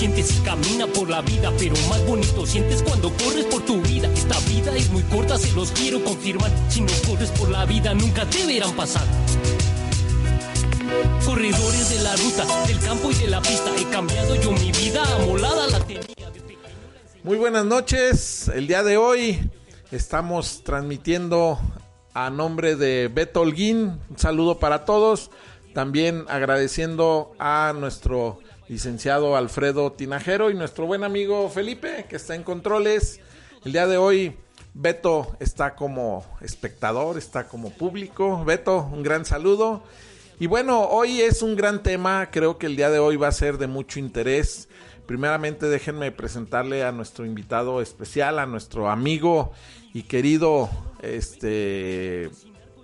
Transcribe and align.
Uno 0.00 0.14
siente 0.14 0.22
si 0.22 0.40
camina 0.40 0.86
por 0.86 1.10
la 1.10 1.20
vida, 1.20 1.52
pero 1.58 1.74
más 1.88 2.04
bonito 2.06 2.46
sientes 2.46 2.82
cuando 2.82 3.10
corres 3.10 3.44
por 3.46 3.62
tu 3.64 3.82
vida. 3.82 4.10
Esta 4.14 4.38
vida 4.48 4.74
es 4.74 4.90
muy 4.90 5.02
corta, 5.02 5.36
se 5.36 5.52
los 5.52 5.70
quiero 5.72 6.02
confirmar. 6.02 6.50
Si 6.68 6.80
no 6.80 6.92
corres 7.06 7.30
por 7.32 7.50
la 7.50 7.66
vida, 7.66 7.92
nunca 7.92 8.24
te 8.24 8.46
verán 8.46 8.72
pasar. 8.72 9.04
Corredores 11.24 11.90
de 11.90 12.02
la 12.02 12.16
ruta, 12.16 12.66
del 12.66 12.80
campo 12.80 13.10
y 13.10 13.14
de 13.14 13.26
la 13.28 13.42
pista, 13.42 13.70
he 13.76 13.84
cambiado 13.90 14.34
yo 14.36 14.52
mi 14.52 14.72
vida, 14.72 15.02
amolada 15.16 15.66
la 15.68 15.80
tenía. 15.80 16.02
Muy 17.22 17.36
buenas 17.36 17.66
noches, 17.66 18.48
el 18.48 18.66
día 18.66 18.82
de 18.82 18.96
hoy 18.96 19.50
estamos 19.92 20.62
transmitiendo 20.64 21.60
a 22.14 22.30
nombre 22.30 22.76
de 22.76 23.10
Beto 23.12 23.42
Holguín, 23.42 24.00
un 24.08 24.18
saludo 24.18 24.58
para 24.58 24.86
todos, 24.86 25.30
también 25.74 26.24
agradeciendo 26.28 27.32
a 27.38 27.74
nuestro 27.78 28.38
licenciado 28.70 29.34
Alfredo 29.34 29.90
Tinajero 29.90 30.48
y 30.48 30.54
nuestro 30.54 30.86
buen 30.86 31.02
amigo 31.02 31.50
Felipe, 31.50 32.06
que 32.08 32.14
está 32.14 32.36
en 32.36 32.44
controles. 32.44 33.20
El 33.64 33.72
día 33.72 33.88
de 33.88 33.96
hoy, 33.96 34.36
Beto 34.74 35.36
está 35.40 35.74
como 35.74 36.24
espectador, 36.40 37.18
está 37.18 37.48
como 37.48 37.70
público. 37.70 38.44
Beto, 38.44 38.88
un 38.92 39.02
gran 39.02 39.24
saludo. 39.24 39.82
Y 40.38 40.46
bueno, 40.46 40.84
hoy 40.84 41.20
es 41.20 41.42
un 41.42 41.56
gran 41.56 41.82
tema, 41.82 42.30
creo 42.30 42.58
que 42.58 42.66
el 42.66 42.76
día 42.76 42.90
de 42.90 43.00
hoy 43.00 43.16
va 43.16 43.26
a 43.26 43.32
ser 43.32 43.58
de 43.58 43.66
mucho 43.66 43.98
interés. 43.98 44.68
Primeramente 45.04 45.66
déjenme 45.66 46.12
presentarle 46.12 46.84
a 46.84 46.92
nuestro 46.92 47.26
invitado 47.26 47.82
especial, 47.82 48.38
a 48.38 48.46
nuestro 48.46 48.88
amigo 48.88 49.50
y 49.92 50.04
querido 50.04 50.70
este 51.02 52.30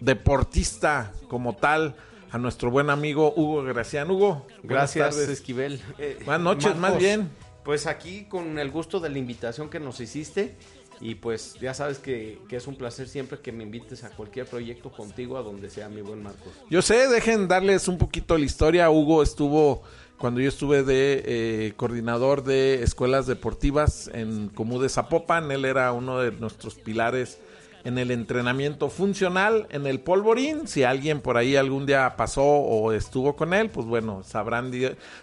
deportista 0.00 1.12
como 1.28 1.54
tal, 1.54 1.94
a 2.30 2.38
nuestro 2.38 2.70
buen 2.70 2.90
amigo 2.90 3.32
Hugo 3.36 3.62
Gracián. 3.62 4.10
Hugo, 4.10 4.46
gracias 4.62 5.16
Esquivel. 5.16 5.80
Eh, 5.98 6.18
buenas 6.24 6.42
noches, 6.42 6.76
más 6.76 6.98
bien. 6.98 7.30
Pues 7.64 7.86
aquí 7.86 8.24
con 8.24 8.58
el 8.58 8.70
gusto 8.70 9.00
de 9.00 9.08
la 9.08 9.18
invitación 9.18 9.68
que 9.68 9.80
nos 9.80 10.00
hiciste 10.00 10.56
y 11.00 11.16
pues 11.16 11.54
ya 11.60 11.74
sabes 11.74 11.98
que, 11.98 12.38
es 12.48 12.66
un 12.66 12.76
placer 12.76 13.08
siempre 13.08 13.40
que 13.40 13.52
me 13.52 13.64
invites 13.64 14.04
a 14.04 14.10
cualquier 14.10 14.46
proyecto 14.46 14.90
contigo, 14.90 15.36
a 15.36 15.42
donde 15.42 15.68
sea 15.68 15.88
mi 15.88 16.00
buen 16.00 16.22
Marcos. 16.22 16.52
Yo 16.70 16.80
sé, 16.82 17.08
dejen 17.08 17.48
darles 17.48 17.88
un 17.88 17.98
poquito 17.98 18.38
la 18.38 18.44
historia. 18.44 18.90
Hugo 18.90 19.22
estuvo 19.22 19.82
cuando 20.18 20.40
yo 20.40 20.48
estuve 20.48 20.82
de 20.82 21.22
eh, 21.26 21.72
coordinador 21.76 22.44
de 22.44 22.82
escuelas 22.82 23.26
deportivas 23.26 24.10
en 24.14 24.48
Comú 24.48 24.80
de 24.80 24.88
Zapopan. 24.88 25.50
Él 25.50 25.64
era 25.64 25.92
uno 25.92 26.18
de 26.20 26.32
nuestros 26.32 26.76
pilares 26.76 27.38
en 27.86 27.98
el 27.98 28.10
entrenamiento 28.10 28.90
funcional 28.90 29.68
en 29.70 29.86
el 29.86 30.00
polvorín. 30.00 30.66
Si 30.66 30.82
alguien 30.82 31.20
por 31.20 31.36
ahí 31.36 31.54
algún 31.54 31.86
día 31.86 32.16
pasó 32.16 32.42
o 32.42 32.90
estuvo 32.90 33.36
con 33.36 33.54
él, 33.54 33.70
pues 33.70 33.86
bueno, 33.86 34.24
sabrán, 34.24 34.72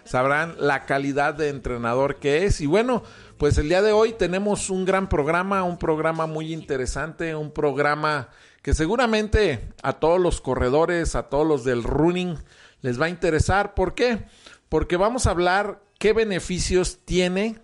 sabrán 0.04 0.54
la 0.58 0.86
calidad 0.86 1.34
de 1.34 1.50
entrenador 1.50 2.16
que 2.16 2.46
es. 2.46 2.62
Y 2.62 2.66
bueno, 2.66 3.02
pues 3.36 3.58
el 3.58 3.68
día 3.68 3.82
de 3.82 3.92
hoy 3.92 4.14
tenemos 4.14 4.70
un 4.70 4.86
gran 4.86 5.10
programa, 5.10 5.62
un 5.62 5.76
programa 5.76 6.26
muy 6.26 6.54
interesante, 6.54 7.34
un 7.34 7.50
programa 7.50 8.30
que 8.62 8.72
seguramente 8.72 9.68
a 9.82 9.92
todos 9.92 10.18
los 10.18 10.40
corredores, 10.40 11.16
a 11.16 11.24
todos 11.24 11.46
los 11.46 11.64
del 11.64 11.82
running, 11.82 12.38
les 12.80 12.98
va 12.98 13.06
a 13.06 13.10
interesar. 13.10 13.74
¿Por 13.74 13.94
qué? 13.94 14.24
Porque 14.70 14.96
vamos 14.96 15.26
a 15.26 15.32
hablar 15.32 15.82
qué 15.98 16.14
beneficios 16.14 17.00
tiene 17.04 17.58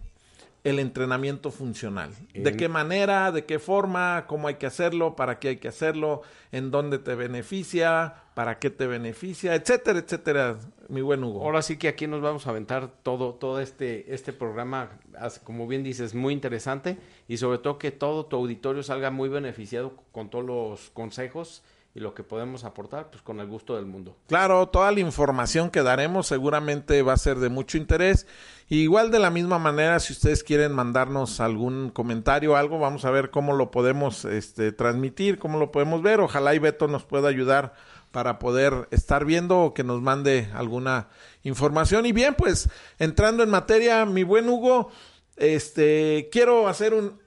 el 0.65 0.79
entrenamiento 0.79 1.51
funcional. 1.51 2.11
¿De 2.35 2.57
qué 2.57 2.69
manera, 2.69 3.33
de 3.33 3.45
qué 3.45 3.59
forma, 3.59 4.25
cómo 4.27 4.49
hay 4.49 4.55
que 4.55 4.67
hacerlo, 4.67 5.17
para 5.17 5.39
qué 5.39 5.49
hay 5.49 5.57
que 5.57 5.69
hacerlo, 5.69 6.23
en 6.53 6.71
dónde 6.71 6.99
te 6.99 7.15
beneficia, 7.15 8.15
para 8.35 8.59
qué 8.59 8.71
te 8.71 8.87
beneficia, 8.87 9.55
etcétera, 9.55 10.01
etcétera, 10.01 10.59
mi 10.89 11.01
buen 11.01 11.25
Hugo. 11.25 11.43
Ahora 11.43 11.63
sí 11.63 11.77
que 11.77 11.89
aquí 11.89 12.07
nos 12.07 12.21
vamos 12.21 12.47
a 12.47 12.51
aventar 12.51 12.91
todo, 13.03 13.35
todo 13.35 13.61
este, 13.61 14.13
este 14.13 14.33
programa, 14.33 14.91
como 15.45 15.67
bien 15.67 15.83
dices, 15.83 16.15
muy 16.15 16.35
interesante 16.35 16.99
y 17.29 17.39
sobre 17.39 17.59
todo 17.59 17.79
que 17.79 17.91
todo 17.91 18.27
tu 18.27 18.37
auditorio 18.37 18.83
salga 18.83 19.11
muy 19.11 19.29
beneficiado 19.29 19.95
con 20.13 20.29
todos 20.29 20.45
los 20.45 20.91
consejos 20.91 21.63
lo 22.01 22.15
que 22.15 22.23
podemos 22.23 22.65
aportar, 22.65 23.11
pues 23.11 23.23
con 23.23 23.41
el 23.41 23.47
gusto 23.47 23.77
del 23.77 23.87
mundo. 23.87 24.17
Claro, 24.27 24.69
toda 24.69 24.91
la 24.91 25.01
información 25.01 25.71
que 25.71 25.83
daremos 25.83 26.27
seguramente 26.27 27.03
va 27.03 27.13
a 27.13 27.19
ser 27.19 27.39
de 27.39 27.49
mucho 27.49 27.79
interés. 27.79 28.27
igual 28.69 29.11
de 29.11 29.19
la 29.19 29.31
misma 29.31 29.59
manera, 29.59 30.01
si 30.01 30.13
ustedes 30.13 30.43
quieren 30.43 30.73
mandarnos 30.73 31.41
algún 31.41 31.91
comentario 31.91 32.53
o 32.53 32.57
algo, 32.57 32.79
vamos 32.79 33.05
a 33.05 33.11
ver 33.11 33.31
cómo 33.31 33.53
lo 33.53 33.71
podemos 33.71 34.25
este, 34.25 34.73
transmitir, 34.73 35.39
cómo 35.39 35.59
lo 35.59 35.71
podemos 35.71 36.03
ver. 36.03 36.21
Ojalá 36.21 36.55
y 36.55 36.59
Beto 36.59 36.89
nos 36.89 37.05
pueda 37.05 37.29
ayudar 37.29 37.75
para 38.11 38.39
poder 38.39 38.89
estar 38.91 39.25
viendo 39.25 39.61
o 39.61 39.75
que 39.75 39.85
nos 39.85 40.01
mande 40.01 40.49
alguna 40.55 41.09
información. 41.43 42.07
Y 42.07 42.13
bien, 42.13 42.35
pues 42.35 42.69
entrando 42.99 43.43
en 43.43 43.51
materia, 43.51 44.05
mi 44.05 44.25
buen 44.25 44.49
Hugo, 44.49 44.91
este 45.37 46.29
quiero 46.33 46.69
hacer 46.69 46.95
un 46.95 47.19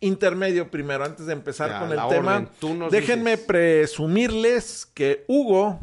intermedio 0.00 0.70
primero, 0.70 1.04
antes 1.04 1.26
de 1.26 1.32
empezar 1.32 1.80
con 1.80 1.92
el 1.92 2.08
tema. 2.08 2.48
Déjenme 2.90 3.38
presumirles 3.38 4.86
que 4.94 5.24
Hugo 5.28 5.80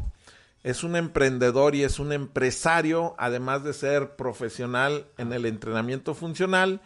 es 0.62 0.82
un 0.82 0.96
emprendedor 0.96 1.74
y 1.74 1.82
es 1.82 1.98
un 1.98 2.12
empresario, 2.12 3.14
además 3.18 3.64
de 3.64 3.72
ser 3.72 4.16
profesional 4.16 5.06
en 5.18 5.32
el 5.32 5.46
entrenamiento 5.46 6.14
funcional. 6.14 6.80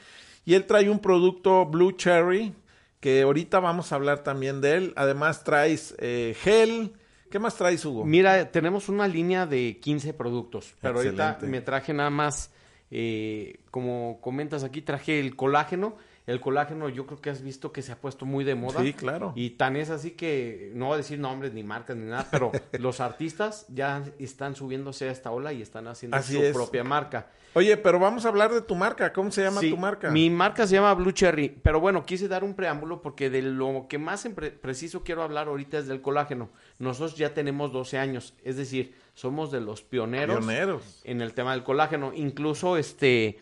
Y 0.45 0.55
él 0.55 0.65
trae 0.67 0.91
un 0.91 0.99
producto 0.99 1.67
Blue 1.67 1.93
Cherry, 1.93 2.55
que 3.01 3.23
ahorita 3.23 3.61
vamos 3.61 3.93
a 3.93 3.95
hablar 3.95 4.25
también 4.25 4.61
de 4.61 4.77
él. 4.77 4.93
Además 4.97 5.45
traes 5.45 5.95
eh, 5.99 6.35
gel. 6.41 6.93
¿Qué 7.31 7.39
más 7.39 7.57
traes, 7.57 7.85
Hugo? 7.85 8.05
Mira, 8.05 8.51
tenemos 8.51 8.89
una 8.89 9.07
línea 9.07 9.47
de 9.47 9.79
15 9.81 10.15
productos, 10.15 10.75
pero 10.81 10.97
ahorita 10.97 11.39
me 11.43 11.61
traje 11.61 11.93
nada 11.93 12.11
más, 12.11 12.51
eh, 12.91 13.61
como 13.71 14.19
comentas 14.23 14.65
aquí, 14.65 14.81
traje 14.81 15.21
el 15.21 15.37
colágeno 15.37 15.97
el 16.29 16.43
colágeno 16.43 16.91
yo 16.91 17.07
creo 17.07 17.23
que 17.23 17.31
has 17.31 17.43
visto 17.43 17.73
que 17.73 17.81
se 17.81 17.91
ha 17.91 17.97
puesto 17.97 18.27
muy 18.27 18.45
de 18.45 18.55
moda. 18.55 18.83
Sí, 18.83 18.93
claro. 18.93 19.33
Y 19.35 19.51
tan 19.51 19.77
es 19.77 19.89
así 19.89 20.11
que 20.11 20.71
no 20.75 20.87
voy 20.87 20.95
a 20.95 20.97
decir 20.99 21.19
nombres 21.19 21.55
ni 21.55 21.63
marcas 21.63 21.97
ni 21.97 22.05
nada, 22.05 22.29
pero 22.31 22.53
los 22.79 23.01
artistas 23.01 23.65
ya 23.69 24.05
están 24.19 24.55
subiéndose 24.55 25.09
a 25.09 25.11
esta 25.11 25.31
ola 25.31 25.55
y 25.55 25.63
están 25.63 25.89
haciendo 25.89 26.21
su 26.23 26.53
propia 26.53 26.85
marca. 26.85 27.29
Oye, 27.55 27.79
pero 27.79 27.99
vamos 27.99 28.27
a 28.27 28.29
hablar 28.29 28.53
de 28.53 28.61
tu 28.61 28.75
marca. 28.75 29.11
¿Cómo 29.15 29.31
se 29.31 29.43
llama 29.43 29.63
tu 29.63 29.79
marca? 29.79 30.11
Mi 30.11 30.29
marca 30.29 30.67
se 30.67 30.75
llama 30.75 30.93
Blue 30.93 31.13
Cherry, 31.13 31.49
pero 31.63 31.81
bueno, 31.81 32.05
quise 32.05 32.29
dar 32.29 32.45
un 32.45 32.53
preámbulo 32.53 33.01
porque 33.01 33.31
de 33.31 33.41
lo 33.41 33.87
que 33.89 33.97
más 33.97 34.29
preciso 34.61 35.03
quiero 35.03 35.23
hablar 35.23 35.49
ahorita 35.49 35.79
es 35.79 35.87
del 35.87 36.03
colágeno. 36.03 36.51
Nosotros 36.79 37.17
ya 37.17 37.33
tenemos 37.33 37.73
12 37.73 37.97
años, 37.97 38.35
es 38.45 38.59
decir, 38.59 38.95
somos 39.15 39.51
de 39.51 39.63
los 39.63 39.81
pioneros, 39.81 40.41
pioneros. 40.41 41.01
en 41.05 41.23
el 41.23 41.33
tema 41.33 41.53
del 41.53 41.65
colágeno. 41.65 42.13
Incluso 42.15 42.77
este 42.77 43.41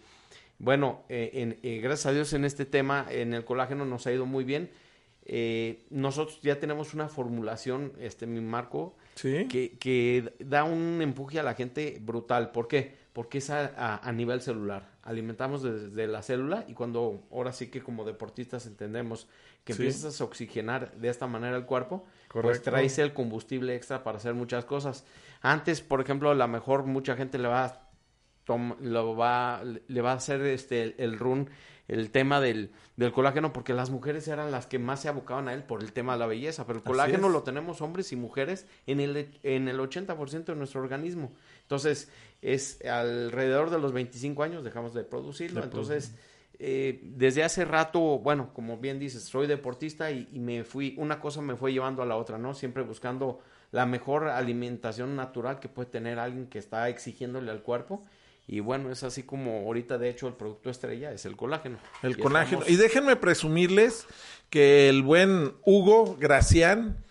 bueno, 0.59 1.05
eh, 1.09 1.31
en, 1.35 1.59
eh, 1.63 1.81
gracias 1.81 2.07
a 2.07 2.13
Dios 2.13 2.33
en 2.33 2.45
este 2.45 2.65
tema, 2.65 3.07
en 3.11 3.35
el 3.35 3.45
colágeno 3.45 3.85
nos 3.85 4.07
ha 4.07 4.13
ido 4.13 4.27
muy 4.27 4.45
bien. 4.45 4.71
Eh, 5.29 5.85
nosotros 5.91 6.41
ya 6.41 6.61
tenemos 6.61 6.95
una 6.95 7.09
formulación, 7.09 7.93
este 7.99 8.27
mi 8.27 8.41
marco, 8.41 8.97
que, 9.21 9.77
que, 9.81 10.33
da 10.39 10.63
un 10.63 11.03
empuje 11.03 11.41
a 11.41 11.43
la 11.43 11.55
gente 11.55 11.99
brutal. 12.01 12.53
¿Por 12.53 12.69
qué? 12.69 12.95
Porque 13.13 13.39
es 13.39 13.51
a, 13.51 13.97
a, 13.97 14.13
nivel 14.13 14.41
celular. 14.41 14.89
Alimentamos 15.03 15.63
desde 15.63 16.07
la 16.07 16.23
célula 16.23 16.65
y 16.69 16.75
cuando 16.75 17.27
ahora 17.33 17.53
sí 17.53 17.69
que 17.69 17.83
como 17.83 18.05
deportistas 18.05 18.67
entendemos 18.67 19.27
que 19.65 19.73
empiezas 19.73 20.21
a 20.21 20.25
oxigenar 20.25 20.93
de 20.93 21.09
esta 21.09 21.27
manera 21.27 21.57
el 21.57 21.65
cuerpo, 21.65 22.05
pues 22.29 22.63
traes 22.63 22.99
el 22.99 23.13
combustible 23.13 23.75
extra 23.75 24.05
para 24.05 24.19
hacer 24.19 24.35
muchas 24.35 24.65
cosas. 24.65 25.05
Antes, 25.41 25.81
por 25.81 26.01
ejemplo, 26.01 26.31
a 26.31 26.35
lo 26.35 26.47
mejor 26.47 26.85
mucha 26.85 27.17
gente 27.17 27.39
le 27.39 27.49
va 27.49 27.86
a 28.49 28.77
lo 28.81 29.17
va, 29.17 29.63
le 29.65 30.01
va 30.01 30.13
a 30.13 30.17
hacer 30.17 30.43
este, 30.43 31.03
el, 31.03 31.19
run, 31.19 31.51
el 31.89 32.11
tema 32.11 32.41
del, 32.41 32.71
del, 32.97 33.13
colágeno, 33.13 33.53
porque 33.53 33.75
las 33.75 33.91
mujeres 33.91 34.29
eran 34.29 34.51
las 34.51 34.67
que 34.67 34.79
más 34.79 35.01
se 35.01 35.09
abocaban 35.09 35.49
a 35.49 35.55
él 35.55 35.63
por 35.65 35.83
el 35.83 35.93
tema 35.93 36.15
de 36.15 36.21
la 36.21 36.27
belleza, 36.27 36.67
pero 36.67 36.79
el 36.79 36.85
colágeno 36.85 37.29
lo 37.29 37.43
tenemos 37.43 37.81
hombres 37.81 38.13
y 38.13 38.17
mujeres 38.17 38.67
en 38.87 39.01
el, 39.01 39.29
en 39.43 39.69
el 39.69 39.79
80% 39.79 40.45
de 40.45 40.57
nuestro 40.57 40.81
organismo. 40.81 41.33
Entonces, 41.63 42.11
es 42.43 42.85
alrededor 42.85 43.71
de 43.71 43.79
los 43.79 43.93
25 43.93 44.43
años 44.43 44.65
dejamos 44.65 44.95
de 44.95 45.05
producirlo, 45.05 45.65
entonces 45.65 46.15
eh, 46.59 47.01
desde 47.03 47.45
hace 47.45 47.65
rato, 47.65 48.01
bueno, 48.01 48.53
como 48.55 48.79
bien 48.79 48.99
dices, 48.99 49.25
soy 49.25 49.47
deportista 49.47 50.11
y, 50.11 50.29
y, 50.33 50.39
me 50.39 50.65
fui, 50.65 50.95
una 50.97 51.21
cosa 51.21 51.43
me 51.43 51.57
fue 51.57 51.73
llevando 51.73 52.03
a 52.03 52.07
la 52.07 52.17
otra, 52.17 52.39
¿no? 52.39 52.55
Siempre 52.55 52.83
buscando 52.83 53.41
la 53.73 53.85
mejor 53.85 54.29
alimentación 54.29 55.17
natural 55.17 55.61
que 55.61 55.69
puede 55.69 55.91
tener 55.91 56.19
alguien 56.19 56.47
que 56.47 56.59
está 56.59 56.89
exigiéndole 56.89 57.51
al 57.51 57.63
cuerpo. 57.63 58.05
Y 58.49 58.61
bueno, 58.61 58.93
es 58.93 59.03
así 59.03 59.25
como 59.25 59.67
ahorita, 59.67 59.99
de 59.99 60.09
hecho, 60.09 60.29
el 60.29 60.35
producto 60.35 60.71
estrella 60.71 61.11
es 61.13 61.25
el 61.27 61.37
colágeno. 61.37 61.79
El 62.03 62.13
y 62.13 62.15
colágeno. 62.15 62.61
estamos- 62.63 62.71
Y 62.71 62.81
déjenme 62.81 63.17
presumirles 63.17 64.07
que 64.51 64.89
el 64.89 65.03
buen 65.03 65.55
Hugo 65.65 66.17
Gracián 66.19 67.05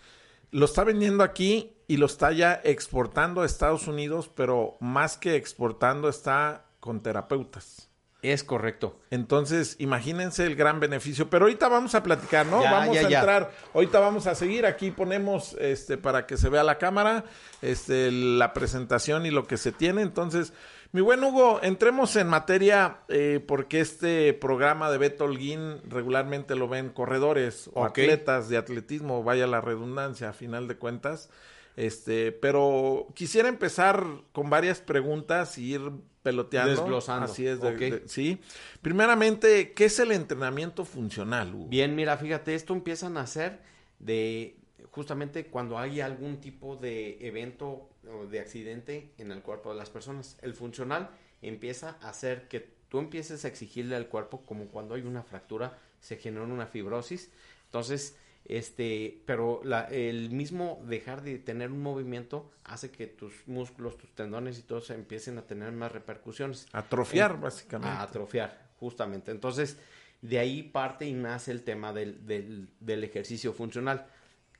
lo 0.50 0.64
está 0.64 0.82
vendiendo 0.84 1.22
aquí 1.22 1.72
y 1.88 1.98
lo 1.98 2.06
está 2.06 2.32
ya 2.32 2.60
exportando 2.64 3.42
a 3.42 3.46
Estados 3.46 3.86
Unidos, 3.86 4.30
pero 4.34 4.76
más 4.80 5.18
que 5.18 5.36
exportando 5.36 6.08
está 6.08 6.64
con 6.80 7.02
terapeutas. 7.02 7.90
Es 8.22 8.42
correcto. 8.42 8.98
Entonces, 9.10 9.76
imagínense 9.78 10.46
el 10.46 10.56
gran 10.56 10.80
beneficio. 10.80 11.28
Pero 11.30 11.44
ahorita 11.44 11.68
vamos 11.68 11.94
a 11.94 12.02
platicar, 12.02 12.46
¿no? 12.46 12.62
Ya, 12.62 12.72
vamos 12.72 12.96
ya, 12.96 13.06
a 13.06 13.10
ya. 13.10 13.18
entrar. 13.18 13.52
Ahorita 13.74 14.00
vamos 14.00 14.26
a 14.26 14.34
seguir. 14.34 14.66
Aquí 14.66 14.90
ponemos, 14.90 15.54
este, 15.60 15.96
para 15.98 16.26
que 16.26 16.36
se 16.36 16.48
vea 16.48 16.64
la 16.64 16.78
cámara, 16.78 17.24
este, 17.62 18.10
la 18.10 18.52
presentación 18.52 19.26
y 19.26 19.30
lo 19.30 19.46
que 19.46 19.58
se 19.58 19.70
tiene. 19.70 20.02
Entonces, 20.02 20.52
mi 20.92 21.00
buen 21.00 21.22
Hugo, 21.22 21.60
entremos 21.62 22.16
en 22.16 22.28
materia, 22.28 22.98
eh, 23.08 23.44
porque 23.46 23.80
este 23.80 24.32
programa 24.32 24.90
de 24.90 24.98
Beto 24.98 25.24
Holguín 25.24 25.80
regularmente 25.88 26.54
lo 26.54 26.68
ven 26.68 26.88
corredores 26.90 27.68
o 27.74 27.84
atletas 27.84 28.48
de 28.48 28.56
atletismo, 28.56 29.22
vaya 29.22 29.46
la 29.46 29.60
redundancia, 29.60 30.30
a 30.30 30.32
final 30.32 30.68
de 30.68 30.76
cuentas. 30.76 31.28
Este, 31.76 32.32
pero 32.32 33.08
quisiera 33.14 33.48
empezar 33.50 34.02
con 34.32 34.48
varias 34.48 34.80
preguntas 34.80 35.58
y 35.58 35.74
ir 35.74 35.90
peloteando. 36.22 36.70
Desglosando. 36.70 37.26
Así 37.26 37.46
es, 37.46 37.60
de- 37.60 38.02
sí. 38.06 38.40
Primeramente, 38.80 39.72
¿qué 39.74 39.84
es 39.84 39.98
el 39.98 40.12
entrenamiento 40.12 40.86
funcional, 40.86 41.54
Hugo? 41.54 41.66
Bien, 41.68 41.94
mira, 41.94 42.16
fíjate, 42.16 42.54
esto 42.54 42.72
empieza 42.72 43.08
a 43.08 43.10
nacer 43.10 43.60
de 43.98 44.56
justamente 44.90 45.46
cuando 45.48 45.78
hay 45.78 46.00
algún 46.00 46.38
tipo 46.40 46.76
de 46.76 47.18
evento 47.20 47.90
o 48.08 48.26
de 48.26 48.40
accidente 48.40 49.12
en 49.18 49.32
el 49.32 49.42
cuerpo 49.42 49.70
de 49.72 49.78
las 49.78 49.90
personas. 49.90 50.36
El 50.42 50.54
funcional 50.54 51.10
empieza 51.42 51.96
a 52.00 52.08
hacer 52.10 52.48
que 52.48 52.60
tú 52.88 52.98
empieces 52.98 53.44
a 53.44 53.48
exigirle 53.48 53.96
al 53.96 54.08
cuerpo 54.08 54.42
como 54.46 54.66
cuando 54.66 54.94
hay 54.94 55.02
una 55.02 55.22
fractura, 55.22 55.78
se 56.00 56.16
genera 56.16 56.44
una 56.44 56.66
fibrosis. 56.66 57.30
Entonces, 57.66 58.16
este, 58.44 59.22
pero 59.26 59.60
la- 59.64 59.88
el 59.90 60.30
mismo 60.30 60.80
dejar 60.86 61.22
de 61.22 61.38
tener 61.38 61.72
un 61.72 61.82
movimiento 61.82 62.50
hace 62.64 62.90
que 62.92 63.08
tus 63.08 63.32
músculos, 63.48 63.98
tus 63.98 64.10
tendones 64.14 64.58
y 64.58 64.62
todo 64.62 64.80
se 64.80 64.94
empiecen 64.94 65.36
a 65.38 65.42
tener 65.42 65.72
más 65.72 65.90
repercusiones 65.90 66.66
Atrofiar, 66.72 67.32
En- 67.32 67.40
básicamente. 67.40 67.88
a 67.96 68.02
atrofiar, 68.02 68.68
justamente. 68.78 69.32
Entonces, 69.32 69.78
de 70.22 70.38
ahí 70.38 70.62
parte 70.62 71.06
y 71.06 71.12
nace 71.12 71.50
el 71.50 71.62
tema 71.64 71.92
del, 71.92 72.24
del, 72.26 72.68
del 72.80 73.02
ejercicio 73.04 73.52
funcional. 73.52 74.06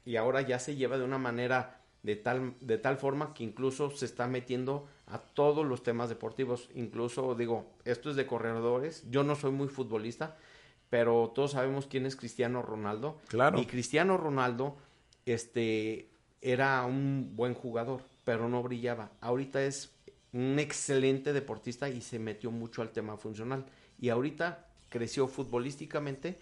Y 0.05 0.17
ahora 0.17 0.41
ya 0.43 0.59
se 0.59 0.75
lleva 0.77 0.99
de 0.99 1.05
una 1.05 1.19
manera 1.19 1.76
de 2.07 2.15
tal, 2.15 2.55
de 2.61 2.79
tal 2.79 2.99
forma 2.99 3.35
que 3.35 3.43
incluso 3.43 3.91
se 3.91 4.05
está 4.05 4.29
metiendo 4.29 4.87
a 5.07 5.19
todos 5.19 5.67
los 5.67 5.83
temas 5.83 6.09
deportivos. 6.09 6.71
Incluso, 6.77 7.35
digo, 7.35 7.67
esto 7.85 8.11
es 8.11 8.17
de 8.17 8.27
corredores. 8.27 9.05
Yo 9.11 9.25
no 9.25 9.35
soy 9.35 9.51
muy 9.51 9.67
futbolista, 9.67 10.37
pero 10.89 11.33
todos 11.35 11.51
sabemos 11.51 11.89
quién 11.89 12.07
es 12.07 12.15
Cristiano 12.15 12.63
Ronaldo. 12.63 13.19
Claro. 13.27 13.61
Y 13.61 13.67
Cristiano 13.67 14.17
Ronaldo, 14.17 14.77
este, 15.27 16.09
era 16.41 16.87
un 16.87 17.33
buen 17.35 17.55
jugador, 17.55 18.03
pero 18.25 18.49
no 18.49 18.63
brillaba. 18.63 19.11
Ahorita 19.21 19.65
es 19.65 19.93
un 20.33 20.61
excelente 20.61 21.33
deportista 21.33 21.89
y 21.89 22.03
se 22.03 22.21
metió 22.21 22.53
mucho 22.53 22.83
al 22.83 22.91
tema 22.91 23.17
funcional. 23.17 23.67
Y 24.01 24.11
ahorita 24.11 24.69
creció 24.91 25.27
futbolísticamente 25.27 26.39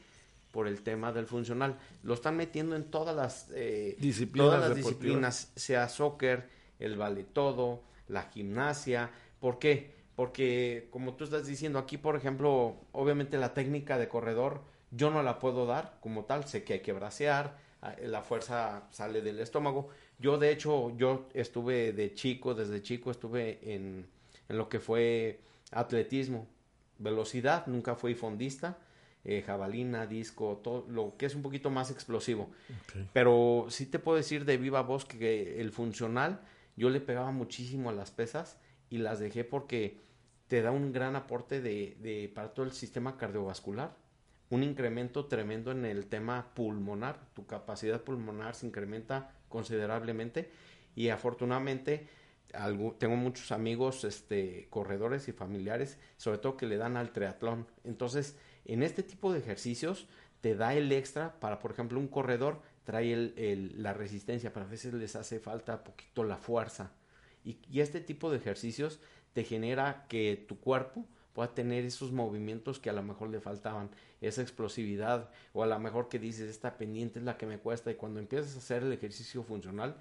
por 0.55 0.69
el 0.69 0.83
tema 0.83 1.13
del 1.13 1.27
funcional. 1.27 1.77
Lo 2.05 2.15
están 2.15 2.37
metiendo 2.37 2.77
en 2.77 2.85
todas 2.85 3.15
las 3.15 3.51
eh, 3.57 3.97
Disciplinas 3.99 4.47
todas 4.47 4.69
las 4.69 4.77
disciplinas, 4.77 5.53
sea 5.57 5.89
soccer, 5.89 6.49
el 6.79 6.97
vale 6.97 7.25
todo, 7.25 7.83
la 8.07 8.23
gimnasia. 8.31 9.11
¿Por 9.41 9.59
qué? 9.59 9.97
Porque 10.15 10.87
como 10.93 11.15
tú 11.15 11.25
estás 11.25 11.45
diciendo 11.49 11.81
aquí, 11.81 11.99
por 11.99 12.15
ejemplo, 12.15 12.77
obviamente 12.93 13.37
la 13.37 13.53
técnica 13.53 13.99
de 13.99 14.07
corredor 14.07 14.63
yo 14.93 15.11
no 15.11 15.25
la 15.25 15.41
puedo 15.41 15.67
dar 15.67 15.99
como 16.01 16.25
tal, 16.25 16.45
sé 16.45 16.63
que 16.63 16.75
hay 16.75 16.81
que 16.81 16.93
bracear, 16.93 17.59
ah, 17.83 17.97
la 18.05 18.23
fuerza 18.23 18.85
sale 18.93 19.23
del 19.23 19.41
estómago. 19.41 19.89
Yo 20.21 20.39
de 20.39 20.53
hecho, 20.53 20.97
yo 20.97 21.27
estuve 21.35 21.93
de 21.93 22.15
chico, 22.15 22.55
desde 22.55 22.81
chico 22.81 23.11
estuve 23.11 23.59
en, 23.75 24.07
en 24.49 24.57
lo 24.57 24.69
que 24.69 24.79
fue 24.79 25.41
atletismo, 25.73 26.47
velocidad, 27.01 27.67
nunca 27.67 27.97
fui 27.97 28.15
fondista, 28.15 28.79
eh, 29.25 29.43
jabalina, 29.43 30.07
disco, 30.07 30.61
todo 30.63 30.87
lo 30.89 31.17
que 31.17 31.27
es 31.27 31.35
un 31.35 31.43
poquito 31.43 31.71
más 31.71 31.91
explosivo. 31.91 32.51
Pero 33.13 33.67
sí 33.69 33.87
te 33.87 33.99
puedo 33.99 34.17
decir 34.17 34.45
de 34.45 34.57
viva 34.57 34.83
voz 34.83 35.05
que 35.05 35.61
el 35.61 35.71
funcional, 35.71 36.41
yo 36.77 36.91
le 36.91 37.01
pegaba 37.01 37.31
muchísimo 37.33 37.91
a 37.91 37.93
las 37.93 38.11
pesas 38.11 38.59
y 38.91 38.99
las 38.99 39.21
dejé 39.21 39.45
porque 39.45 39.99
te 40.49 40.63
da 40.63 40.71
un 40.71 40.93
gran 40.93 41.17
aporte 41.17 41.61
de, 41.61 41.97
de 42.01 42.31
para 42.35 42.53
todo 42.53 42.67
el 42.67 42.73
sistema 42.73 43.17
cardiovascular, 43.17 43.97
un 44.51 44.63
incremento 44.63 45.27
tremendo 45.27 45.73
en 45.73 45.85
el 45.85 46.07
tema 46.07 46.55
pulmonar, 46.55 47.19
tu 47.35 47.47
capacidad 47.47 48.03
pulmonar 48.03 48.55
se 48.55 48.67
incrementa 48.67 49.33
considerablemente 49.49 50.51
y 50.95 51.09
afortunadamente 51.09 52.07
tengo 52.99 53.17
muchos 53.17 53.53
amigos 53.53 54.05
este 54.05 54.69
corredores 54.71 55.29
y 55.29 55.33
familiares, 55.33 55.99
sobre 56.17 56.39
todo 56.39 56.57
que 56.57 56.67
le 56.67 56.77
dan 56.77 56.97
al 56.97 57.13
triatlón. 57.13 57.67
Entonces, 57.85 58.37
en 58.65 58.83
este 58.83 59.03
tipo 59.03 59.33
de 59.33 59.39
ejercicios 59.41 60.07
te 60.41 60.55
da 60.55 60.75
el 60.75 60.93
extra 60.93 61.39
para, 61.41 61.59
por 61.59 61.73
ejemplo, 61.73 61.99
un 61.99 62.09
corredor 62.09 62.61
trae 62.85 63.13
el- 63.13 63.75
la 63.83 63.95
resistencia, 63.95 64.53
pero 64.53 64.67
a 64.67 64.69
veces 64.69 64.93
les 64.95 65.17
hace 65.17 65.41
falta 65.41 65.85
poquito 65.85 66.25
la 66.25 66.37
fuerza. 66.37 66.93
Y 67.45 67.81
este 67.81 68.01
tipo 68.01 68.31
de 68.31 68.39
ejercicios 68.39 69.01
te 69.35 69.45
genera 69.45 70.07
que 70.09 70.43
tu 70.49 70.59
cuerpo 70.59 71.07
pueda 71.35 71.53
tener 71.55 71.85
esos 71.85 72.13
movimientos 72.13 72.79
que 72.79 72.89
a 72.91 72.93
lo 72.93 73.03
mejor 73.03 73.29
le 73.29 73.41
faltaban, 73.41 73.91
esa 74.21 74.41
explosividad, 74.41 75.31
o 75.53 75.63
a 75.63 75.67
lo 75.67 75.79
mejor 75.81 76.09
que 76.09 76.19
dices, 76.19 76.49
esta 76.49 76.79
pendiente 76.79 77.19
es 77.19 77.25
la 77.25 77.37
que 77.37 77.47
me 77.47 77.59
cuesta, 77.59 77.91
y 77.91 77.97
cuando 77.97 78.21
empiezas 78.21 78.55
a 78.55 78.59
hacer 78.59 78.83
el 78.85 78.93
ejercicio 78.93 79.43
funcional, 79.43 79.97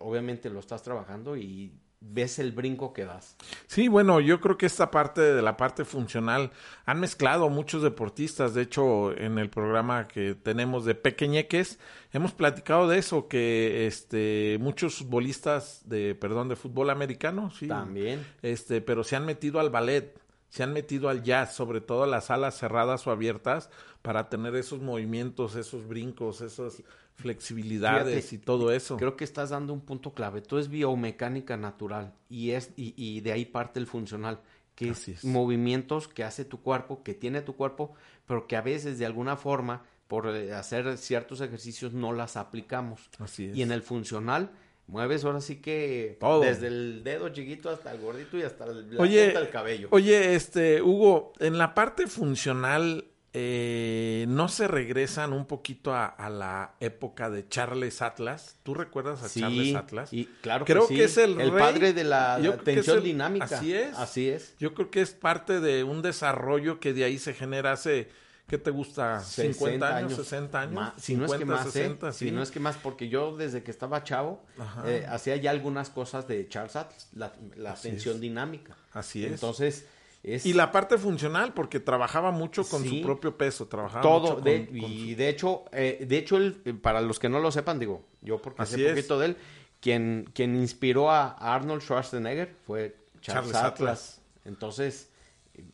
obviamente 0.00 0.50
lo 0.50 0.60
estás 0.60 0.82
trabajando 0.82 1.36
y 1.36 1.72
ves 2.00 2.38
el 2.38 2.52
brinco 2.52 2.92
que 2.92 3.04
das. 3.04 3.36
Sí, 3.66 3.88
bueno, 3.88 4.20
yo 4.20 4.40
creo 4.40 4.56
que 4.56 4.66
esta 4.66 4.90
parte 4.90 5.20
de 5.20 5.42
la 5.42 5.56
parte 5.56 5.84
funcional 5.84 6.52
han 6.84 7.00
mezclado 7.00 7.48
muchos 7.48 7.82
deportistas. 7.82 8.54
De 8.54 8.62
hecho, 8.62 9.16
en 9.16 9.38
el 9.38 9.50
programa 9.50 10.06
que 10.08 10.34
tenemos 10.34 10.84
de 10.84 10.94
Pequeñeques, 10.94 11.78
hemos 12.12 12.32
platicado 12.32 12.88
de 12.88 12.98
eso, 12.98 13.28
que 13.28 13.86
este 13.86 14.58
muchos 14.60 14.96
futbolistas 14.96 15.82
de, 15.88 16.14
perdón, 16.14 16.48
de 16.48 16.56
fútbol 16.56 16.90
americano, 16.90 17.50
sí. 17.50 17.68
También. 17.68 18.24
Este, 18.42 18.80
pero 18.80 19.02
se 19.04 19.16
han 19.16 19.26
metido 19.26 19.58
al 19.60 19.70
ballet, 19.70 20.18
se 20.48 20.62
han 20.62 20.72
metido 20.72 21.08
al 21.08 21.22
jazz, 21.22 21.54
sobre 21.54 21.80
todo 21.80 22.04
a 22.04 22.06
las 22.06 22.26
salas 22.26 22.56
cerradas 22.56 23.06
o 23.06 23.10
abiertas, 23.10 23.70
para 24.02 24.28
tener 24.28 24.54
esos 24.54 24.80
movimientos, 24.80 25.56
esos 25.56 25.86
brincos, 25.86 26.40
esas 26.40 26.82
flexibilidades 27.18 28.14
Fíjate, 28.26 28.34
y 28.36 28.38
todo 28.38 28.72
eso. 28.72 28.96
Creo 28.96 29.16
que 29.16 29.24
estás 29.24 29.50
dando 29.50 29.72
un 29.72 29.80
punto 29.80 30.12
clave. 30.14 30.40
Todo 30.40 30.60
es 30.60 30.68
biomecánica 30.68 31.56
natural 31.56 32.14
y 32.30 32.50
es 32.52 32.70
y, 32.76 32.94
y 32.96 33.20
de 33.20 33.32
ahí 33.32 33.44
parte 33.44 33.80
el 33.80 33.86
funcional, 33.86 34.40
que 34.74 34.90
es 34.90 35.08
es. 35.08 35.24
movimientos 35.24 36.08
que 36.08 36.24
hace 36.24 36.44
tu 36.44 36.62
cuerpo, 36.62 37.02
que 37.02 37.14
tiene 37.14 37.42
tu 37.42 37.56
cuerpo, 37.56 37.92
pero 38.26 38.46
que 38.46 38.56
a 38.56 38.62
veces 38.62 38.98
de 38.98 39.06
alguna 39.06 39.36
forma 39.36 39.82
por 40.06 40.28
eh, 40.34 40.54
hacer 40.54 40.96
ciertos 40.96 41.40
ejercicios 41.40 41.92
no 41.92 42.12
las 42.12 42.36
aplicamos. 42.36 43.10
Así 43.18 43.46
es. 43.46 43.56
Y 43.56 43.62
en 43.62 43.72
el 43.72 43.82
funcional 43.82 44.50
mueves 44.86 45.22
ahora 45.24 45.42
sí 45.42 45.56
que 45.56 46.16
Todo. 46.18 46.40
desde 46.40 46.68
el 46.68 47.02
dedo 47.04 47.28
chiquito 47.28 47.68
hasta 47.68 47.92
el 47.92 48.00
gordito 48.00 48.38
y 48.38 48.42
hasta 48.42 48.64
el- 48.64 48.94
la 48.94 49.02
Oye, 49.02 49.24
punta 49.26 49.40
del 49.40 49.50
cabello. 49.50 49.88
Oye, 49.90 50.34
este, 50.34 50.80
Hugo, 50.80 51.34
en 51.40 51.58
la 51.58 51.74
parte 51.74 52.06
funcional, 52.06 53.04
eh, 53.32 54.24
¿no 54.28 54.48
se 54.48 54.68
regresan 54.68 55.32
un 55.32 55.46
poquito 55.46 55.92
a, 55.94 56.06
a 56.06 56.30
la 56.30 56.74
época 56.80 57.30
de 57.30 57.48
Charles 57.48 58.00
Atlas? 58.02 58.56
¿Tú 58.62 58.74
recuerdas 58.74 59.22
a 59.22 59.28
Sí, 59.28 59.40
Charles 59.40 59.74
Atlas? 59.74 60.12
y 60.12 60.26
claro 60.40 60.64
Creo 60.64 60.88
que, 60.88 60.94
que, 60.96 61.08
sí. 61.08 61.20
es 61.20 61.28
el, 61.28 61.40
el 61.40 61.50
rey. 61.50 61.58
padre 61.60 61.92
de 61.92 62.04
la 62.04 62.40
Yo 62.40 62.56
que 62.58 62.64
tensión 62.64 62.98
el- 62.98 63.04
dinámica. 63.04 63.44
Así 63.44 63.74
es. 63.74 63.96
Así 63.96 64.28
es. 64.28 64.54
Yo 64.58 64.74
creo 64.74 64.90
que 64.90 65.00
es 65.02 65.10
parte 65.12 65.60
de 65.60 65.84
un 65.84 66.02
desarrollo 66.02 66.80
que 66.80 66.92
de 66.92 67.04
ahí 67.04 67.18
se 67.18 67.34
genera 67.34 67.72
hace, 67.72 68.08
¿qué 68.46 68.56
te 68.56 68.70
gusta? 68.70 69.20
50 69.20 69.96
años, 69.96 70.14
60 70.14 70.60
años. 70.60 70.92
Si 70.96 71.14
no 71.14 71.26
es 71.26 71.32
que 71.32 71.38
50, 71.38 71.44
más, 71.64 71.66
¿eh? 71.68 71.70
60, 71.82 72.12
Si 72.12 72.30
no 72.30 72.42
es 72.42 72.50
que 72.50 72.60
más, 72.60 72.76
porque 72.76 73.08
yo 73.10 73.36
desde 73.36 73.62
que 73.62 73.70
estaba 73.70 74.02
chavo 74.04 74.42
eh, 74.86 75.04
hacía 75.08 75.36
ya 75.36 75.50
algunas 75.50 75.90
cosas 75.90 76.26
de 76.26 76.48
Charles 76.48 76.76
Atlas, 76.76 77.08
la, 77.14 77.32
la 77.56 77.74
tensión 77.74 78.20
dinámica. 78.20 78.74
Así 78.92 79.24
es. 79.24 79.32
Entonces, 79.32 79.86
es 80.34 80.46
Y 80.46 80.52
la 80.52 80.70
parte 80.72 80.98
funcional, 80.98 81.52
porque 81.54 81.80
trabajaba 81.80 82.30
mucho 82.30 82.64
con 82.68 82.82
Sí. 82.82 83.00
su 83.00 83.02
propio 83.06 83.36
peso, 83.36 83.66
trabajaba 83.66 84.00
todo. 84.02 84.20
mucho 84.20 84.34
con- 84.36 84.44
de- 84.44 84.66
con 84.66 84.76
y 84.76 85.10
su- 85.12 85.16
de 85.16 85.28
hecho, 85.28 85.64
eh, 85.72 86.04
de 86.08 86.18
hecho 86.18 86.36
él, 86.36 86.60
eh, 86.64 86.74
para 86.74 87.00
los 87.00 87.18
que 87.18 87.28
no 87.28 87.40
lo 87.40 87.50
sepan, 87.50 87.78
digo, 87.78 88.04
yo 88.20 88.38
porque 88.42 88.62
Así 88.62 88.76
sé 88.76 88.86
es. 88.86 88.90
poquito 88.94 89.18
de 89.18 89.26
él, 89.26 89.36
quien, 89.80 90.30
quien 90.34 90.56
inspiró 90.56 91.10
a 91.10 91.28
Arnold 91.30 91.82
Schwarzenegger 91.82 92.54
fue 92.66 92.96
Charles, 93.20 93.52
Charles 93.52 93.54
Atlas. 93.56 93.72
Atlas. 93.72 94.22
Entonces, 94.44 95.10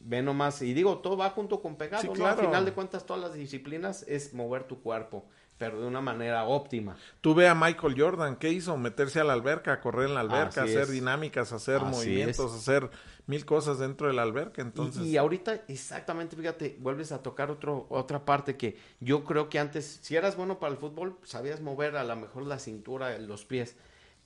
Ve 0.01 0.23
nomás, 0.23 0.63
y 0.63 0.73
digo, 0.73 1.01
todo 1.01 1.15
va 1.19 1.29
junto 1.29 1.61
con 1.61 1.77
pegado, 1.77 2.01
Sí, 2.01 2.09
¿no? 2.09 2.15
claro. 2.15 2.41
Al 2.41 2.47
final 2.47 2.65
de 2.65 2.73
cuentas, 2.73 3.05
todas 3.05 3.23
las 3.23 3.35
disciplinas 3.35 4.03
es 4.09 4.33
mover 4.33 4.65
tu 4.65 4.81
cuerpo, 4.81 5.27
pero 5.59 5.79
de 5.79 5.87
una 5.87 6.01
manera 6.01 6.45
óptima. 6.45 6.97
Tú 7.21 7.35
ve 7.35 7.49
a 7.49 7.55
Michael 7.55 7.95
Jordan, 8.01 8.37
¿qué 8.37 8.49
hizo? 8.49 8.79
Meterse 8.79 9.21
a 9.21 9.25
la 9.25 9.35
alberca, 9.35 9.83
correr 9.83 10.09
en 10.09 10.15
la 10.15 10.21
alberca, 10.21 10.63
Así 10.63 10.71
hacer 10.71 10.85
es. 10.85 10.91
dinámicas, 10.91 11.53
hacer 11.53 11.83
Así 11.83 11.85
movimientos, 11.85 12.53
es. 12.55 12.61
hacer 12.61 12.89
mil 13.27 13.45
cosas 13.45 13.79
dentro 13.79 14.07
de 14.07 14.13
la 14.13 14.23
alberca. 14.23 14.63
Entonces, 14.63 15.05
Y, 15.05 15.17
ahorita, 15.17 15.65
exactamente, 15.69 16.37
fíjate, 16.37 16.77
vuelves 16.81 17.13
a 17.13 17.23
tocar 17.23 17.51
otro, 17.51 17.87
otra 17.89 18.25
parte 18.25 18.57
que 18.57 18.77
yo 19.01 19.25
creo 19.25 19.49
que 19.49 19.59
antes, 19.59 20.01
si 20.03 20.17
eras 20.17 20.37
bueno 20.37 20.59
para 20.59 20.73
el 20.73 20.79
fútbol, 20.79 21.17
sabías 21.25 21.61
mover 21.61 21.97
a 21.97 22.05
lo 22.05 22.17
mejor 22.17 22.47
la 22.47 22.59
cintura, 22.59 23.19
los 23.19 23.45
pies, 23.45 23.77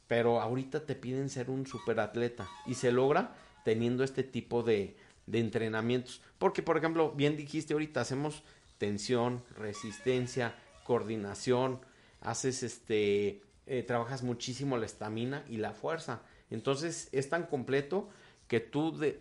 pero 0.06 0.40
ahorita 0.40 0.86
te 0.86 0.94
piden 0.94 1.28
ser 1.28 1.50
un 1.50 1.66
superatleta 1.66 2.48
y 2.66 2.74
se 2.74 2.92
logra 2.92 3.34
teniendo 3.64 4.04
este 4.04 4.24
tipo 4.24 4.62
de, 4.62 4.96
de 5.26 5.38
entrenamientos. 5.38 6.22
Porque, 6.38 6.62
por 6.62 6.76
ejemplo, 6.76 7.12
bien 7.12 7.36
dijiste 7.36 7.74
ahorita, 7.74 8.00
hacemos 8.00 8.42
tensión, 8.78 9.42
resistencia, 9.56 10.54
coordinación, 10.84 11.80
haces 12.20 12.62
este, 12.62 13.42
eh, 13.66 13.82
trabajas 13.82 14.22
muchísimo 14.22 14.78
la 14.78 14.86
estamina 14.86 15.44
y 15.48 15.58
la 15.58 15.72
fuerza. 15.72 16.22
Entonces 16.50 17.08
es 17.12 17.28
tan 17.28 17.44
completo 17.44 18.08
que 18.48 18.60
tú 18.60 18.96
de- 18.98 19.18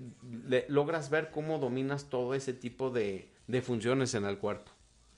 logras 0.69 1.09
ver 1.09 1.29
cómo 1.31 1.59
dominas 1.59 2.05
todo 2.09 2.33
ese 2.33 2.53
tipo 2.53 2.89
de, 2.89 3.29
de 3.47 3.61
funciones 3.61 4.13
en 4.15 4.25
el 4.25 4.37
cuerpo. 4.39 4.71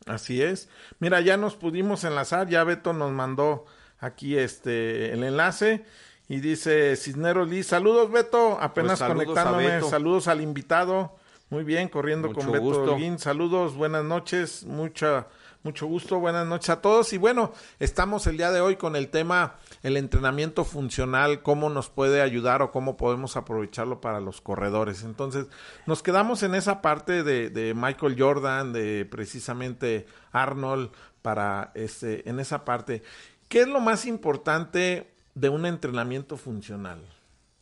Así 0.06 0.42
es. 0.42 0.68
Mira, 1.00 1.22
ya 1.22 1.38
nos 1.38 1.56
pudimos 1.56 2.04
enlazar, 2.04 2.50
ya 2.50 2.64
Beto 2.64 2.94
nos 2.94 3.12
mandó 3.12 3.66
aquí 4.00 4.38
este 4.38 5.12
el 5.14 5.24
enlace 5.24 5.86
y 6.28 6.40
dice 6.40 6.96
Cisneros 6.96 7.50
Liz, 7.50 7.68
saludos 7.68 8.12
Beto, 8.12 8.58
apenas 8.62 8.92
Pues 8.92 9.00
saludos 9.00 9.26
conectándome, 9.26 9.68
Beto. 9.68 9.90
saludos 9.90 10.28
al 10.28 10.42
invitado. 10.42 11.16
Muy 11.50 11.64
bien, 11.64 11.90
corriendo 11.90 12.32
con 12.32 12.52
Beto. 12.52 12.66
Holguín. 12.94 13.18
Saludos, 13.20 13.76
buenas 13.76 14.04
noches, 14.06 14.66
mucha 14.66 15.28
mucho 15.64 15.88
gusto, 15.88 16.20
buenas 16.20 16.48
noches 16.48 16.70
a 16.70 16.82
todos 16.82 17.12
y 17.12 17.18
bueno, 17.18 17.52
estamos 17.80 18.28
el 18.28 18.38
día 18.38 18.52
de 18.52 18.62
hoy 18.62 18.78
con 18.78 18.96
el 18.96 19.10
tema 19.10 19.58
el 19.84 19.98
entrenamiento 19.98 20.64
funcional, 20.64 21.42
cómo 21.42 21.70
nos 21.70 21.90
puede 21.90 22.22
ayudar 22.22 22.62
o 22.62 22.72
cómo 22.72 22.96
podemos 22.96 23.36
aprovecharlo 23.36 24.00
para 24.00 24.22
los 24.22 24.40
corredores. 24.40 25.04
Entonces, 25.04 25.48
nos 25.86 26.02
quedamos 26.02 26.44
en 26.44 26.56
esa 26.56 26.82
parte 26.82 27.24
de, 27.24 27.50
de 27.50 27.74
Michael 27.74 28.16
Jordan, 28.18 28.72
de 28.72 29.06
precisamente 29.06 30.06
Arnold, 30.32 30.92
para 31.22 31.72
este, 31.76 32.30
en 32.30 32.40
esa 32.40 32.64
parte. 32.64 33.04
¿Qué 33.50 33.62
es 33.62 33.68
lo 33.68 33.82
más 33.82 34.06
importante 34.06 35.12
de 35.36 35.50
un 35.50 35.66
entrenamiento 35.66 36.38
funcional? 36.38 37.02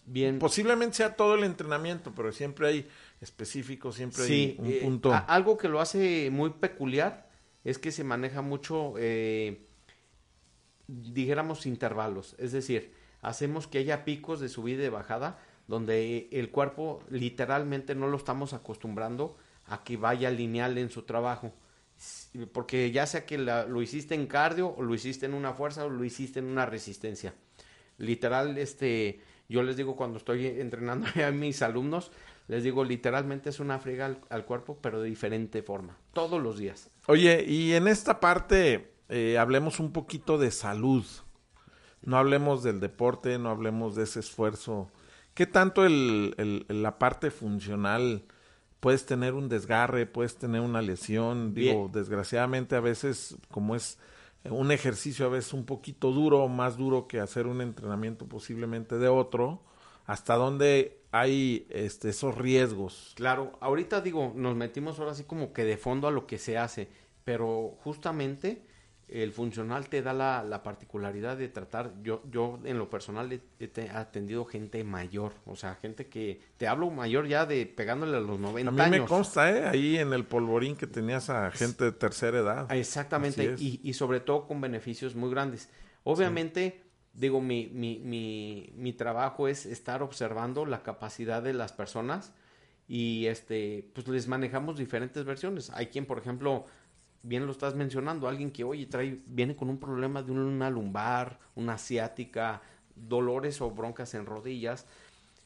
Bien. 0.05 0.39
Posiblemente 0.39 0.97
sea 0.97 1.15
todo 1.15 1.35
el 1.35 1.43
entrenamiento, 1.43 2.13
pero 2.15 2.31
siempre 2.31 2.67
hay 2.67 2.87
específicos, 3.19 3.95
siempre 3.95 4.23
Sí, 4.23 4.55
hay 4.59 4.65
un 4.65 4.71
eh, 4.71 4.79
punto. 4.83 5.23
algo 5.27 5.57
que 5.57 5.67
lo 5.67 5.81
hace 5.81 6.29
muy 6.31 6.51
peculiar 6.51 7.26
es 7.67 7.79
que 7.79 7.91
se 7.91 8.05
maneja 8.05 8.41
mucho, 8.41 8.93
eh, 8.97 9.67
dijéramos, 10.87 11.65
intervalos. 11.65 12.33
Es 12.39 12.53
decir, 12.53 12.93
hacemos 13.21 13.67
que 13.67 13.79
haya 13.79 14.05
picos 14.05 14.39
de 14.39 14.47
subida 14.47 14.85
y 14.85 14.89
bajada 14.89 15.37
donde 15.67 16.29
el 16.31 16.49
cuerpo 16.49 17.03
literalmente 17.09 17.93
no 17.93 18.07
lo 18.07 18.15
estamos 18.15 18.53
acostumbrando 18.53 19.35
a 19.65 19.83
que 19.83 19.97
vaya 19.97 20.31
lineal 20.31 20.77
en 20.77 20.89
su 20.89 21.01
trabajo. 21.01 21.53
Porque 22.53 22.89
ya 22.91 23.05
sea 23.05 23.25
que 23.25 23.37
lo 23.37 23.81
hiciste 23.81 24.15
en 24.15 24.27
cardio, 24.27 24.73
o 24.73 24.81
lo 24.81 24.95
hiciste 24.95 25.25
en 25.25 25.33
una 25.33 25.51
fuerza, 25.51 25.83
o 25.83 25.89
lo 25.89 26.05
hiciste 26.05 26.39
en 26.39 26.45
una 26.45 26.65
resistencia. 26.65 27.33
Literal, 27.97 28.57
este, 28.57 29.19
yo 29.49 29.61
les 29.61 29.75
digo 29.75 29.97
cuando 29.97 30.19
estoy 30.19 30.45
entrenando 30.45 31.05
a 31.21 31.31
mis 31.31 31.61
alumnos, 31.61 32.13
les 32.47 32.63
digo 32.63 32.83
literalmente 32.83 33.49
es 33.49 33.59
una 33.59 33.79
friega 33.79 34.05
al, 34.05 34.21
al 34.29 34.45
cuerpo, 34.45 34.77
pero 34.81 35.01
de 35.01 35.09
diferente 35.09 35.61
forma, 35.63 35.97
todos 36.13 36.41
los 36.41 36.57
días. 36.57 36.89
Oye, 37.07 37.43
y 37.47 37.73
en 37.73 37.87
esta 37.87 38.19
parte 38.19 38.91
eh, 39.09 39.37
hablemos 39.37 39.79
un 39.79 39.91
poquito 39.91 40.37
de 40.37 40.51
salud. 40.51 41.05
No 42.03 42.17
hablemos 42.17 42.63
del 42.63 42.79
deporte, 42.79 43.37
no 43.37 43.49
hablemos 43.49 43.95
de 43.95 44.03
ese 44.03 44.19
esfuerzo. 44.21 44.89
¿Qué 45.33 45.45
tanto 45.45 45.85
el, 45.85 46.35
el- 46.37 46.65
la 46.81 46.99
parte 46.99 47.31
funcional? 47.31 48.23
Puedes 48.79 49.05
tener 49.05 49.33
un 49.33 49.49
desgarre, 49.49 50.05
puedes 50.05 50.35
tener 50.37 50.61
una 50.61 50.81
lesión. 50.81 51.53
Digo, 51.53 51.89
Bien. 51.89 51.91
desgraciadamente 51.91 52.75
a 52.75 52.79
veces, 52.79 53.35
como 53.49 53.75
es 53.75 53.97
un 54.49 54.71
ejercicio 54.71 55.25
a 55.25 55.29
veces 55.29 55.53
un 55.53 55.65
poquito 55.65 56.11
duro, 56.11 56.47
más 56.47 56.77
duro 56.77 57.07
que 57.07 57.19
hacer 57.19 57.47
un 57.47 57.59
entrenamiento 57.61 58.27
posiblemente 58.27 58.97
de 58.97 59.07
otro, 59.09 59.61
hasta 60.07 60.35
dónde 60.35 61.03
hay 61.11 61.67
este, 61.69 62.09
esos 62.09 62.35
riesgos. 62.35 63.13
Claro, 63.15 63.53
ahorita 63.61 64.01
digo, 64.01 64.33
nos 64.35 64.55
metimos 64.55 64.97
ahora 64.99 65.11
así 65.11 65.23
como 65.23 65.53
que 65.53 65.63
de 65.63 65.77
fondo 65.77 66.07
a 66.07 66.11
lo 66.11 66.25
que 66.25 66.39
se 66.39 66.57
hace, 66.57 66.87
pero 67.23 67.77
justamente 67.83 68.63
el 69.07 69.31
funcional 69.31 69.87
te 69.87 70.01
da 70.01 70.11
la, 70.11 70.43
la 70.43 70.63
particularidad 70.63 71.37
de 71.37 71.47
tratar, 71.47 71.93
yo, 72.03 72.21
yo 72.29 72.59
en 72.65 72.77
lo 72.77 72.89
personal 72.89 73.31
he, 73.31 73.39
he 73.57 73.69
te- 73.69 73.89
atendido 73.89 74.43
gente 74.43 74.83
mayor, 74.83 75.31
o 75.45 75.55
sea, 75.55 75.75
gente 75.75 76.07
que, 76.07 76.41
te 76.57 76.67
hablo 76.67 76.89
mayor 76.89 77.25
ya 77.25 77.45
de 77.45 77.65
pegándole 77.65 78.17
a 78.17 78.19
los 78.19 78.37
90 78.37 78.69
A 78.69 78.71
mí 78.73 78.81
años. 78.81 78.99
me 79.03 79.05
consta, 79.05 79.49
¿eh? 79.49 79.65
Ahí 79.65 79.97
en 79.97 80.11
el 80.11 80.25
polvorín 80.25 80.75
que 80.75 80.87
tenías 80.87 81.29
a 81.29 81.49
gente 81.51 81.85
de 81.85 81.93
tercera 81.93 82.39
edad. 82.39 82.71
Exactamente, 82.75 83.55
y, 83.57 83.79
y 83.81 83.93
sobre 83.93 84.19
todo 84.19 84.45
con 84.45 84.59
beneficios 84.59 85.15
muy 85.15 85.29
grandes. 85.29 85.69
Obviamente, 86.03 86.81
digo, 87.17 87.41
mi, 87.41 87.67
mi, 87.73 87.99
mi, 87.99 88.71
mi 88.75 88.93
trabajo 88.93 89.47
es 89.47 89.65
estar 89.65 90.03
observando 90.03 90.65
la 90.65 90.83
capacidad 90.83 91.41
de 91.41 91.53
las 91.53 91.73
personas 91.73 92.31
y 92.87 93.25
este, 93.25 93.89
pues 93.93 94.07
les 94.07 94.27
manejamos 94.27 94.77
diferentes 94.77 95.25
versiones. 95.25 95.71
Hay 95.71 95.87
quien, 95.87 96.05
por 96.05 96.19
ejemplo, 96.19 96.65
bien 97.23 97.47
lo 97.47 97.51
estás 97.51 97.75
mencionando, 97.75 98.27
alguien 98.27 98.51
que, 98.51 98.63
oye, 98.63 98.85
trae, 98.85 99.19
viene 99.25 99.55
con 99.55 99.69
un 99.69 99.79
problema 99.79 100.21
de 100.21 100.31
una 100.31 100.69
lumbar, 100.69 101.39
una 101.55 101.73
asiática, 101.73 102.61
dolores 102.95 103.61
o 103.61 103.71
broncas 103.71 104.13
en 104.13 104.27
rodillas. 104.27 104.85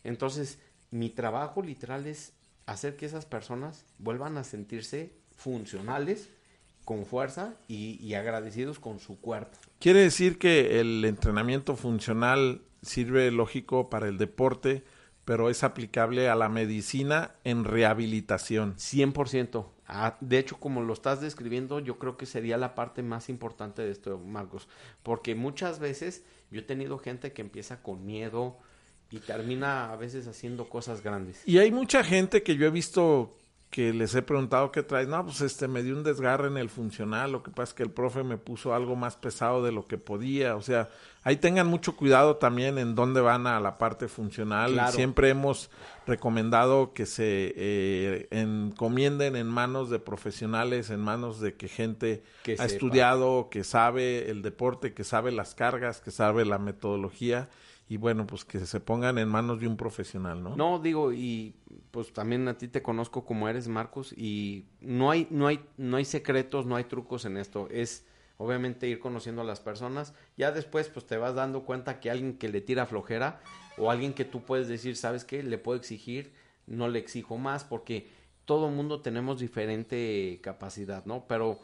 Entonces, 0.03 0.59
mi 0.91 1.09
trabajo 1.09 1.61
literal 1.61 2.05
es 2.05 2.33
hacer 2.65 2.97
que 2.97 3.05
esas 3.05 3.25
personas 3.25 3.85
vuelvan 3.97 4.37
a 4.37 4.43
sentirse 4.43 5.13
funcionales, 5.37 6.29
con 6.85 7.05
fuerza 7.05 7.55
y, 7.67 7.99
y 8.01 8.13
agradecidos 8.15 8.79
con 8.79 8.99
su 8.99 9.19
cuerpo. 9.19 9.57
Quiere 9.79 10.01
decir 10.01 10.37
que 10.37 10.79
el 10.79 11.03
entrenamiento 11.05 11.75
funcional 11.75 12.61
sirve 12.81 13.31
lógico 13.31 13.89
para 13.89 14.07
el 14.07 14.17
deporte, 14.17 14.83
pero 15.25 15.49
es 15.49 15.63
aplicable 15.63 16.29
a 16.29 16.35
la 16.35 16.49
medicina 16.49 17.31
en 17.43 17.63
rehabilitación. 17.63 18.75
100%. 18.75 19.65
Ah, 19.87 20.17
de 20.21 20.39
hecho, 20.39 20.57
como 20.57 20.81
lo 20.81 20.93
estás 20.93 21.21
describiendo, 21.21 21.79
yo 21.79 21.99
creo 21.99 22.17
que 22.17 22.25
sería 22.25 22.57
la 22.57 22.75
parte 22.75 23.03
más 23.03 23.29
importante 23.29 23.81
de 23.81 23.91
esto, 23.91 24.17
Marcos. 24.19 24.67
Porque 25.03 25.35
muchas 25.35 25.79
veces 25.79 26.23
yo 26.49 26.59
he 26.59 26.63
tenido 26.63 26.97
gente 26.97 27.33
que 27.33 27.41
empieza 27.41 27.81
con 27.83 28.05
miedo 28.05 28.57
y 29.09 29.19
termina 29.19 29.91
a 29.91 29.95
veces 29.97 30.27
haciendo 30.27 30.69
cosas 30.69 31.03
grandes. 31.03 31.41
Y 31.45 31.57
hay 31.57 31.71
mucha 31.71 32.03
gente 32.03 32.43
que 32.43 32.55
yo 32.55 32.65
he 32.65 32.71
visto 32.71 33.37
que 33.71 33.93
les 33.93 34.13
he 34.15 34.21
preguntado 34.21 34.69
qué 34.71 34.83
traes. 34.83 35.07
No, 35.07 35.23
pues 35.23 35.39
este 35.39 35.69
me 35.69 35.81
dio 35.81 35.95
un 35.95 36.03
desgarre 36.03 36.49
en 36.49 36.57
el 36.57 36.69
funcional. 36.69 37.31
Lo 37.31 37.41
que 37.41 37.51
pasa 37.51 37.71
es 37.71 37.73
que 37.73 37.83
el 37.83 37.89
profe 37.89 38.21
me 38.21 38.37
puso 38.37 38.75
algo 38.75 38.97
más 38.97 39.15
pesado 39.15 39.63
de 39.63 39.71
lo 39.71 39.87
que 39.87 39.97
podía. 39.97 40.57
O 40.57 40.61
sea, 40.61 40.89
ahí 41.23 41.37
tengan 41.37 41.67
mucho 41.67 41.95
cuidado 41.95 42.35
también 42.35 42.77
en 42.77 42.95
dónde 42.95 43.21
van 43.21 43.47
a 43.47 43.61
la 43.61 43.77
parte 43.77 44.09
funcional. 44.09 44.73
Claro. 44.73 44.91
Siempre 44.91 45.29
hemos 45.29 45.69
recomendado 46.05 46.91
que 46.93 47.05
se 47.05 47.53
eh, 47.55 48.27
encomienden 48.31 49.37
en 49.37 49.47
manos 49.47 49.89
de 49.89 49.99
profesionales, 49.99 50.89
en 50.89 50.99
manos 50.99 51.39
de 51.39 51.53
que 51.55 51.69
gente 51.69 52.23
Que 52.43 52.53
ha 52.53 52.57
sepa. 52.57 52.65
estudiado, 52.65 53.47
que 53.49 53.63
sabe 53.63 54.29
el 54.29 54.41
deporte, 54.41 54.93
que 54.93 55.05
sabe 55.05 55.31
las 55.31 55.55
cargas, 55.55 56.01
que 56.01 56.11
sabe 56.11 56.43
la 56.43 56.59
metodología. 56.59 57.47
Y 57.91 57.97
bueno, 57.97 58.25
pues 58.25 58.45
que 58.45 58.65
se 58.65 58.79
pongan 58.79 59.17
en 59.17 59.27
manos 59.27 59.59
de 59.59 59.67
un 59.67 59.75
profesional, 59.75 60.41
¿no? 60.41 60.55
No, 60.55 60.79
digo, 60.79 61.11
y 61.11 61.53
pues 61.91 62.13
también 62.13 62.47
a 62.47 62.57
ti 62.57 62.69
te 62.69 62.81
conozco 62.81 63.25
como 63.25 63.49
eres, 63.49 63.67
Marcos, 63.67 64.13
y 64.13 64.63
no 64.79 65.11
hay, 65.11 65.27
no 65.29 65.47
hay, 65.47 65.59
no 65.75 65.97
hay 65.97 66.05
secretos, 66.05 66.65
no 66.65 66.77
hay 66.77 66.85
trucos 66.85 67.25
en 67.25 67.35
esto. 67.35 67.67
Es 67.69 68.05
obviamente 68.37 68.87
ir 68.87 68.99
conociendo 68.99 69.41
a 69.41 69.43
las 69.43 69.59
personas. 69.59 70.13
Ya 70.37 70.53
después, 70.53 70.87
pues 70.87 71.05
te 71.05 71.17
vas 71.17 71.35
dando 71.35 71.65
cuenta 71.65 71.99
que 71.99 72.09
alguien 72.09 72.37
que 72.37 72.47
le 72.47 72.61
tira 72.61 72.85
flojera 72.85 73.41
o 73.77 73.91
alguien 73.91 74.13
que 74.13 74.23
tú 74.23 74.41
puedes 74.41 74.69
decir, 74.69 74.95
¿sabes 74.95 75.25
qué? 75.25 75.43
Le 75.43 75.57
puedo 75.57 75.77
exigir, 75.77 76.31
no 76.67 76.87
le 76.87 76.97
exijo 76.97 77.37
más, 77.37 77.65
porque 77.65 78.07
todo 78.45 78.69
mundo 78.69 79.01
tenemos 79.01 79.41
diferente 79.41 80.39
capacidad, 80.41 81.05
¿no? 81.05 81.25
Pero 81.27 81.59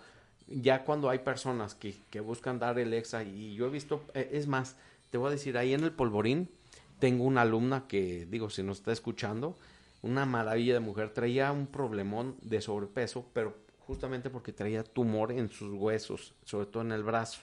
ya 0.48 0.84
cuando 0.84 1.10
hay 1.10 1.20
personas 1.20 1.74
que, 1.74 1.96
que 2.10 2.20
buscan 2.20 2.60
dar 2.60 2.80
el 2.80 2.94
extra, 2.94 3.24
y 3.24 3.56
yo 3.56 3.68
he 3.68 3.70
visto, 3.70 4.04
eh, 4.14 4.32
es 4.34 4.46
más, 4.46 4.76
te 5.10 5.18
voy 5.18 5.28
a 5.30 5.32
decir, 5.32 5.58
ahí 5.58 5.74
en 5.74 5.84
el 5.84 5.92
polvorín 5.92 6.50
tengo 7.00 7.24
una 7.26 7.42
alumna 7.42 7.88
que, 7.88 8.26
digo, 8.30 8.50
si 8.50 8.64
nos 8.64 8.80
está 8.80 8.92
escuchando, 8.92 9.58
una 10.02 10.26
maravilla 10.26 10.74
de 10.74 10.80
mujer, 10.80 11.12
traía 11.14 11.52
un 11.52 11.68
problemón 11.68 12.36
de 12.42 12.62
sobrepeso, 12.62 13.26
pero 13.34 13.56
justamente 13.80 14.30
porque 14.30 14.54
traía 14.54 14.84
tumor 14.84 15.32
en 15.32 15.50
sus 15.50 15.74
huesos, 15.74 16.34
sobre 16.44 16.66
todo 16.68 16.84
en 16.84 16.92
el 16.92 17.04
brazo. 17.04 17.42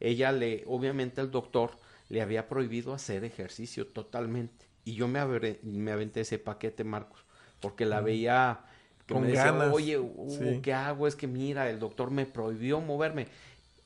Ella 0.00 0.32
le, 0.32 0.64
obviamente 0.66 1.20
el 1.20 1.30
doctor 1.30 1.72
le 2.08 2.22
había 2.22 2.48
prohibido 2.48 2.94
hacer 2.94 3.24
ejercicio 3.24 3.86
totalmente. 3.86 4.66
Y 4.84 4.94
yo 4.94 5.08
me, 5.08 5.18
abre- 5.18 5.58
me 5.62 5.92
aventé 5.92 6.20
ese 6.20 6.38
paquete, 6.38 6.84
Marcos. 6.84 7.24
porque 7.60 7.86
la 7.86 8.00
veía 8.00 8.64
que 9.06 9.14
Con 9.14 9.22
me 9.22 9.28
decía, 9.28 9.52
ganas, 9.52 9.72
oye, 9.72 9.98
sí. 10.26 10.60
¿qué 10.62 10.72
hago? 10.72 11.06
Es 11.06 11.16
que 11.16 11.26
mira, 11.26 11.70
el 11.70 11.78
doctor 11.78 12.10
me 12.10 12.26
prohibió 12.26 12.80
moverme. 12.80 13.28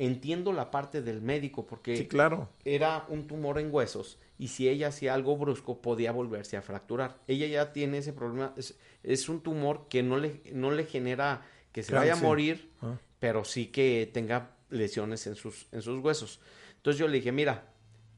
Entiendo 0.02 0.52
la 0.54 0.71
parte 0.71 1.02
del 1.02 1.21
médico, 1.21 1.66
porque 1.66 1.95
Sí, 1.97 2.09
claro. 2.09 2.49
era 2.64 3.04
un 3.09 3.26
tumor 3.26 3.59
en 3.59 3.69
huesos 3.73 4.19
y 4.38 4.49
si 4.49 4.66
ella 4.69 4.88
hacía 4.88 5.12
algo 5.12 5.37
brusco 5.37 5.83
podía 5.83 6.11
volverse 6.11 6.57
a 6.57 6.62
fracturar. 6.62 7.19
Ella 7.26 7.47
ya 7.47 7.73
tiene 7.75 7.99
ese 7.99 8.14
problema, 8.14 8.54
es, 8.57 8.78
es 9.02 9.28
un 9.28 9.42
tumor 9.42 9.88
que 9.88 10.02
no 10.02 10.16
le, 10.16 10.40
no 10.54 10.71
le 10.71 10.87
genera 10.87 11.42
que 11.73 11.83
se 11.83 11.95
vaya 11.95 12.14
a 12.14 12.16
morir, 12.16 12.71
Ah. 12.80 12.97
pero 13.19 13.45
sí 13.45 13.66
que 13.66 14.09
tenga 14.12 14.52
lesiones 14.71 15.26
en 15.26 15.35
sus, 15.35 15.66
en 15.71 15.83
sus 15.83 16.02
huesos. 16.02 16.40
Entonces 16.76 16.99
yo 16.99 17.07
le 17.07 17.19
dije, 17.19 17.30
mira, 17.30 17.66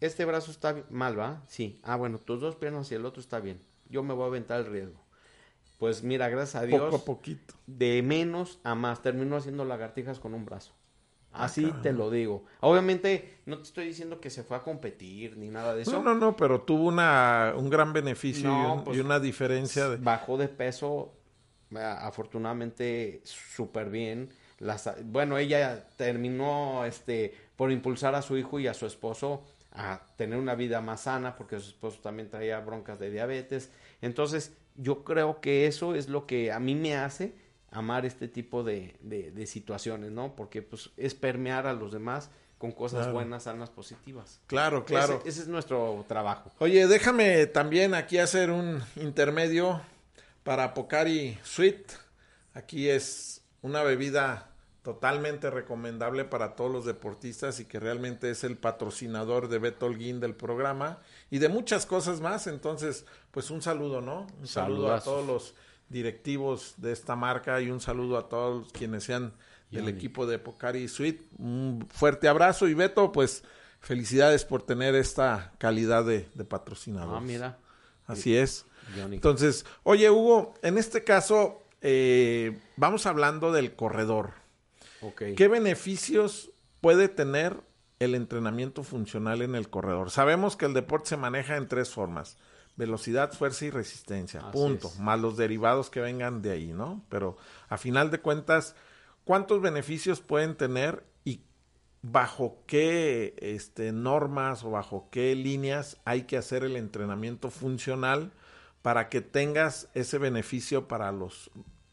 este 0.01 0.25
brazo 0.25 0.53
está 0.53 0.85
mal, 0.89 1.19
¿va? 1.19 1.43
Sí. 1.49 1.81
Ah, 1.83 1.97
bueno, 1.97 2.19
tus 2.19 2.41
dos 2.41 2.55
piernas 2.55 2.93
y 2.93 2.95
el 2.95 3.05
otro 3.07 3.21
está 3.21 3.41
bien. 3.41 3.59
Yo 3.89 4.05
me 4.05 4.15
voy 4.15 4.25
a 4.25 4.27
aventar 4.29 4.61
el 4.61 4.67
riesgo. 4.67 5.03
Pues 5.79 6.05
mira, 6.05 6.29
gracias 6.29 6.62
a 6.62 6.65
Dios, 6.67 6.81
Poco 6.81 6.97
a 6.97 7.05
poquito. 7.05 7.55
de 7.67 8.03
menos 8.03 8.61
a 8.62 8.77
más, 8.77 9.03
terminó 9.03 9.37
haciendo 9.37 9.65
lagartijas 9.65 10.21
con 10.21 10.33
un 10.35 10.45
brazo. 10.45 10.73
Ah, 11.35 11.45
Así 11.45 11.73
te 11.83 11.93
lo 11.93 12.11
digo. 12.11 12.45
Obviamente, 12.61 13.39
no 13.47 13.57
te 13.57 13.62
estoy 13.62 13.87
diciendo 13.87 14.21
que 14.21 14.31
se 14.31 14.43
fue 14.43 14.57
a 14.57 14.62
competir 14.62 15.37
ni 15.39 15.49
nada 15.49 15.75
de 15.75 15.83
eso. 15.83 15.93
No, 15.93 16.03
no, 16.03 16.15
no, 16.15 16.37
pero 16.37 16.61
tuvo 16.61 16.89
una, 16.89 17.55
un 17.57 17.71
gran 17.71 17.93
beneficio 17.93 18.51
y, 18.51 18.65
un- 18.65 18.85
pues, 18.85 18.99
y 18.99 19.01
una 19.01 19.19
diferencia 19.19 19.89
de... 19.89 19.97
Bajó 19.97 20.37
de 20.37 20.49
peso, 20.49 21.12
a- 21.75 22.07
afortunadamente, 22.07 23.21
súper 23.25 23.89
bien. 23.91 24.29
Las, 24.59 24.91
bueno, 25.05 25.39
ella 25.39 25.89
terminó 25.97 26.85
este, 26.85 27.35
por 27.57 27.73
impulsar 27.73 28.15
a 28.15 28.23
su 28.23 28.37
hijo 28.37 28.61
y 28.61 28.67
a 28.67 28.75
su 28.75 28.87
esposo 28.87 29.43
a 29.75 30.03
tener 30.17 30.39
una 30.39 30.55
vida 30.55 30.81
más 30.83 31.03
sana, 31.03 31.35
porque 31.35 31.59
su 31.59 31.71
esposo 31.71 31.99
también 32.03 32.29
traía 32.29 32.61
broncas 32.61 32.99
de 32.99 33.11
diabetes. 33.11 33.71
Entonces, 34.03 34.53
yo 34.77 35.03
creo 35.05 35.41
que 35.41 35.67
eso 35.67 35.95
es 35.95 36.09
lo 36.09 36.27
que 36.27 36.53
a 36.53 36.61
mí 36.61 36.75
me 36.75 36.95
hace 36.97 37.35
amar 37.73 38.05
este 38.07 38.29
tipo 38.29 38.62
de, 38.62 38.97
de- 39.00 39.31
de 39.31 39.47
situaciones, 39.47 40.11
¿no? 40.12 40.35
Porque 40.37 40.62
pues 40.62 40.91
es 40.97 41.14
permear 41.14 41.67
a 41.67 41.73
los 41.73 41.93
demás 41.93 42.31
con 42.59 42.71
cosas 42.73 43.00
Claro. 43.00 43.12
buenas, 43.14 43.43
sanas, 43.45 43.71
positivas. 43.71 44.41
Claro, 44.47 44.85
claro. 44.85 45.19
Ese, 45.21 45.29
ese 45.31 45.41
es 45.43 45.49
nuestro 45.49 46.05
trabajo. 46.07 46.52
Oye, 46.59 46.87
déjame 46.87 47.47
también 47.47 47.95
aquí 47.95 48.19
hacer 48.19 48.50
un 48.50 48.81
intermedio 48.97 49.81
para 50.45 50.75
Pocari 50.75 51.38
Sweet. 51.43 51.93
Aquí 52.55 52.88
es 52.88 53.43
una 53.62 53.83
bebida 53.83 54.49
totalmente 54.83 55.49
recomendable 55.50 56.25
para 56.25 56.57
todos 56.57 56.71
los 56.71 56.85
deportistas 56.85 57.61
y 57.61 57.64
que 57.64 57.79
realmente 57.81 58.31
es 58.31 58.43
el 58.45 58.57
patrocinador 58.57 59.49
de 59.49 59.59
Beto 59.59 59.87
Holguín 59.87 60.19
del 60.21 60.35
programa 60.35 60.99
y 61.31 61.38
de 61.38 61.49
muchas 61.49 61.87
cosas 61.87 62.21
más. 62.21 62.47
Entonces, 62.49 63.07
pues 63.31 63.50
un 63.50 63.62
saludo, 63.62 64.00
¿no? 64.00 64.26
Un 64.41 64.47
saludo 64.49 64.93
a 64.93 65.00
todos 65.00 65.25
los 65.26 65.55
directivos 65.93 66.75
de 66.79 66.93
esta 66.93 67.15
marca 67.15 67.61
y 67.61 67.71
un 67.71 67.81
saludo 67.81 68.19
a 68.19 68.29
todos 68.29 68.73
quienes 68.73 69.05
sean 69.05 69.33
del 69.71 69.89
equipo 69.89 70.27
de 70.27 70.39
Pocari 70.39 70.89
Sweet. 70.89 71.23
Un 71.39 71.87
fuerte 71.91 72.29
abrazo 72.29 72.69
y 72.69 72.75
Beto, 72.75 73.13
pues 73.13 73.45
felicidades 73.81 74.45
por 74.45 74.63
tener 74.63 74.95
esta 74.95 75.53
calidad 75.59 76.05
de, 76.05 76.29
de 76.35 76.45
patrocinador. 76.45 77.17
Ah, 77.17 77.21
mira, 77.21 77.59
Así 78.07 78.37
es. 78.37 78.67
Entonces, 78.97 79.65
oye 79.85 80.11
Hugo, 80.11 80.55
en 80.63 80.77
este 80.77 81.05
caso 81.05 81.63
eh, 81.81 82.59
vamos 82.77 83.07
hablando 83.07 83.53
del 83.53 83.75
corredor. 83.75 84.33
¿Qué 85.17 85.49
beneficios 85.49 86.51
puede 86.81 87.09
tener 87.09 87.61
el 87.99 88.15
entrenamiento 88.15 88.83
funcional 88.85 89.43
en 89.43 89.55
el 89.55 89.69
corredor? 89.69 90.11
Sabemos 90.11 90.57
que 90.57 90.67
el 90.67 90.75
deporte 90.75 91.11
se 91.11 91.17
maneja 91.17 91.57
en 91.57 91.69
tres 91.69 91.91
formas. 91.91 92.37
Velocidad, 92.76 93.33
fuerza 93.33 93.67
y 93.67 93.71
resistencia. 93.71 94.41
Así 94.41 94.52
punto. 94.52 94.88
es. 94.88 94.99
Más 94.99 95.21
los 95.21 95.37
derivados 95.37 95.91
que 95.91 96.00
vengan 96.00 96.41
de 96.43 96.52
ahí, 96.52 96.73
¿no? 96.73 97.05
Pero 97.09 97.37
a 97.69 97.76
final 97.76 98.11
de 98.11 98.21
cuentas, 98.21 98.75
¿cuántos 99.25 99.61
beneficios 99.61 100.21
pueden 100.21 100.57
tener 100.57 101.05
y 101.25 101.43
bajo 102.00 102.63
qué 102.67 103.35
este, 103.39 103.93
normas 103.93 104.65
o 104.65 104.71
bajo 104.71 105.08
qué 105.11 105.35
líneas 105.35 105.99
hay 106.04 106.23
que 106.23 106.37
hacer 106.39 106.65
el 106.65 106.76
entrenamiento 106.76 107.50
funcional 107.50 108.32
para 108.80 109.08
que 109.08 109.21
tengas 109.21 109.89
ese 109.95 110.19
beneficio 110.19 110.89
para 110.89 111.13
los, 111.13 111.50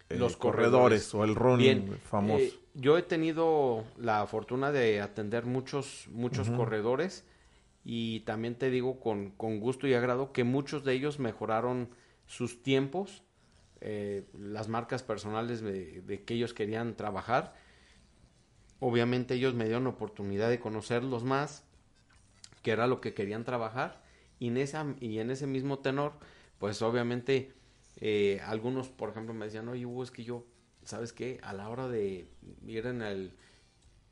eh, 0.10 0.18
Los 0.18 0.38
corredores, 0.38 1.10
corredores. 1.10 1.14
o 1.16 1.24
el 1.26 1.36
running 1.36 1.86
Bien, 1.86 2.00
famoso? 2.10 2.40
eh, 2.44 2.54
yo 2.74 2.98
he 2.98 3.04
tenido 3.04 3.84
la 3.98 4.26
fortuna 4.26 4.72
de 4.72 5.02
atender 5.02 5.46
muchos, 5.46 6.08
muchos 6.12 6.50
corredores 6.50 7.26
y 7.84 8.22
también 8.22 8.56
te 8.56 8.70
digo 8.70 9.00
con, 9.00 9.32
con 9.32 9.60
gusto 9.60 9.88
y 9.88 9.94
agrado 9.94 10.32
que 10.32 10.44
muchos 10.44 10.84
de 10.84 10.94
ellos 10.94 11.20
mejoraron 11.20 11.90
sus 12.26 12.62
tiempos, 12.62 13.24
eh, 13.82 14.26
las 14.38 14.68
marcas 14.68 15.04
personales 15.04 15.62
de, 15.62 16.24
que 16.26 16.34
ellos 16.34 16.54
querían 16.54 16.96
trabajar. 16.96 17.56
Obviamente 18.80 19.34
ellos 19.34 19.54
me 19.54 19.66
dieron 19.66 19.88
oportunidad 19.88 20.50
de 20.50 20.60
conocerlos 20.60 21.24
más, 21.24 21.66
que 22.62 22.72
era 22.72 22.88
lo 22.88 23.02
que 23.02 23.14
querían 23.14 23.46
trabajar, 23.46 24.04
y 24.38 24.48
en, 24.48 24.98
y 25.00 25.20
en 25.20 25.32
ese 25.32 25.48
mismo 25.48 25.80
tenor, 25.80 26.14
pues 26.60 26.82
obviamente 26.82 27.54
eh, 27.98 28.42
algunos, 28.46 28.90
por 28.90 29.10
ejemplo, 29.10 29.34
me 29.34 29.46
decían, 29.46 29.68
oye, 29.68 29.86
Hugo, 29.86 30.04
es 30.04 30.12
que 30.12 30.24
yo, 30.24 30.46
¿sabes 30.84 31.12
qué? 31.14 31.40
A 31.42 31.54
la 31.54 31.70
hora 31.70 31.88
de 31.88 32.28
ir 32.66 32.86
en 32.86 33.02
el 33.02 33.34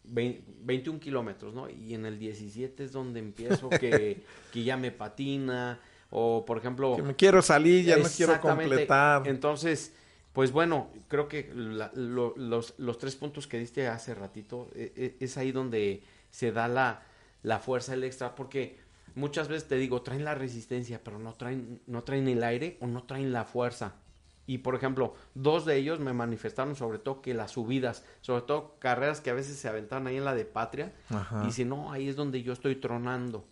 20 0.09 0.43
21 0.63 0.99
kilómetros, 0.99 1.53
¿no? 1.53 1.69
Y 1.69 1.93
en 1.93 2.05
el 2.05 2.19
17 2.19 2.83
es 2.83 2.91
donde 2.91 3.19
empiezo 3.19 3.69
que, 3.69 4.21
que 4.51 4.63
ya 4.63 4.75
me 4.75 4.91
patina, 4.91 5.79
o 6.09 6.43
por 6.45 6.57
ejemplo... 6.57 6.95
que 6.97 7.03
me 7.03 7.15
quiero 7.15 7.41
salir, 7.41 7.85
ya 7.85 7.95
no 7.97 8.03
quiero 8.17 8.33
completar. 8.41 9.27
Entonces, 9.27 9.93
pues 10.33 10.51
bueno, 10.51 10.89
creo 11.07 11.27
que 11.29 11.49
la- 11.55 11.91
lo- 11.95 12.33
los, 12.35 12.73
los 12.77 12.97
tres 12.97 13.15
puntos 13.15 13.47
que 13.47 13.59
diste 13.59 13.87
hace 13.87 14.13
ratito, 14.13 14.69
e- 14.75 14.91
e- 14.95 15.15
es 15.23 15.37
ahí 15.37 15.51
donde 15.53 16.03
se 16.31 16.51
da 16.51 16.67
la, 16.67 17.01
la 17.43 17.59
fuerza, 17.59 17.93
el 17.93 18.03
extra, 18.03 18.35
porque 18.35 18.77
muchas 19.15 19.47
veces 19.47 19.67
te 19.69 19.75
digo, 19.77 20.01
traen 20.01 20.25
la 20.25 20.35
resistencia, 20.35 20.99
pero 21.03 21.17
no 21.17 21.33
traen, 21.33 21.79
no 21.87 22.03
traen 22.03 22.27
el 22.27 22.43
aire 22.43 22.77
o 22.81 22.87
no 22.87 23.03
traen 23.03 23.31
la 23.31 23.45
fuerza. 23.45 23.95
Y 24.47 24.59
por 24.59 24.75
ejemplo, 24.75 25.13
dos 25.35 25.65
de 25.65 25.75
ellos 25.75 25.99
me 25.99 26.13
manifestaron 26.13 26.75
sobre 26.75 26.99
todo 26.99 27.21
que 27.21 27.33
las 27.33 27.51
subidas, 27.51 28.05
sobre 28.21 28.43
todo 28.43 28.77
carreras 28.79 29.19
que 29.19 29.29
a 29.29 29.33
veces 29.33 29.57
se 29.57 29.67
aventaron 29.67 30.07
ahí 30.07 30.15
en 30.15 30.25
la 30.25 30.33
de 30.33 30.45
Patria, 30.45 30.93
Ajá. 31.09 31.43
dice, 31.43 31.65
no, 31.65 31.91
ahí 31.91 32.07
es 32.07 32.15
donde 32.15 32.41
yo 32.41 32.53
estoy 32.53 32.77
tronando. 32.77 33.45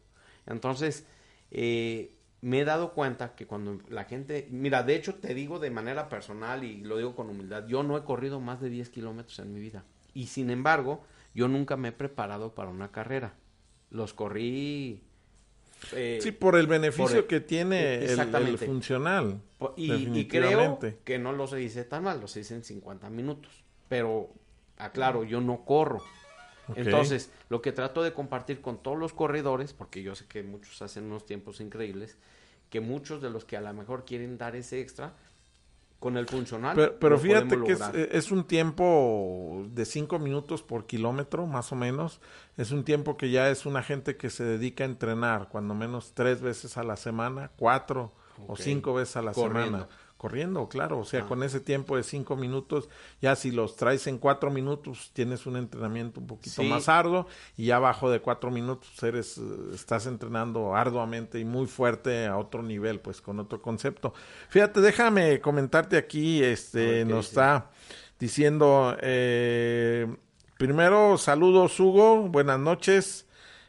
Entonces, 0.46 1.06
eh, 1.52 2.16
me 2.42 2.62
he 2.62 2.66
dado 2.66 2.94
cuenta 2.94 3.36
que 3.36 3.46
cuando 3.46 3.80
la 3.90 4.06
gente, 4.06 4.48
mira, 4.52 4.84
de 4.84 4.96
hecho 4.96 5.16
te 5.16 5.34
digo 5.34 5.60
de 5.60 5.70
manera 5.70 6.08
personal 6.08 6.64
y 6.64 6.78
lo 6.78 6.98
digo 6.98 7.14
con 7.14 7.30
humildad, 7.30 7.68
yo 7.68 7.84
no 7.84 7.98
he 7.98 8.04
corrido 8.04 8.40
más 8.40 8.62
de 8.62 8.70
10 8.70 8.90
kilómetros 8.90 9.40
en 9.40 9.54
mi 9.54 9.60
vida. 9.60 9.84
Y 10.14 10.28
sin 10.28 10.50
embargo, 10.50 11.04
yo 11.34 11.50
nunca 11.50 11.76
me 11.76 11.90
he 11.90 11.92
preparado 11.92 12.56
para 12.56 12.70
una 12.70 12.92
carrera. 12.92 13.34
Los 13.90 14.14
corrí... 14.14 15.04
eh, 15.94 16.20
Sí, 16.22 16.32
por 16.32 16.56
el 16.56 16.68
beneficio 16.68 17.06
por 17.06 17.16
el- 17.18 17.26
que 17.28 17.40
tiene 17.42 18.06
el- 18.06 18.58
funcional. 18.58 19.42
y, 19.76 19.92
y 20.20 20.28
creo 20.28 20.80
que 21.04 21.18
no 21.20 21.32
los 21.34 21.54
hice 21.54 21.84
tan 21.84 22.04
mal, 22.04 22.20
los 22.22 22.36
hice 22.38 22.56
en 22.56 22.64
50 22.64 23.10
minutos. 23.10 23.64
Pero, 23.90 24.30
aclaro, 24.78 25.24
yo 25.24 25.42
no 25.42 25.64
corro. 25.66 26.04
Entonces, 26.76 27.30
lo 27.50 27.62
que 27.62 27.72
trato 27.72 28.02
de 28.02 28.12
compartir 28.14 28.62
con 28.62 28.82
todos 28.82 28.98
los 28.98 29.14
corredores, 29.14 29.74
porque 29.74 30.02
yo 30.02 30.16
sé 30.16 30.26
que 30.26 30.42
muchos 30.44 30.82
hacen 30.82 31.04
unos 31.06 31.26
tiempos 31.26 31.62
increíbles, 31.62 32.18
que 32.72 32.80
muchos 32.82 33.22
de 33.22 33.30
los 33.30 33.46
que 33.46 33.56
a 33.58 33.62
lo 33.62 33.72
mejor 33.74 34.04
quieren 34.06 34.38
dar 34.40 34.56
ese 34.56 34.82
extra, 34.82 35.14
con 36.00 36.18
el 36.18 36.28
funcional. 36.28 36.96
Pero, 37.00 37.18
fíjate 37.18 37.60
que 37.64 37.74
es, 37.74 37.82
eh, 37.94 38.10
es 38.12 38.32
un 38.32 38.44
tiempo 38.46 39.66
de 39.70 39.86
cinco 39.86 40.20
minutos 40.20 40.62
por 40.62 40.86
kilómetro, 40.86 41.48
más 41.48 41.72
o 41.72 41.76
menos. 41.76 42.22
Es 42.58 42.72
un 42.72 42.84
tiempo 42.84 43.18
que 43.18 43.32
ya 43.32 43.50
es 43.50 43.66
una 43.66 43.82
gente 43.82 44.18
que 44.18 44.30
se 44.30 44.44
dedica 44.44 44.84
a 44.84 44.88
entrenar, 44.88 45.50
cuando 45.50 45.74
menos 45.74 46.14
tres 46.14 46.42
veces 46.42 46.78
a 46.78 46.84
la 46.84 46.96
semana, 46.96 47.52
cuatro 47.56 48.12
o 48.48 48.56
cinco 48.56 48.94
veces 48.94 49.18
a 49.18 49.22
la 49.22 49.32
Corriendo. 49.32 49.80
semana. 49.80 49.88
Corriendo, 50.26 50.68
claro. 50.68 50.98
O 50.98 51.06
sea, 51.06 51.20
Ah. 51.22 51.28
con 51.28 51.44
ese 51.44 51.60
tiempo 51.60 51.96
de 51.96 52.02
cinco 52.02 52.36
minutos, 52.36 52.90
ya 53.22 53.36
si 53.36 53.52
los 53.52 53.76
traes 53.76 54.08
en 54.08 54.18
cuatro 54.18 54.50
minutos, 54.50 55.12
tienes 55.14 55.46
un 55.46 55.56
entrenamiento 55.56 56.20
un 56.20 56.26
poquito 56.26 56.64
Sí. 56.64 56.68
más 56.68 56.90
arduo. 56.90 57.28
Y 57.56 57.66
ya 57.66 57.76
abajo 57.76 58.10
de 58.10 58.20
cuatro 58.22 58.50
minutos 58.50 58.90
eres, 59.04 59.38
eh, 59.38 59.42
estás 59.76 60.08
entrenando 60.08 60.76
arduamente 60.76 61.38
y 61.40 61.46
muy 61.46 61.68
fuerte 61.68 62.26
a 62.26 62.38
otro 62.40 62.64
nivel, 62.64 63.00
pues 63.02 63.22
con 63.22 63.40
otro 63.40 63.62
concepto. 63.62 64.16
Fíjate, 64.50 64.82
déjame 64.82 65.40
comentarte 65.42 65.96
aquí, 65.96 66.42
este, 66.44 66.80
ver, 66.80 67.08
¿qué 67.08 67.14
nos 67.14 67.28
está 67.28 67.70
diciendo, 68.20 68.98
eh, 69.02 70.08
primero 70.58 71.20
saludos 71.20 71.80
Hugo, 71.80 72.24
buenas 72.30 72.60
noches. 72.60 73.28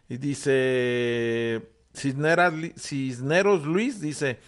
Y 0.08 0.16
dice 0.16 1.68
Cisneras, 1.94 2.54
Cisneros 2.78 3.66
Luis, 3.66 4.00
dice, 4.00 4.38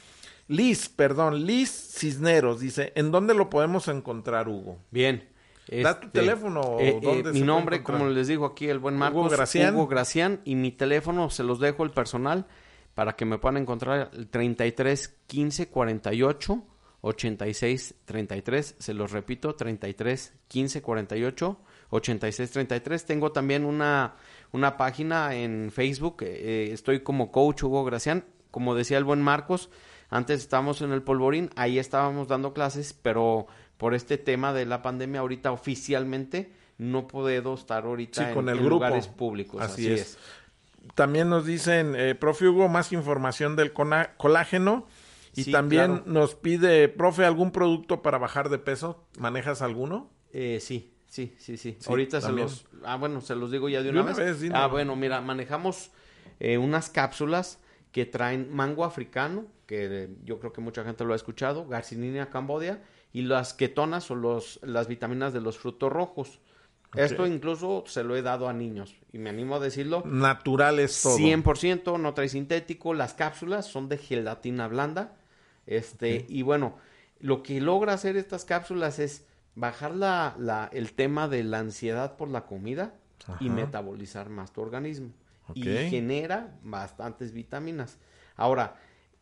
Liz, 0.49 0.89
perdón, 0.89 1.47
Liz 1.47 1.71
Cisneros, 1.71 2.61
dice, 2.61 2.93
¿en 2.97 3.11
dónde 3.11 3.35
lo 3.35 3.51
podemos 3.51 3.87
encontrar, 3.89 4.49
Hugo? 4.49 4.79
Bien. 4.91 5.29
Da 5.71 6.01
tu 6.01 6.07
este, 6.07 6.21
teléfono, 6.21 6.61
o 6.61 6.81
eh, 6.81 6.89
eh, 6.89 7.01
dónde 7.03 7.33
se 7.33 7.39
mi 7.39 7.43
nombre, 7.43 7.83
como 7.83 8.07
les 8.09 8.29
digo 8.29 8.47
aquí, 8.47 8.69
el 8.69 8.79
buen 8.79 8.97
Marcos. 8.97 9.31
Gracián. 9.31 9.75
Hugo 9.75 9.87
Gracián. 9.87 10.41
Y 10.45 10.55
mi 10.55 10.73
teléfono 10.73 11.29
se 11.29 11.43
los 11.43 11.61
dejo 11.61 11.85
el 11.85 11.91
personal 11.91 12.47
para 12.95 13.15
que 13.15 13.27
me 13.27 13.39
puedan 13.39 13.59
encontrar 13.59 14.11
el 14.15 14.29
33 14.29 15.17
15 15.27 15.69
48 15.69 16.65
8633, 17.01 18.75
se 18.79 18.95
los 18.95 19.13
repito, 19.13 19.55
33 19.55 20.33
15 20.49 20.83
48 20.83 21.61
8633. 21.91 23.05
Tengo 23.05 23.33
también 23.33 23.65
una, 23.65 24.17
una 24.53 24.77
página 24.77 25.35
en 25.35 25.71
Facebook, 25.71 26.17
eh, 26.23 26.71
estoy 26.73 27.01
como 27.01 27.31
coach 27.31 27.63
Hugo 27.63 27.85
Gracián, 27.85 28.25
como 28.51 28.75
decía 28.75 28.99
el 28.99 29.05
buen 29.05 29.23
Marcos, 29.23 29.71
antes 30.11 30.41
estábamos 30.41 30.81
en 30.83 30.93
el 30.93 31.03
Polvorín, 31.03 31.51
ahí 31.57 31.79
estábamos 31.79 32.29
dando 32.29 32.53
clases, 32.55 32.93
pero 32.93 33.47
por 33.77 33.95
este 33.95 34.19
tema 34.19 34.53
de 34.53 34.67
la 34.67 34.83
pandemia 34.83 35.21
ahorita 35.21 35.53
oficialmente 35.53 36.53
no 36.79 37.07
puedo 37.07 37.55
estar 37.55 37.85
ahorita 37.85 38.33
con 38.35 38.45
en, 38.49 38.55
el 38.55 38.59
en 38.61 38.65
grupo. 38.67 38.85
lugares 38.85 39.09
públicos. 39.09 39.61
Así, 39.63 39.89
es. 39.91 40.19
También 40.95 41.29
nos 41.29 41.45
dicen, 41.45 41.95
eh, 41.97 42.15
profe 42.15 42.49
Hugo, 42.49 42.69
más 42.69 42.93
información 42.93 43.57
del 43.57 43.73
colágeno. 43.73 44.87
Y 45.35 45.45
Sí, 45.45 45.53
también 45.53 45.87
claro. 45.99 46.03
nos 46.07 46.35
pide, 46.35 46.89
profe, 46.89 47.25
algún 47.25 47.53
producto 47.53 48.03
para 48.03 48.19
bajar 48.19 48.49
de 48.49 48.59
peso. 48.59 49.05
¿Manejas 49.19 49.61
alguno? 49.63 50.11
Eh, 50.33 50.59
sí, 50.61 50.95
sí, 51.07 51.35
sí, 51.39 51.57
sí. 51.57 51.77
Sí, 51.79 51.87
Ahorita 51.89 52.21
también. 52.21 52.49
se 52.49 52.65
los... 52.73 52.83
Ah, 52.85 52.97
bueno, 52.97 53.21
se 53.21 53.35
los 53.37 53.51
digo 53.53 53.69
ya 53.69 53.79
de 53.83 53.93
De 53.93 54.01
una, 54.01 54.13
vez. 54.15 54.41
vez, 54.41 54.51
ah, 54.55 54.67
bueno, 54.67 54.97
mira, 54.97 55.21
manejamos 55.21 55.91
eh, 56.41 56.59
unas 56.59 56.89
cápsulas 56.91 57.61
que 57.93 58.07
traen 58.07 58.53
mango 58.53 58.85
africano, 58.85 59.45
que 59.69 59.85
eh, 60.05 60.09
yo 60.25 60.41
creo 60.41 60.53
que 60.53 60.61
mucha 60.63 60.83
gente 60.83 61.05
lo 61.05 61.13
ha 61.13 61.17
escuchado, 61.17 61.69
garcinia 61.69 62.31
cambodia, 62.31 62.83
y 63.13 63.23
las 63.23 63.53
ketonas 63.55 64.11
o 64.11 64.15
los, 64.17 64.59
las 64.63 64.89
vitaminas 64.89 65.33
de 65.35 65.41
los 65.43 65.59
frutos 65.59 65.93
rojos. 65.93 66.41
Esto 66.95 67.27
incluso 67.27 67.85
se 67.87 68.03
lo 68.03 68.17
he 68.17 68.23
dado 68.23 68.49
a 68.49 68.55
niños, 68.55 68.97
y 69.13 69.19
me 69.19 69.29
animo 69.29 69.57
a 69.57 69.61
decirlo. 69.61 70.03
Natural 70.07 70.79
es 70.81 71.03
todo. 71.03 71.19
100%, 71.19 72.01
no 72.01 72.15
trae 72.15 72.31
sintético. 72.31 72.95
Las 72.95 73.13
cápsulas 73.13 73.67
son 73.67 73.91
de 73.91 73.99
gelatina 73.99 74.67
blanda. 74.69 75.15
Este, 75.67 76.25
y 76.31 76.41
bueno, 76.43 76.77
lo 77.21 77.43
que 77.43 77.61
logra 77.61 77.93
hacer 77.93 78.17
estas 78.17 78.47
cápsulas 78.47 78.99
es 78.99 79.27
bajar 79.55 79.95
la, 79.95 80.35
la- 80.39 80.71
el 80.73 80.95
tema 80.95 81.29
de 81.29 81.45
la 81.45 81.59
ansiedad 81.59 82.17
por 82.17 82.29
la 82.31 82.47
comida 82.47 82.95
y 83.41 83.51
metabolizar 83.51 84.31
más 84.31 84.53
tu 84.53 84.63
organismo. 84.63 85.11
Y 85.55 85.63
genera 85.91 86.57
bastantes 86.63 87.33
vitaminas. 87.33 87.99
Ahora, 88.37 88.77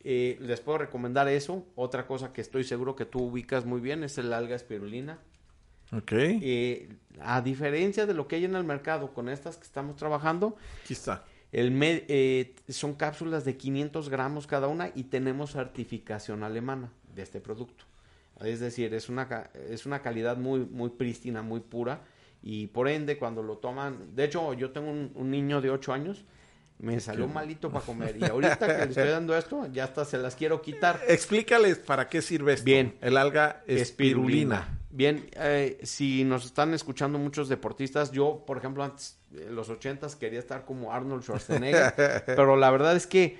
eh, 0.07 0.39
les 0.41 0.61
puedo 0.61 0.79
recomendar 0.79 1.27
eso. 1.29 1.67
Otra 1.75 2.07
cosa 2.07 2.33
que 2.33 2.41
estoy 2.41 2.65
seguro 2.65 2.95
que 2.95 3.05
tú 3.05 3.25
ubicas 3.25 3.65
muy 3.67 3.81
bien 3.81 4.05
es 4.05 4.17
el 4.19 4.33
alga 4.33 4.55
espirulina. 4.55 5.19
Ok. 5.93 6.13
Eh, 6.13 6.89
a 7.21 7.41
diferencia 7.43 8.07
de 8.07 8.15
lo 8.15 8.27
que 8.29 8.37
hay 8.37 8.45
en 8.45 8.55
el 8.57 8.65
mercado 8.65 9.13
con 9.13 9.29
estas 9.29 9.57
que 9.57 9.65
estamos 9.65 9.97
trabajando, 9.97 10.57
el 11.53 11.79
eh, 11.83 12.55
son 12.69 12.95
cápsulas 12.95 13.45
de 13.45 13.57
500 13.57 14.09
gramos 14.09 14.47
cada 14.47 14.69
una 14.69 14.91
y 14.95 15.05
tenemos 15.05 15.53
certificación 15.53 16.43
alemana 16.43 16.91
de 17.15 17.23
este 17.23 17.41
producto. 17.41 17.85
Es 18.45 18.61
decir, 18.61 18.93
es 18.95 19.09
una, 19.09 19.29
ca- 19.29 19.51
es 19.71 19.87
una 19.87 20.03
calidad 20.03 20.37
muy, 20.37 20.61
muy 20.61 20.91
prístina, 20.91 21.43
muy 21.43 21.61
pura 21.61 22.01
y 22.43 22.67
por 22.67 22.89
ende 22.89 23.17
cuando 23.17 23.43
lo 23.43 23.57
toman, 23.59 24.15
de 24.15 24.25
hecho 24.25 24.53
yo 24.55 24.71
tengo 24.71 24.91
un, 24.91 25.11
un 25.15 25.31
niño 25.31 25.61
de 25.61 25.71
8 25.71 25.93
años, 25.93 26.25
me 26.79 27.01
salió 27.01 27.27
malito 27.27 27.71
para 27.71 27.85
comer 27.85 28.17
y 28.19 28.25
ahorita 28.25 28.59
que 28.59 28.85
le 28.85 28.91
estoy 28.91 29.09
dando 29.09 29.37
esto, 29.37 29.67
ya 29.73 29.85
hasta 29.85 30.05
se 30.05 30.19
las 30.19 30.37
quiero 30.37 30.61
quitar. 30.61 31.01
Explícales 31.09 31.79
para 31.79 32.09
qué 32.09 32.21
sirve 32.21 32.55
esto. 32.55 32.65
Bien. 32.65 32.97
El 33.01 33.17
alga 33.17 33.63
espirulina. 33.67 34.79
Bien, 34.91 35.29
eh, 35.35 35.79
si 35.83 36.25
nos 36.25 36.47
están 36.47 36.73
escuchando 36.73 37.19
muchos 37.19 37.49
deportistas, 37.49 38.13
yo, 38.13 38.45
por 38.47 38.57
ejemplo, 38.57 38.83
antes, 38.83 39.19
en 39.35 39.55
los 39.55 39.69
ochentas, 39.69 40.17
quería 40.17 40.39
estar 40.39 40.65
como 40.65 40.93
Arnold 40.93 41.23
Schwarzenegger, 41.23 41.95
pero 42.27 42.57
la 42.57 42.71
verdad 42.71 42.97
es 42.97 43.07
que 43.07 43.39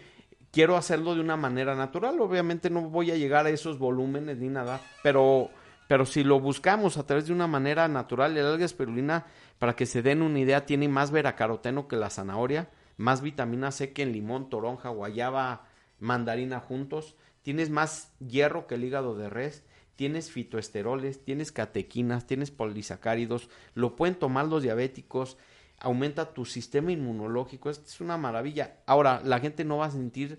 quiero 0.51 0.77
hacerlo 0.77 1.15
de 1.15 1.21
una 1.21 1.37
manera 1.37 1.75
natural. 1.75 2.21
Obviamente 2.21 2.69
no 2.69 2.83
voy 2.83 3.11
a 3.11 3.17
llegar 3.17 3.47
a 3.47 3.51
esos 3.51 3.79
volúmenes 3.79 4.39
ni 4.39 4.49
nada, 4.49 4.81
pero, 5.03 5.51
pero 5.89 6.05
si 6.05 6.25
lo 6.25 6.41
buscamos 6.41 6.99
a 6.99 7.07
través 7.07 7.27
de 7.27 7.33
una 7.33 7.47
manera 7.47 7.89
natural, 7.89 8.37
el 8.37 8.45
alga 8.45 8.65
espirulina, 8.65 9.27
para 9.59 9.75
que 9.75 9.87
se 9.87 10.03
den 10.03 10.21
una 10.21 10.39
idea, 10.39 10.67
tiene 10.67 10.89
más 10.89 11.11
betacaroteno 11.11 11.89
que 11.89 11.97
la 11.97 12.11
zanahoria, 12.11 12.69
más 12.97 13.23
vitamina 13.23 13.71
C 13.71 13.93
que 13.93 14.03
en 14.03 14.13
limón, 14.13 14.49
toronja, 14.49 14.89
guayaba, 14.89 15.67
mandarina 15.99 16.61
juntos, 16.61 17.17
tienes 17.43 17.71
más 17.71 18.13
hierro 18.19 18.67
que 18.67 18.77
el 18.77 18.85
hígado 18.85 19.17
de 19.17 19.31
res, 19.31 19.65
tienes 19.97 20.31
fitoesteroles, 20.31 21.25
tienes 21.25 21.53
catequinas, 21.53 22.27
tienes 22.27 22.51
polisacáridos, 22.51 23.49
lo 23.75 23.97
pueden 23.97 24.15
tomar 24.15 24.47
los 24.47 24.63
diabéticos, 24.63 25.39
aumenta 25.79 26.33
tu 26.33 26.45
sistema 26.45 26.93
inmunológico, 26.93 27.71
esto 27.71 27.87
es 27.87 28.01
una 28.01 28.17
maravilla. 28.17 28.79
Ahora, 28.87 29.21
la 29.25 29.41
gente 29.41 29.65
no 29.65 29.79
va 29.79 29.87
a 29.87 29.91
sentir 29.91 30.39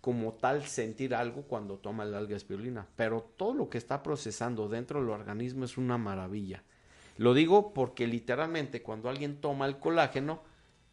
como 0.00 0.34
tal 0.34 0.64
sentir 0.64 1.14
algo 1.14 1.42
cuando 1.42 1.78
toma 1.78 2.04
el 2.04 2.14
alga 2.14 2.36
espirulina, 2.36 2.86
pero 2.96 3.22
todo 3.36 3.54
lo 3.54 3.68
que 3.68 3.78
está 3.78 4.02
procesando 4.02 4.68
dentro 4.68 5.00
del 5.00 5.10
organismo 5.10 5.64
es 5.64 5.76
una 5.76 5.98
maravilla. 5.98 6.62
Lo 7.16 7.34
digo 7.34 7.74
porque 7.74 8.06
literalmente 8.06 8.82
cuando 8.82 9.08
alguien 9.08 9.40
toma 9.40 9.66
el 9.66 9.78
colágeno, 9.78 10.42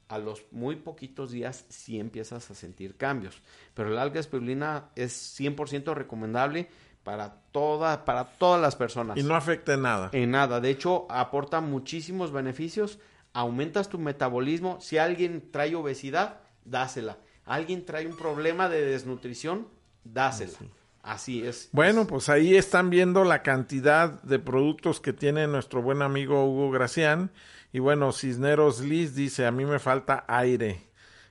a 0.07 0.17
los 0.17 0.45
muy 0.51 0.75
poquitos 0.75 1.31
días 1.31 1.65
sí 1.69 1.99
empiezas 1.99 2.49
a 2.51 2.55
sentir 2.55 2.95
cambios. 2.95 3.41
Pero 3.73 3.89
el 3.89 3.97
alga 3.97 4.19
espirulina 4.19 4.89
es 4.95 5.39
100% 5.39 5.93
recomendable 5.93 6.69
para, 7.03 7.41
toda, 7.51 8.05
para 8.05 8.25
todas 8.25 8.61
las 8.61 8.75
personas. 8.75 9.17
Y 9.17 9.23
no 9.23 9.35
afecta 9.35 9.73
en 9.73 9.81
nada. 9.83 10.09
En 10.11 10.31
nada. 10.31 10.59
De 10.59 10.69
hecho, 10.69 11.05
aporta 11.09 11.61
muchísimos 11.61 12.31
beneficios. 12.31 12.99
Aumentas 13.33 13.89
tu 13.89 13.99
metabolismo. 13.99 14.79
Si 14.81 14.97
alguien 14.97 15.51
trae 15.51 15.75
obesidad, 15.75 16.39
dásela. 16.63 17.17
Alguien 17.45 17.85
trae 17.85 18.07
un 18.07 18.17
problema 18.17 18.69
de 18.69 18.83
desnutrición, 18.85 19.67
dásela. 20.03 20.57
Así 21.03 21.45
es. 21.45 21.69
Bueno, 21.71 22.07
pues 22.07 22.29
ahí 22.29 22.55
están 22.55 22.89
viendo 22.89 23.23
la 23.23 23.43
cantidad 23.43 24.23
de 24.23 24.39
productos 24.39 24.99
que 24.99 25.13
tiene 25.13 25.45
nuestro 25.45 25.83
buen 25.83 26.01
amigo 26.01 26.45
Hugo 26.45 26.71
Gracián. 26.71 27.29
Y 27.75 27.79
bueno, 27.79 28.13
Cisneros 28.13 28.79
Liz 28.79 29.15
dice, 29.15 29.45
a 29.45 29.51
mí 29.51 29.65
me 29.65 29.79
falta 29.79 30.23
aire. 30.29 30.79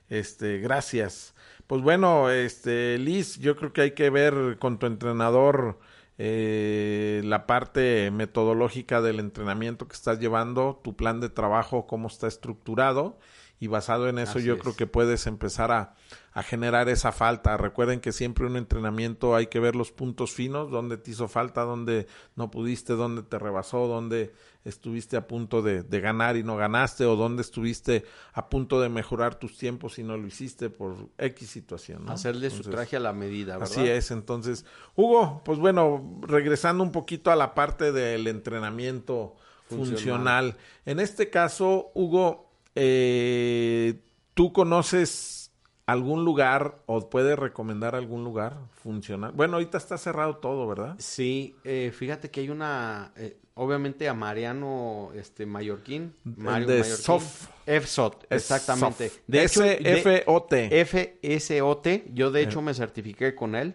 Este, 0.09 0.59
gracias. 0.59 1.33
Pues 1.65 1.81
bueno, 1.81 2.29
este, 2.29 2.99
Liz, 2.99 3.39
yo 3.39 3.55
creo 3.55 3.73
que 3.73 3.81
hay 3.81 3.91
que 3.93 4.11
ver 4.11 4.57
con 4.59 4.77
tu 4.77 4.85
entrenador 4.85 5.79
eh, 6.19 7.23
la 7.25 7.47
parte 7.47 8.11
metodológica 8.11 9.01
del 9.01 9.19
entrenamiento 9.19 9.87
que 9.87 9.95
estás 9.95 10.19
llevando, 10.19 10.79
tu 10.83 10.95
plan 10.95 11.19
de 11.19 11.29
trabajo, 11.29 11.87
cómo 11.87 12.09
está 12.09 12.27
estructurado. 12.27 13.17
Y 13.59 13.67
basado 13.67 14.09
en 14.09 14.19
eso 14.19 14.39
Así 14.39 14.47
yo 14.47 14.55
es. 14.55 14.61
creo 14.61 14.75
que 14.75 14.85
puedes 14.85 15.27
empezar 15.27 15.71
a, 15.71 15.95
a 16.33 16.43
generar 16.43 16.89
esa 16.89 17.13
falta. 17.13 17.55
Recuerden 17.55 18.01
que 18.01 18.11
siempre 18.11 18.45
un 18.45 18.57
entrenamiento 18.57 19.33
hay 19.35 19.47
que 19.47 19.61
ver 19.61 19.75
los 19.75 19.91
puntos 19.93 20.31
finos, 20.33 20.69
dónde 20.69 20.97
te 20.97 21.11
hizo 21.11 21.29
falta, 21.29 21.61
dónde 21.61 22.07
no 22.35 22.51
pudiste, 22.51 22.93
dónde 22.93 23.23
te 23.23 23.39
rebasó, 23.39 23.87
dónde 23.87 24.33
estuviste 24.65 25.15
a 25.15 25.27
punto 25.27 25.61
de, 25.61 25.83
de 25.83 26.01
ganar 26.01 26.35
y 26.35 26.43
no 26.43 26.57
ganaste, 26.57 27.05
o 27.05 27.15
dónde 27.15 27.43
estuviste 27.43 28.03
a 28.33 28.49
punto 28.49 28.81
de 28.81 28.89
mejorar 28.89 29.35
tus 29.35 29.57
tiempos 29.57 29.99
y 29.99 30.03
no 30.03 30.17
lo 30.17 30.27
hiciste 30.27 30.69
por 30.69 31.09
X 31.17 31.49
situación. 31.49 32.05
¿no? 32.05 32.11
Hacerle 32.11 32.49
su 32.49 32.63
traje 32.63 32.97
a 32.97 32.99
la 32.99 33.13
medida, 33.13 33.57
¿verdad? 33.57 33.71
Así 33.71 33.87
es, 33.87 34.11
entonces, 34.11 34.65
Hugo, 34.95 35.41
pues 35.45 35.59
bueno, 35.59 36.19
regresando 36.23 36.83
un 36.83 36.91
poquito 36.91 37.31
a 37.31 37.35
la 37.35 37.53
parte 37.53 37.91
del 37.91 38.27
entrenamiento 38.27 39.35
funcional. 39.69 39.95
Funcional. 39.95 40.57
En 40.85 40.99
este 40.99 41.29
caso, 41.29 41.91
Hugo, 41.93 42.44
eh, 42.75 43.95
¿tú 44.33 44.53
conoces 44.53 45.51
algún 45.85 46.25
lugar 46.25 46.81
o 46.87 47.09
puedes 47.09 47.37
recomendar 47.37 47.95
algún 47.95 48.23
lugar 48.23 48.57
funcional? 48.73 49.31
Bueno, 49.33 49.53
ahorita 49.55 49.77
está 49.77 49.97
cerrado 49.97 50.37
todo, 50.37 50.67
¿verdad? 50.67 50.95
Sí, 50.99 51.55
eh, 51.63 51.91
fíjate 51.95 52.29
que 52.31 52.41
hay 52.41 52.49
una, 52.49 53.11
eh, 53.15 53.37
obviamente 53.53 54.09
a 54.09 54.13
Mariano 54.13 55.11
este, 55.15 55.45
Mallorquín. 55.45 56.13
Mario 56.23 56.67
de 56.67 56.79
Mallorquín. 56.79 57.03
SOF. 57.05 57.47
FSOT, 57.65 58.25
exactamente. 58.29 59.11
De 59.25 59.43
hecho, 59.43 59.61
de- 59.61 59.79
S-F-O-T. 59.81 60.85
FSOT, 60.85 61.87
yo 62.13 62.29
de 62.31 62.41
hecho 62.43 62.61
me 62.61 62.73
certifiqué 62.73 63.33
con 63.33 63.55
él. 63.55 63.73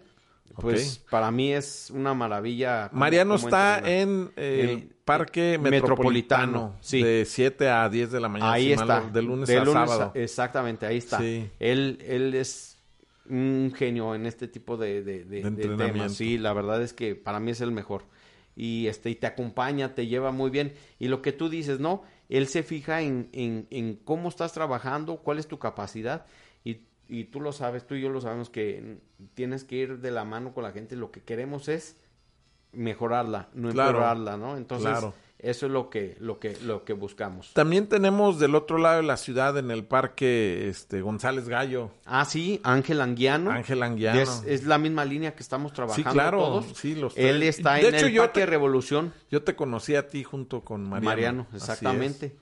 Pues 0.57 0.99
para 1.11 1.31
mí 1.31 1.53
es 1.53 1.91
una 1.95 2.13
maravilla. 2.15 2.91
Mariano 2.93 3.37
está 3.37 3.79
en 3.79 4.31
eh, 4.37 4.61
el 4.63 4.71
Eh, 4.71 4.89
Parque 5.05 5.59
Metropolitano, 5.59 5.71
Metropolitano, 5.71 6.77
sí. 6.81 7.03
de 7.03 7.25
7 7.25 7.69
a 7.69 7.89
10 7.89 8.13
de 8.13 8.21
la 8.21 8.29
mañana. 8.29 8.53
Ahí 8.53 8.67
si 8.67 8.73
está. 8.73 9.01
de 9.01 9.23
lunes 9.23 9.49
De 9.49 9.59
a 9.59 9.65
sábado. 9.65 10.13
exactamente, 10.15 10.87
ahí 10.87 10.99
está. 10.99 11.19
Sí. 11.19 11.49
Él, 11.59 11.99
él 12.07 12.35
es 12.35 12.79
un 13.29 13.73
genio 13.77 14.15
en 14.15 14.27
este 14.27 14.49
tipo 14.49 14.77
de, 14.77 15.03
de- 15.03 15.25
temas. 15.77 16.15
Sí, 16.15 16.37
la 16.39 16.53
verdad 16.53 16.83
es 16.83 16.93
que 16.93 17.15
para 17.15 17.41
mí 17.41 17.51
es 17.53 17.61
el 17.61 17.73
mejor. 17.73 18.05
Y 18.57 18.89
este, 18.89 19.11
y 19.11 19.15
te 19.15 19.27
acompaña, 19.27 19.95
te 19.95 20.07
lleva 20.07 20.33
muy 20.33 20.51
bien. 20.51 20.75
Y 20.99 21.09
lo 21.09 21.23
que 21.23 21.33
tú 21.33 21.49
dices, 21.49 21.81
¿no? 21.81 22.03
Él 22.29 22.47
se 22.47 22.63
fija 22.63 23.01
en, 23.01 23.29
en, 23.33 23.67
en 23.71 23.97
cómo 23.97 24.29
estás 24.29 24.53
trabajando, 24.53 25.17
cuál 25.19 25.39
es 25.39 25.49
tu 25.49 25.59
capacidad. 25.59 26.27
Y, 27.11 27.25
tú 27.25 27.41
lo 27.41 27.53
sabes, 27.53 27.87
tú 27.87 27.95
y 27.97 28.01
yo 28.01 28.09
lo 28.09 28.21
sabemos 28.21 28.49
que 28.51 28.99
tienes 29.35 29.65
que 29.65 29.77
ir 29.77 29.99
de 29.99 30.11
la 30.13 30.25
mano 30.25 30.55
con 30.55 30.63
la 30.63 30.71
gente. 30.73 30.95
Lo 30.97 31.11
que 31.11 31.21
queremos 31.23 31.69
es 31.69 31.97
mejorarla, 32.73 33.49
no 33.55 33.71
Claro. 33.71 33.91
empeorarla, 33.91 34.37
¿no? 34.37 34.57
Entonces, 34.57 34.89
Claro. 34.91 35.15
Eso 35.43 35.65
es 35.65 35.73
lo 35.73 35.89
que, 35.89 36.19
lo 36.21 36.39
que, 36.39 36.55
lo 36.67 36.85
que 36.85 36.93
buscamos. 36.93 37.55
También 37.55 37.89
tenemos 37.89 38.39
del 38.39 38.55
otro 38.55 38.77
lado 38.77 38.99
de 38.99 39.05
la 39.05 39.17
ciudad, 39.17 39.57
en 39.57 39.71
el 39.71 39.85
parque 39.85 40.69
este, 40.69 41.01
González 41.01 41.49
Gallo. 41.49 41.93
Ah, 42.05 42.27
sí, 42.27 42.61
Ángel 42.63 43.01
Anguiano. 43.01 43.51
Ángel 43.51 43.83
Anguiano. 43.83 44.21
Es, 44.21 44.43
es 44.47 44.65
la 44.67 44.77
misma 44.77 45.07
línea 45.07 45.35
que 45.35 45.43
estamos 45.43 45.73
trabajando 45.73 46.11
Sí, 46.11 46.15
claro, 46.15 46.39
todos. 46.41 46.67
sí, 46.77 46.95
los 46.95 47.17
Él 47.17 47.43
está 47.43 47.77
De 47.77 47.89
en 47.89 47.95
hecho, 47.95 48.07
el 48.09 48.13
yo 48.13 48.23
Parque 48.25 48.41
te- 48.41 48.47
Revolución. 48.47 49.15
Yo 49.31 49.43
te 49.43 49.57
conocí 49.57 49.95
a 49.95 50.09
ti 50.09 50.25
junto 50.25 50.61
con 50.63 50.83
Mariano. 50.83 51.07
Mariano, 51.07 51.47
Así 51.55 51.87
es. 51.87 52.33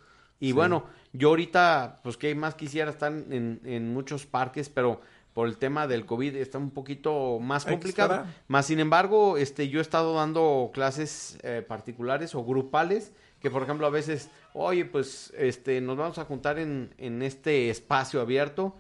Y 0.41 0.53
bueno, 0.53 0.85
yo 1.13 1.29
ahorita, 1.31 2.01
pues 2.03 2.17
que 2.17 2.35
más 2.35 2.55
quisiera 2.55 2.91
estar 2.91 3.13
en, 3.13 3.61
en 3.65 3.93
muchos 3.93 4.27
parques, 4.27 4.69
pero 4.69 5.01
por 5.35 5.47
el 5.49 5.57
tema 5.57 5.87
del 5.87 6.05
COVID 6.07 6.35
está 6.37 6.59
un 6.59 6.71
poquito 6.71 7.39
más 7.41 7.65
complicado. 7.73 8.15
Más 8.49 8.67
sin 8.67 8.81
embargo, 8.81 9.37
este, 9.37 9.69
yo 9.69 9.79
he 9.79 9.83
estado 9.83 10.15
dando 10.15 10.71
clases 10.73 11.39
eh, 11.43 11.65
particulares 11.67 12.35
o 12.35 12.45
grupales, 12.45 13.13
que 13.41 13.51
por 13.51 13.63
ejemplo 13.63 13.87
a 13.87 13.91
veces, 13.91 14.31
oye, 14.53 14.85
pues 14.85 15.33
este, 15.37 15.81
nos 15.81 15.97
vamos 15.97 16.19
a 16.19 16.25
juntar 16.25 16.59
en, 16.59 16.93
en 16.99 17.23
este 17.23 17.71
espacio 17.71 18.21
abierto. 18.21 18.77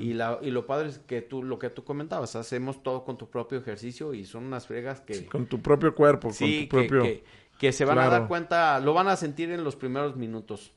Y, 0.00 0.14
la, 0.14 0.38
y 0.40 0.50
lo 0.50 0.66
padre 0.66 0.88
es 0.88 0.98
que 0.98 1.20
tú, 1.20 1.42
lo 1.42 1.58
que 1.58 1.68
tú 1.68 1.84
comentabas, 1.84 2.34
hacemos 2.36 2.82
todo 2.82 3.04
con 3.04 3.18
tu 3.18 3.28
propio 3.28 3.58
ejercicio 3.58 4.14
y 4.14 4.24
son 4.24 4.44
unas 4.46 4.66
friegas 4.66 5.02
que, 5.02 5.26
Con 5.26 5.46
tu 5.46 5.60
propio 5.60 5.94
cuerpo, 5.94 6.32
sí, 6.32 6.66
con 6.68 6.80
que, 6.80 6.86
tu 6.86 6.88
propio... 6.88 7.02
que- 7.02 7.24
que 7.58 7.72
se 7.72 7.84
van 7.84 7.98
a 7.98 8.02
dar 8.08 8.28
cuenta, 8.28 8.78
lo 8.80 8.94
van 8.94 9.08
a 9.08 9.16
sentir 9.16 9.50
en 9.50 9.64
los 9.64 9.74
primeros 9.76 10.14
minutos. 10.16 10.72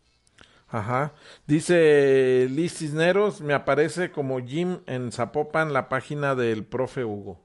Ajá. 0.72 1.14
Dice 1.48 2.48
Liz 2.50 2.74
Cisneros, 2.78 3.42
me 3.42 3.54
aparece 3.54 4.12
como 4.12 4.40
Jim 4.40 4.80
en 4.88 5.12
Zapopan 5.12 5.74
la 5.74 5.90
página 5.90 6.36
del 6.36 6.64
profe 6.66 7.04
Hugo. 7.04 7.40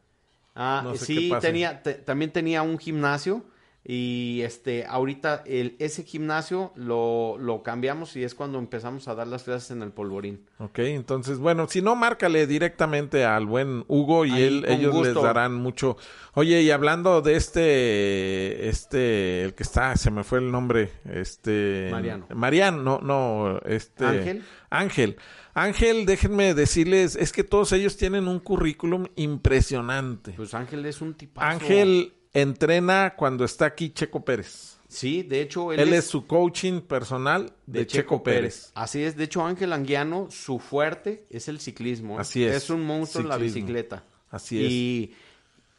Ah, 0.55 0.81
No 0.85 0.95
sé 0.95 1.05
sí, 1.07 1.29
tenía, 1.41 1.83
te- 1.83 1.95
también 1.95 2.33
tenía 2.33 2.63
un 2.63 2.79
gimnasio 2.79 3.45
y 3.89 4.41
este, 4.43 4.85
ahorita 4.85 5.45
el, 5.47 5.77
ese 5.79 6.03
gimnasio 6.03 6.73
lo, 6.75 7.39
lo 7.39 7.63
cambiamos 7.63 8.17
y 8.17 8.25
es 8.25 8.35
cuando 8.35 8.59
empezamos 8.59 9.07
a 9.07 9.15
dar 9.15 9.29
las 9.29 9.45
clases 9.45 9.71
en 9.71 9.81
el 9.83 9.93
polvorín. 9.93 10.45
Ok, 10.59 10.81
entonces, 10.81 11.39
bueno, 11.39 11.69
si 11.69 11.83
no, 11.83 11.95
márcale 11.95 12.49
directamente 12.49 13.25
al 13.25 13.47
buen 13.47 13.85
Hugo 13.87 14.25
y 14.25 14.33
Ahí, 14.33 14.43
él, 14.43 14.65
ellos 14.67 15.07
les 15.07 15.15
darán 15.15 15.55
mucho. 15.55 15.97
Oye, 16.35 16.63
y 16.63 16.71
hablando 16.73 17.23
de 17.23 17.37
este, 17.37 18.69
este, 18.69 19.45
el 19.45 19.55
que 19.55 19.63
está, 19.63 19.95
se 19.95 20.11
me 20.11 20.25
fue 20.25 20.41
el 20.41 20.51
nombre, 20.51 20.91
este. 21.09 21.89
Mariano. 21.93 22.27
Mariano, 22.35 22.83
no, 22.83 22.99
no, 23.01 23.61
este. 23.67 24.05
Ángel. 24.05 24.45
Ángel. 24.69 25.17
Ángel, 25.55 26.07
déjenme 26.07 26.55
decirles, 26.55 27.15
es 27.15 27.33
que 27.33 27.45
todos 27.45 27.71
ellos 27.73 27.97
tienen 27.97 28.27
un 28.27 28.41
currículum 28.41 29.07
impresionante. 29.15 30.33
Pues 30.33 30.55
Ángel 30.55 30.85
es 30.87 31.01
un 31.01 31.15
tipazo. 31.15 31.47
Ángel 31.47 32.13
entrena 32.41 33.15
cuando 33.17 33.45
está 33.45 33.67
aquí 33.67 33.91
Checo 33.91 34.25
Pérez. 34.25 34.77
Sí, 34.89 35.23
de 35.23 35.41
hecho, 35.41 35.73
él, 35.73 35.81
Él, 35.81 35.93
es, 35.93 36.05
es 36.05 36.11
su 36.11 36.27
coaching 36.27 36.81
personal 36.81 37.53
de, 37.67 37.87
Checo, 37.87 38.23
Pérez. 38.23 38.71
Así 38.75 39.03
es, 39.03 39.17
de 39.17 39.25
hecho 39.25 39.45
Ángel 39.45 39.73
Anguiano, 39.73 40.29
su 40.31 40.59
fuerte 40.59 41.27
es 41.29 41.49
el 41.49 41.61
ciclismo. 41.61 42.19
¿eh? 42.19 42.21
Así 42.21 42.45
es, 42.45 42.55
Es 42.55 42.71
un 42.71 42.85
monstruo 42.85 43.25
en 43.25 43.29
la 43.29 43.37
bicicleta. 43.37 44.05
Así 44.31 44.65
es. 44.65 44.73
Y, 44.73 45.15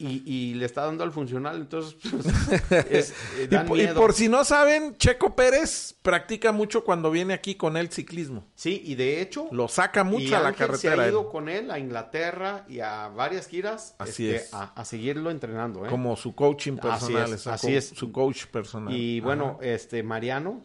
y, 0.00 0.22
y 0.24 0.54
le 0.54 0.64
está 0.64 0.84
dando 0.84 1.02
al 1.02 1.10
funcional, 1.10 1.56
entonces 1.56 1.96
pues, 2.08 2.70
es, 2.90 3.10
eh, 3.36 3.48
Y, 3.74 3.86
por 3.94 4.12
si 4.12 4.28
no 4.28 4.44
saben, 4.44 4.96
Checo 4.96 5.34
Pérez 5.34 5.96
practica 6.02 6.52
mucho 6.52 6.84
cuando 6.84 7.10
viene 7.10 7.34
aquí 7.34 7.56
con 7.56 7.76
el 7.76 7.90
ciclismo. 7.90 8.46
Sí, 8.54 8.80
y 8.84 8.94
de 8.94 9.20
hecho... 9.20 9.48
Lo 9.50 9.66
saca 9.66 10.02
y 10.02 10.04
mucho 10.04 10.36
a 10.36 10.40
la 10.40 10.48
Ángel 10.50 10.68
carretera. 10.68 10.94
se 10.94 11.00
ha 11.00 11.04
él. 11.06 11.10
ido 11.10 11.28
con 11.28 11.48
él 11.48 11.70
a 11.72 11.80
Inglaterra 11.80 12.64
y 12.68 12.78
a 12.78 13.08
varias 13.08 13.48
giras 13.48 13.96
Así 13.98 14.28
este, 14.30 14.46
es. 14.46 14.54
A, 14.54 14.66
a 14.74 14.84
seguirlo 14.84 15.30
entrenando. 15.32 15.84
¿eh? 15.84 15.88
Como 15.90 16.14
su 16.16 16.32
coaching 16.34 16.74
Así 16.82 17.12
personal. 17.12 17.32
es, 17.34 17.40
su 17.40 17.50
así 17.50 17.66
co- 17.66 17.72
es. 17.72 17.88
Su 17.88 18.12
coach 18.12 18.46
personal. 18.46 18.94
Y 18.94 19.18
bueno, 19.18 19.56
Ajá. 19.60 19.66
este 19.68 20.02
Mariano 20.04 20.64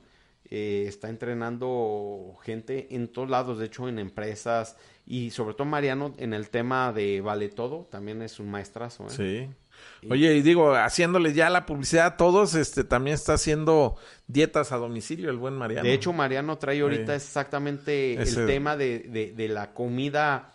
eh, 0.52 0.86
está 0.88 1.10
entrenando 1.10 2.36
gente 2.44 2.94
en 2.96 3.08
todos 3.08 3.30
lados, 3.30 3.58
de 3.58 3.66
hecho 3.66 3.88
en 3.90 3.98
empresas 3.98 4.76
y 5.06 5.32
sobre 5.32 5.54
todo 5.54 5.66
Mariano 5.66 6.14
en 6.18 6.34
el 6.34 6.50
tema 6.50 6.94
de 6.94 7.22
vale 7.22 7.50
todo, 7.50 7.88
también 7.92 8.22
es 8.22 8.40
un 8.40 8.50
maestrazo. 8.52 9.08
¿eh? 9.08 9.50
Sí. 10.02 10.10
Oye, 10.10 10.36
y 10.36 10.42
digo, 10.42 10.76
haciéndole 10.76 11.34
ya 11.34 11.50
la 11.50 11.66
publicidad 11.66 12.06
a 12.06 12.18
todos, 12.18 12.56
este 12.56 12.84
también 12.84 13.16
está 13.16 13.34
haciendo 13.34 13.96
dietas 14.28 14.72
a 14.72 14.78
domicilio 14.78 15.30
el 15.30 15.38
buen 15.38 15.56
Mariano. 15.58 15.84
De 15.88 15.94
hecho, 15.94 16.14
Mariano 16.14 16.58
trae 16.58 16.82
ahorita 16.82 17.18
Sí. 17.20 17.26
exactamente 17.26 18.22
Ese- 18.22 18.42
el 18.42 18.48
tema 18.48 18.78
de, 18.78 19.00
de- 19.00 19.34
de 19.34 19.48
la 19.50 19.74
comida 19.74 20.54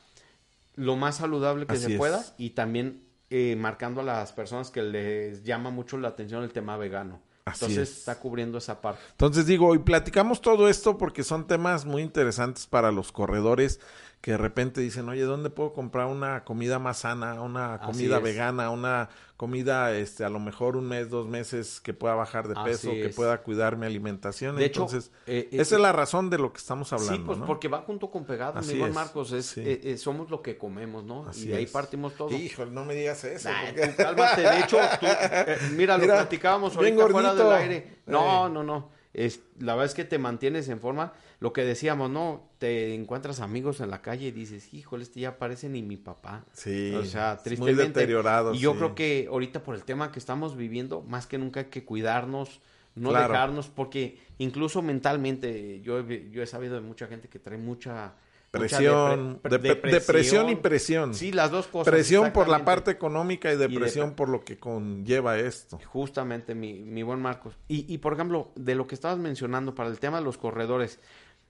lo 0.77 0.97
más 0.97 1.17
saludable 1.17 1.67
que 1.67 1.75
Así 1.75 1.85
se 1.87 1.93
es. 1.93 1.99
pueda 1.99 2.25
y 2.39 2.51
también 2.51 3.03
eh, 3.31 3.57
marcando 3.59 4.01
a 4.01 4.05
las 4.05 4.33
personas 4.33 4.71
que 4.71 4.81
les 4.83 5.43
llama 5.45 5.69
mucho 5.71 5.99
la 5.99 6.09
atención 6.09 6.43
el 6.45 6.51
tema 6.53 6.79
vegano. 6.79 7.21
Así 7.45 7.65
Entonces 7.65 7.91
es. 7.91 7.99
está 7.99 8.21
cubriendo 8.21 8.57
esa 8.59 8.81
parte. 8.81 9.03
Entonces 9.11 9.45
digo, 9.47 9.75
y 9.75 9.79
platicamos 9.79 10.41
todo 10.41 10.69
esto 10.69 10.97
porque 10.97 11.23
son 11.25 11.47
temas 11.47 11.85
muy 11.85 12.01
interesantes 12.03 12.67
para 12.67 12.91
los 12.93 13.11
corredores 13.13 13.81
que 14.21 14.33
de 14.33 14.37
repente 14.37 14.81
dicen, 14.81 15.09
oye, 15.09 15.23
¿dónde 15.23 15.49
puedo 15.49 15.73
comprar 15.73 16.07
una 16.07 16.43
comida 16.45 16.79
más 16.81 16.99
sana, 16.99 17.41
una 17.41 17.79
comida 17.79 18.19
vegana, 18.19 18.71
una 18.71 19.09
comida, 19.37 19.95
este, 19.95 20.25
a 20.25 20.29
lo 20.29 20.41
mejor 20.41 20.77
un 20.77 20.89
mes, 20.89 21.09
dos 21.09 21.29
meses 21.29 21.81
que 21.81 21.95
pueda 21.95 22.17
bajar 22.17 22.49
de 22.49 22.57
peso, 22.65 22.91
que 22.91 23.11
pueda 23.11 23.43
cuidar 23.43 23.77
mi 23.77 23.87
alimentación? 23.87 24.57
De 24.57 24.65
hecho, 24.65 24.83
Entonces, 24.83 25.13
eh, 25.29 25.49
esa 25.53 25.77
eh, 25.77 25.79
es 25.79 25.83
la 25.83 25.93
razón 25.93 26.31
de 26.31 26.39
lo 26.39 26.53
que 26.53 26.59
estamos 26.59 26.93
hablando, 26.93 27.15
sí, 27.17 27.23
pues 27.25 27.39
¿no? 27.39 27.47
porque 27.47 27.69
va 27.69 27.83
junto 27.83 28.11
con 28.11 28.25
pegado, 28.25 28.61
mi 28.61 28.75
buen 28.75 28.93
Marcos, 28.93 29.31
es, 29.31 29.47
sí. 29.47 29.61
eh, 29.65 29.81
eh, 29.85 29.97
somos 29.97 30.31
lo 30.31 30.43
que 30.43 30.59
comemos, 30.59 31.05
¿no? 31.05 31.29
Así 31.29 31.45
y 31.45 31.49
de 31.51 31.57
ahí 31.59 31.65
es. 31.65 31.71
partimos 31.71 32.15
todo. 32.17 32.31
Híjole, 32.35 32.73
no 32.73 32.85
me 32.85 32.97
digas 32.97 33.23
eso. 33.23 33.49
Nah, 33.51 33.67
porque- 33.67 33.87
tú 33.87 33.97
cálmate, 34.03 34.41
de 34.41 34.59
hecho, 34.61 34.79
tú, 34.99 35.07
eh, 35.07 35.59
mira, 35.77 35.97
lo 35.97 36.03
Mira, 36.09 36.15
platicábamos 36.17 36.77
ahorita 36.77 37.07
fuera 37.09 37.35
del 37.35 37.53
aire. 37.53 37.99
No, 38.07 38.49
Eh. 38.49 38.51
no, 38.51 38.65
no. 38.65 38.99
Es, 39.15 39.41
la 39.59 39.75
verdad 39.75 39.87
es 39.87 39.95
que 39.95 40.05
te 40.05 40.19
mantienes 40.19 40.69
en 40.69 40.81
forma. 40.81 41.13
Lo 41.41 41.53
que 41.53 41.65
decíamos, 41.65 42.11
¿no? 42.11 42.49
Te 42.59 42.95
encuentras 42.95 43.39
amigos 43.41 43.81
en 43.81 43.91
la 43.91 44.03
calle 44.03 44.27
y 44.27 44.31
dices, 44.33 44.75
híjole, 44.75 45.05
este 45.05 45.21
ya 45.21 45.39
parece 45.39 45.69
ni 45.69 45.83
mi 45.83 45.97
papá. 45.97 46.45
Sí, 46.53 46.93
O 46.97 47.05
sea, 47.05 47.39
tristemente. 47.39 47.81
muy 47.83 47.87
deteriorado, 47.89 48.55
Y 48.55 48.59
yo 48.59 48.73
sí. 48.73 48.79
creo 48.79 48.95
que 48.97 49.29
ahorita 49.31 49.63
por 49.63 49.77
el 49.77 49.85
tema 49.85 50.11
que 50.11 50.19
estamos 50.19 50.57
viviendo, 50.57 51.03
más 51.03 51.29
que 51.29 51.39
nunca 51.39 51.61
hay 51.61 51.67
que 51.67 51.85
cuidarnos, 51.85 52.61
no 52.97 53.11
Claro. 53.11 53.33
dejarnos, 53.33 53.69
porque 53.69 54.19
incluso 54.39 54.83
mentalmente, 54.83 55.81
yo, 55.83 56.01
he- 56.01 56.29
yo 56.31 56.43
he 56.43 56.47
sabido 56.49 56.75
de 56.75 56.81
mucha 56.81 57.07
gente 57.07 57.29
que 57.29 57.39
trae 57.39 57.57
mucha... 57.59 58.15
Presión, 58.51 59.43
depre- 59.43 59.61
dep- 59.83 59.91
depresión 59.91 60.49
y 60.49 60.57
presión. 60.57 61.15
Sí, 61.15 61.33
las 61.33 61.51
dos 61.51 61.67
cosas. 61.67 61.93
Presión 61.93 62.33
por 62.33 62.49
la 62.49 62.65
parte 62.65 62.91
económica 62.91 63.53
y 63.53 63.57
depresión 63.59 64.13
dep- 64.13 64.15
por 64.15 64.31
lo 64.31 64.43
que 64.43 64.57
conlleva 64.59 65.39
esto. 65.39 65.79
Justamente, 65.85 66.55
mi, 66.55 66.73
mi 66.81 67.03
buen 67.03 67.21
Marcos. 67.21 67.55
Y, 67.69 67.85
y, 67.93 67.99
por 67.99 68.15
ejemplo, 68.15 68.51
de 68.57 68.75
lo 68.75 68.87
que 68.87 68.95
estabas 68.95 69.19
mencionando 69.19 69.75
para 69.75 69.91
el 69.91 69.99
tema 70.01 70.19
de 70.19 70.25
los 70.25 70.39
corredores, 70.39 70.99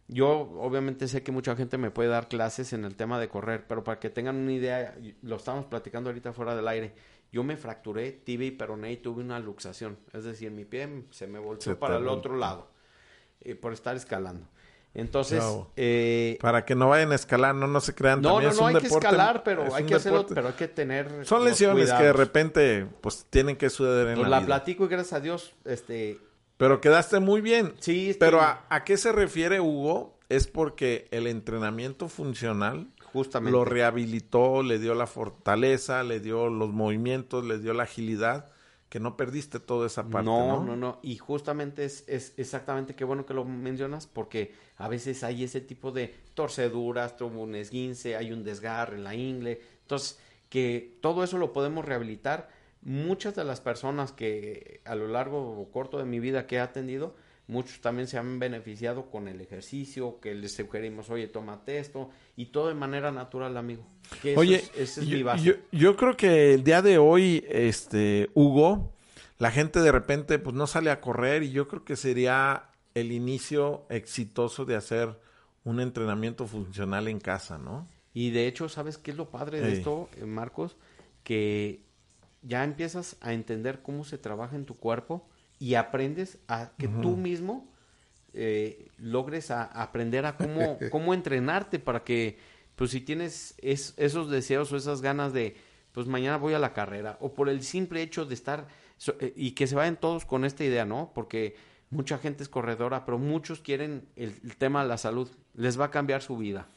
yo 0.08 0.28
obviamente 0.58 1.06
sé 1.06 1.22
que 1.22 1.32
mucha 1.32 1.54
gente 1.54 1.76
me 1.78 1.90
puede 1.90 2.08
dar 2.08 2.28
clases 2.28 2.72
en 2.72 2.84
el 2.84 2.96
tema 2.96 3.20
de 3.20 3.28
correr, 3.28 3.66
pero 3.68 3.84
para 3.84 4.00
que 4.00 4.10
tengan 4.10 4.36
una 4.36 4.52
idea, 4.52 4.96
lo 5.22 5.36
estamos 5.36 5.66
platicando 5.66 6.10
ahorita 6.10 6.32
fuera 6.32 6.56
del 6.56 6.66
aire, 6.66 6.94
yo 7.30 7.44
me 7.44 7.56
fracturé 7.58 8.10
tibia 8.12 8.48
y 8.48 8.52
peroné 8.52 8.92
y 8.92 8.96
tuve 8.96 9.22
una 9.22 9.38
luxación, 9.38 9.98
es 10.14 10.24
decir, 10.24 10.50
mi 10.50 10.64
pie 10.64 11.04
se 11.10 11.26
me 11.26 11.38
volteó 11.38 11.72
Se 11.72 11.76
para 11.78 11.98
el 11.98 12.08
otro 12.08 12.36
lado, 12.36 12.68
eh, 13.42 13.54
por 13.54 13.72
estar 13.74 13.96
escalando. 13.96 14.46
Entonces, 14.94 15.44
eh, 15.76 16.38
Para 16.40 16.64
que 16.64 16.74
no 16.74 16.88
vayan 16.88 17.12
a 17.12 17.14
escalar, 17.14 17.54
no, 17.54 17.66
no 17.68 17.80
se 17.80 17.94
crean. 17.94 18.22
no, 18.22 18.32
también 18.32 18.52
no, 18.54 18.60
no, 18.62 18.66
hay 18.68 18.76
que 18.76 18.86
escalar, 18.86 19.42
pero 19.44 19.66
es 19.66 19.74
hay 19.74 19.84
que 19.84 19.94
hacerlo, 19.94 20.18
deporte. 20.20 20.34
pero 20.34 20.48
hay 20.48 20.54
que 20.54 20.66
tener 20.68 21.26
Son 21.26 21.44
lesiones 21.44 21.92
que 21.92 22.02
de 22.04 22.12
repente 22.14 22.86
pues 23.02 23.26
tienen 23.28 23.56
que 23.56 23.68
suceder 23.68 24.08
en 24.08 24.14
Pues 24.14 24.24
la, 24.24 24.28
la 24.30 24.38
vida. 24.38 24.46
platico 24.46 24.86
y 24.86 24.88
gracias 24.88 25.12
a 25.12 25.20
Dios, 25.20 25.52
este, 25.66 26.18
Pero 26.58 26.80
quedaste 26.82 27.20
muy 27.20 27.40
bien. 27.40 27.72
Sí, 27.78 28.10
estoy- 28.10 28.26
Pero 28.28 28.40
a, 28.42 28.66
¿a 28.68 28.84
qué 28.84 28.96
se 28.98 29.12
refiere 29.12 29.60
Hugo? 29.60 30.18
Es 30.28 30.46
porque 30.46 31.08
el 31.10 31.26
entrenamiento 31.26 32.08
funcional 32.10 32.88
justamente. 33.12 33.52
lo 33.52 33.64
rehabilitó, 33.64 34.62
le 34.62 34.78
dio 34.78 34.94
la 34.94 35.06
fortaleza, 35.06 36.02
le 36.02 36.20
dio 36.20 36.48
los 36.50 36.70
movimientos, 36.70 37.44
le 37.46 37.58
dio 37.58 37.72
la 37.72 37.84
agilidad, 37.84 38.50
que 38.90 39.00
no 39.00 39.16
perdiste 39.16 39.60
toda 39.60 39.86
esa 39.86 40.08
parte, 40.08 40.26
no, 40.30 40.46
¿no? 40.58 40.64
no, 40.64 40.76
no, 40.76 40.98
Y 41.02 41.16
justamente 41.16 41.84
es, 41.84 42.04
es 42.08 42.34
exactamente 42.36 42.94
qué 42.94 43.04
bueno 43.04 43.24
que 43.24 43.34
lo 43.34 43.44
mencionas, 43.44 44.06
porque 44.06 44.54
a 44.76 44.88
veces 44.88 45.24
hay 45.24 45.44
ese 45.44 45.60
tipo 45.60 45.92
de 45.92 46.14
torceduras, 46.34 47.16
tuvo 47.16 47.42
un 47.42 47.54
esguince, 47.54 48.16
hay 48.16 48.32
un 48.32 48.44
desgarre 48.44 48.96
en 48.96 49.04
la 49.04 49.14
ingle. 49.14 49.60
Entonces, 49.82 50.18
que 50.50 50.98
todo 51.02 51.22
eso 51.24 51.38
lo 51.38 51.52
podemos 51.52 51.84
rehabilitar. 51.84 52.48
Muchas 52.82 53.34
de 53.34 53.44
las 53.44 53.60
personas 53.60 54.12
que 54.12 54.80
a 54.84 54.94
lo 54.94 55.08
largo 55.08 55.60
o 55.60 55.70
corto 55.70 55.98
de 55.98 56.04
mi 56.04 56.20
vida 56.20 56.46
que 56.46 56.56
he 56.56 56.60
atendido, 56.60 57.14
muchos 57.48 57.80
también 57.80 58.06
se 58.08 58.18
han 58.18 58.38
beneficiado 58.38 59.10
con 59.10 59.26
el 59.28 59.40
ejercicio, 59.40 60.20
que 60.20 60.34
les 60.34 60.54
sugerimos, 60.54 61.10
oye, 61.10 61.26
tómate 61.28 61.78
esto, 61.78 62.10
y 62.36 62.46
todo 62.46 62.68
de 62.68 62.74
manera 62.74 63.10
natural, 63.10 63.56
amigo. 63.56 63.84
Que 64.22 64.36
Oye, 64.36 64.56
es- 64.56 64.70
esa 64.76 65.00
es 65.00 65.06
yo, 65.08 65.16
mi 65.16 65.22
base. 65.22 65.44
yo- 65.44 65.54
yo 65.72 65.96
creo 65.96 66.16
que 66.16 66.54
el 66.54 66.62
día 66.62 66.82
de 66.82 66.98
hoy, 66.98 67.44
este, 67.48 68.30
Hugo, 68.34 68.92
la 69.38 69.50
gente 69.50 69.80
de 69.80 69.92
repente 69.92 70.38
pues 70.38 70.54
no 70.54 70.66
sale 70.66 70.90
a 70.90 71.00
correr 71.00 71.42
y 71.42 71.50
yo 71.50 71.68
creo 71.68 71.84
que 71.84 71.96
sería 71.96 72.64
el 72.94 73.12
inicio 73.12 73.84
exitoso 73.88 74.64
de 74.64 74.76
hacer 74.76 75.18
un 75.64 75.80
entrenamiento 75.80 76.46
funcional 76.46 77.08
en 77.08 77.20
casa, 77.20 77.58
¿no? 77.58 77.86
Y 78.14 78.30
de 78.30 78.46
hecho, 78.46 78.68
¿sabes 78.68 78.98
qué 78.98 79.10
es 79.12 79.16
lo 79.16 79.30
padre 79.30 79.60
de 79.60 79.72
esto, 79.72 80.08
eh, 80.16 80.24
Marcos? 80.24 80.76
Que 81.22 81.80
ya 82.42 82.64
empiezas 82.64 83.16
a 83.20 83.32
entender 83.32 83.82
cómo 83.82 84.04
se 84.04 84.18
trabaja 84.18 84.56
en 84.56 84.64
tu 84.64 84.76
cuerpo 84.76 85.28
y 85.58 85.74
aprendes 85.74 86.38
a 86.48 86.72
que 86.78 86.88
tú 86.88 87.16
mismo 87.16 87.68
eh, 88.34 88.88
logres 88.98 89.50
a, 89.50 89.64
aprender 89.64 90.26
a 90.26 90.36
cómo, 90.36 90.78
cómo 90.90 91.14
entrenarte 91.14 91.78
para 91.78 92.04
que, 92.04 92.38
pues 92.76 92.90
si 92.90 93.00
tienes 93.00 93.54
esos 93.58 94.30
deseos 94.30 94.70
o 94.72 94.76
esas 94.76 95.02
ganas 95.02 95.32
de, 95.32 95.56
pues 95.92 96.06
mañana 96.06 96.36
voy 96.36 96.54
a 96.54 96.58
la 96.58 96.72
carrera, 96.72 97.18
o 97.20 97.34
por 97.34 97.48
el 97.48 97.62
simple 97.62 98.02
hecho 98.02 98.24
de 98.24 98.34
estar, 98.34 98.68
eh, 99.20 99.32
y 99.34 99.52
que 99.52 99.66
se 99.66 99.74
vayan 99.74 99.96
todos 99.96 100.24
con 100.24 100.44
esta 100.44 100.64
idea, 100.64 100.84
¿no? 100.84 101.10
Porque 101.14 101.56
mucha 101.90 102.18
gente 102.18 102.42
es 102.42 102.48
corredora, 102.48 103.04
pero 103.04 103.18
muchos 103.18 103.60
quieren 103.60 104.08
el, 104.16 104.34
tema 104.56 104.82
de 104.82 104.88
la 104.88 104.98
salud, 104.98 105.28
les 105.54 105.80
va 105.80 105.86
a 105.86 105.90
cambiar 105.90 106.22
su 106.22 106.36
vida. 106.36 106.68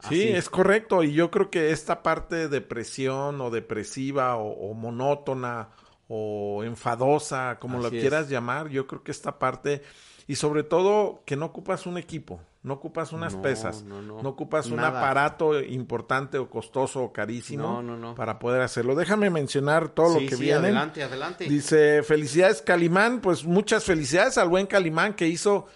Sí, 0.00 0.28
es 0.28 0.50
correcto. 0.50 1.02
Y 1.02 1.12
yo 1.12 1.30
creo 1.30 1.50
que 1.50 1.70
esta 1.70 2.02
parte 2.02 2.36
de 2.36 2.48
depresión 2.48 3.40
o 3.40 3.50
depresiva 3.50 4.36
o, 4.36 4.74
monótona 4.74 5.70
o 6.08 6.62
enfadosa, 6.64 7.58
como 7.58 7.78
lo 7.78 7.90
quieras 7.90 8.28
llamar, 8.28 8.68
yo 8.68 8.86
creo 8.86 9.02
que 9.02 9.10
esta 9.10 9.38
parte 9.38 9.82
y 10.28 10.36
sobre 10.36 10.64
todo 10.64 11.22
que 11.24 11.36
no 11.36 11.46
ocupas 11.46 11.86
un 11.86 11.98
equipo, 11.98 12.40
no 12.62 12.74
ocupas 12.74 13.12
unas 13.12 13.36
pesas, 13.36 13.84
no, 13.84 14.28
ocupas 14.28 14.66
un 14.66 14.80
aparato 14.80 15.60
importante 15.60 16.38
o 16.38 16.50
costoso 16.50 17.02
o 17.02 17.12
carísimo 17.12 18.14
para 18.16 18.38
poder 18.38 18.62
hacerlo. 18.62 18.96
Déjame 18.96 19.30
mencionar 19.30 19.88
todo 19.88 20.14
lo 20.14 20.20
que 20.20 20.36
sí, 20.36 20.42
viene. 20.42 20.66
Adelante, 20.66 21.02
adelante. 21.02 21.44
Dice, 21.44 22.02
felicidades 22.02 22.60
Calimán, 22.60 23.20
pues 23.20 23.44
muchas 23.44 23.84
felicidades 23.84 24.36
al 24.36 24.48
buen 24.48 24.66
Calimán 24.66 25.14
que 25.14 25.28
hizo 25.28 25.66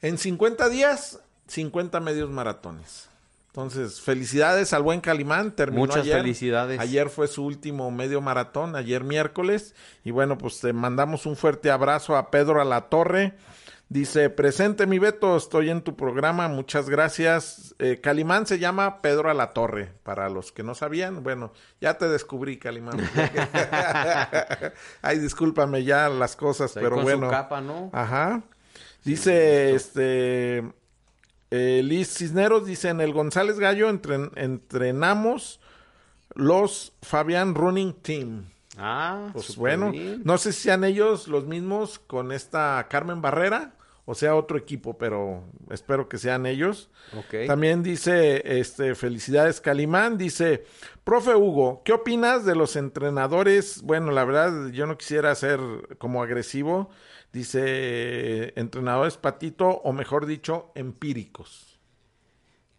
en 0.00 0.18
50 0.18 0.68
días 0.68 1.20
50 1.46 2.00
medios 2.00 2.30
maratones. 2.30 3.11
Entonces, 3.54 4.00
felicidades 4.00 4.72
al 4.72 4.82
buen 4.82 5.02
Calimán. 5.02 5.54
Terminó 5.54 5.82
Muchas 5.82 5.98
ayer. 5.98 6.16
felicidades. 6.16 6.80
Ayer 6.80 7.10
fue 7.10 7.28
su 7.28 7.44
último 7.44 7.90
medio 7.90 8.22
maratón, 8.22 8.76
ayer 8.76 9.04
miércoles. 9.04 9.74
Y 10.04 10.10
bueno, 10.10 10.38
pues 10.38 10.60
te 10.60 10.72
mandamos 10.72 11.26
un 11.26 11.36
fuerte 11.36 11.70
abrazo 11.70 12.16
a 12.16 12.30
Pedro 12.30 12.62
a 12.62 12.64
la 12.64 12.88
Torre. 12.88 13.34
Dice, 13.90 14.30
presente 14.30 14.86
mi 14.86 14.98
Beto, 14.98 15.36
estoy 15.36 15.68
en 15.68 15.82
tu 15.82 15.96
programa, 15.96 16.48
muchas 16.48 16.88
gracias. 16.88 17.74
Eh, 17.78 18.00
Calimán 18.02 18.46
se 18.46 18.58
llama 18.58 19.02
Pedro 19.02 19.28
a 19.28 19.34
la 19.34 19.52
Torre, 19.52 19.92
para 20.02 20.30
los 20.30 20.50
que 20.50 20.62
no 20.62 20.74
sabían, 20.74 21.22
bueno, 21.22 21.52
ya 21.78 21.98
te 21.98 22.08
descubrí, 22.08 22.56
Calimán. 22.56 22.96
Ay, 25.02 25.18
discúlpame 25.18 25.84
ya 25.84 26.08
las 26.08 26.36
cosas, 26.36 26.72
pero 26.72 27.02
bueno. 27.02 27.28
capa, 27.28 27.60
¿no? 27.60 27.90
Ajá. 27.92 28.42
Dice, 29.04 29.74
este, 29.74 30.64
eh, 31.52 31.82
Liz 31.82 32.14
Cisneros 32.14 32.66
dice, 32.66 32.88
en 32.88 33.00
el 33.00 33.12
González 33.12 33.58
Gallo 33.58 33.88
entrenamos 33.88 35.60
los 36.34 36.92
Fabián 37.02 37.54
Running 37.54 37.92
Team. 37.94 38.46
Ah, 38.78 39.28
pues 39.34 39.56
bueno, 39.56 39.92
no 40.24 40.38
sé 40.38 40.52
si 40.52 40.62
sean 40.62 40.82
ellos 40.82 41.28
los 41.28 41.46
mismos 41.46 41.98
con 41.98 42.32
esta 42.32 42.86
Carmen 42.88 43.20
Barrera 43.20 43.74
o 44.04 44.14
sea 44.14 44.34
otro 44.34 44.58
equipo, 44.58 44.98
pero 44.98 45.44
espero 45.70 46.08
que 46.08 46.18
sean 46.18 46.46
ellos. 46.46 46.90
También 47.46 47.82
dice, 47.82 48.58
este, 48.58 48.94
felicidades 48.94 49.60
Calimán, 49.60 50.18
dice, 50.18 50.64
profe 51.04 51.34
Hugo, 51.34 51.82
¿qué 51.84 51.92
opinas 51.92 52.44
de 52.44 52.56
los 52.56 52.74
entrenadores? 52.76 53.82
Bueno, 53.82 54.10
la 54.10 54.24
verdad, 54.24 54.68
yo 54.68 54.86
no 54.86 54.98
quisiera 54.98 55.34
ser 55.34 55.60
como 55.98 56.22
agresivo, 56.22 56.90
dice, 57.32 58.52
entrenadores 58.58 59.16
patito, 59.16 59.68
o 59.68 59.92
mejor 59.92 60.26
dicho, 60.26 60.70
empíricos. 60.74 61.80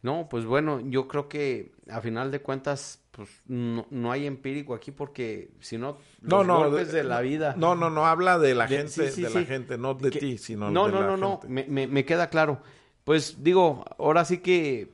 No, 0.01 0.27
pues 0.29 0.45
bueno, 0.45 0.81
yo 0.81 1.07
creo 1.07 1.29
que 1.29 1.71
a 1.89 2.01
final 2.01 2.29
de 2.29 2.41
cuentas, 2.41 3.01
pues 3.11 3.29
no, 3.47 3.87
no 3.89 4.11
hay 4.11 4.27
empírico 4.27 4.75
aquí 4.75 4.91
porque 4.91 5.51
si 5.61 5.77
no, 5.77 5.97
los 6.21 6.45
no, 6.45 6.57
golpes 6.57 6.91
de, 6.91 7.05
la 7.05 7.21
vida. 7.21 7.55
No, 7.57 7.73
no, 7.73 7.89
no, 7.89 8.05
habla 8.05 8.37
de 8.37 8.53
la 8.53 8.67
gente, 8.67 9.09
de 9.09 9.29
la 9.29 9.45
gente, 9.45 9.77
no 9.77 9.93
de 9.93 10.11
ti, 10.11 10.37
sino 10.37 10.69
no, 10.69 10.87
de 10.87 10.91
no, 10.91 11.01
la 11.01 11.07
no, 11.07 11.17
no, 11.17 11.39
me, 11.47 11.65
me, 11.65 11.87
me 11.87 12.03
queda 12.03 12.29
claro. 12.29 12.61
Pues 13.05 13.43
digo, 13.43 13.85
ahora 13.97 14.25
sí 14.25 14.39
que 14.39 14.91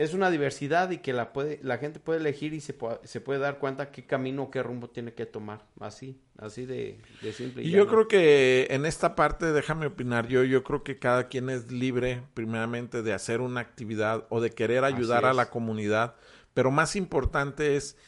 es 0.00 0.14
una 0.14 0.30
diversidad 0.30 0.90
y 0.92 0.98
que 0.98 1.12
la 1.12 1.34
puede 1.34 1.60
la 1.62 1.76
gente 1.76 2.00
puede 2.00 2.20
elegir 2.20 2.54
y 2.54 2.60
se 2.60 2.72
puede, 2.72 2.98
se 3.04 3.20
puede 3.20 3.38
dar 3.38 3.58
cuenta 3.58 3.90
qué 3.90 4.06
camino 4.06 4.50
qué 4.50 4.62
rumbo 4.62 4.88
tiene 4.88 5.12
que 5.12 5.26
tomar 5.26 5.66
así 5.78 6.18
así 6.38 6.64
de, 6.64 7.02
simple 7.34 7.62
y, 7.62 7.68
y 7.68 7.70
yo 7.70 7.86
creo 7.86 8.08
que 8.08 8.68
en 8.70 8.86
esta 8.86 9.14
parte 9.14 9.52
déjame 9.52 9.84
opinar 9.84 10.26
yo 10.26 10.42
yo 10.42 10.64
creo 10.64 10.82
que 10.82 10.98
cada 10.98 11.28
quien 11.28 11.50
es 11.50 11.70
libre 11.70 12.22
primeramente 12.32 13.02
de 13.02 13.12
hacer 13.12 13.42
una 13.42 13.60
actividad 13.60 14.24
o 14.30 14.40
de 14.40 14.50
querer 14.50 14.84
ayudar 14.84 15.26
a 15.26 15.34
la 15.34 15.50
comunidad 15.50 16.14
pero 16.54 16.70
más 16.70 16.96
importante 16.96 17.76
es 17.76 17.98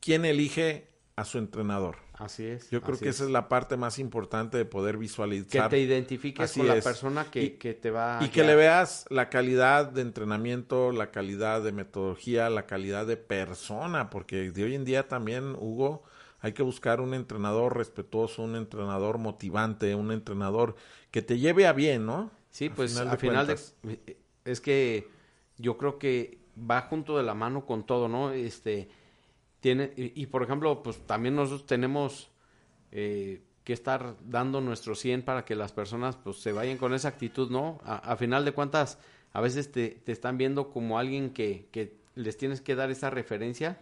quién 0.00 0.24
elige 0.24 0.88
a 1.16 1.26
su 1.26 1.36
entrenador 1.36 1.96
Así 2.24 2.44
es. 2.44 2.70
Yo 2.70 2.82
creo 2.82 2.98
que 2.98 3.08
esa 3.08 3.24
es 3.24 3.30
la 3.30 3.48
parte 3.48 3.76
más 3.76 3.98
importante 3.98 4.56
de 4.56 4.64
poder 4.64 4.96
visualizar. 4.96 5.64
Que 5.64 5.76
te 5.76 5.80
identifiques 5.80 6.52
con 6.52 6.68
la 6.68 6.80
persona 6.80 7.24
que, 7.30 7.56
que, 7.56 7.74
te 7.74 7.90
va 7.90 8.20
Y 8.22 8.28
que 8.28 8.44
le 8.44 8.54
veas 8.54 9.06
la 9.10 9.28
calidad 9.28 9.86
de 9.86 10.02
entrenamiento, 10.02 10.92
la 10.92 11.10
calidad 11.10 11.62
de 11.62 11.72
metodología, 11.72 12.48
la 12.50 12.66
calidad 12.66 13.06
de 13.06 13.16
persona, 13.16 14.10
porque 14.10 14.52
de 14.52 14.64
hoy 14.64 14.74
en 14.74 14.84
día 14.84 15.08
también, 15.08 15.56
Hugo, 15.58 16.04
hay 16.40 16.52
que 16.52 16.62
buscar 16.62 17.00
un 17.00 17.14
entrenador 17.14 17.76
respetuoso, 17.76 18.42
un 18.42 18.56
entrenador 18.56 19.18
motivante, 19.18 19.94
un 19.94 20.12
entrenador 20.12 20.76
que 21.10 21.22
te 21.22 21.38
lleve 21.38 21.66
a 21.66 21.72
bien, 21.72 22.06
¿no? 22.06 22.30
Sí, 22.50 22.68
pues 22.68 22.96
al 22.98 23.18
final 23.18 23.46
de, 23.46 23.58
es 24.44 24.60
que 24.60 25.08
yo 25.58 25.78
creo 25.78 25.98
que 25.98 26.38
va 26.58 26.82
junto 26.82 27.16
de 27.16 27.22
la 27.22 27.34
mano 27.34 27.64
con 27.64 27.86
todo, 27.86 28.08
¿no? 28.08 28.32
Este 28.32 28.88
tiene, 29.62 29.92
y, 29.96 30.26
por 30.26 30.42
ejemplo, 30.42 30.82
pues 30.82 30.98
también 31.06 31.36
nosotros 31.36 31.66
tenemos 31.66 32.32
eh, 32.90 33.40
que 33.62 33.72
estar 33.72 34.16
dando 34.24 34.60
nuestro 34.60 34.96
100 34.96 35.22
para 35.22 35.44
que 35.44 35.54
las 35.54 35.70
personas 35.70 36.16
pues 36.16 36.38
se 36.38 36.50
vayan 36.50 36.78
con 36.78 36.92
esa 36.94 37.06
actitud, 37.06 37.48
¿no? 37.48 37.80
A, 37.84 38.16
final 38.16 38.44
de 38.44 38.50
cuentas, 38.50 38.98
a 39.32 39.40
veces 39.40 39.70
te, 39.70 39.90
te, 39.90 40.10
están 40.10 40.36
viendo 40.36 40.70
como 40.70 40.98
alguien 40.98 41.30
que, 41.30 41.68
que 41.70 41.96
les 42.16 42.36
tienes 42.36 42.60
que 42.60 42.74
dar 42.74 42.90
esa 42.90 43.08
referencia 43.08 43.78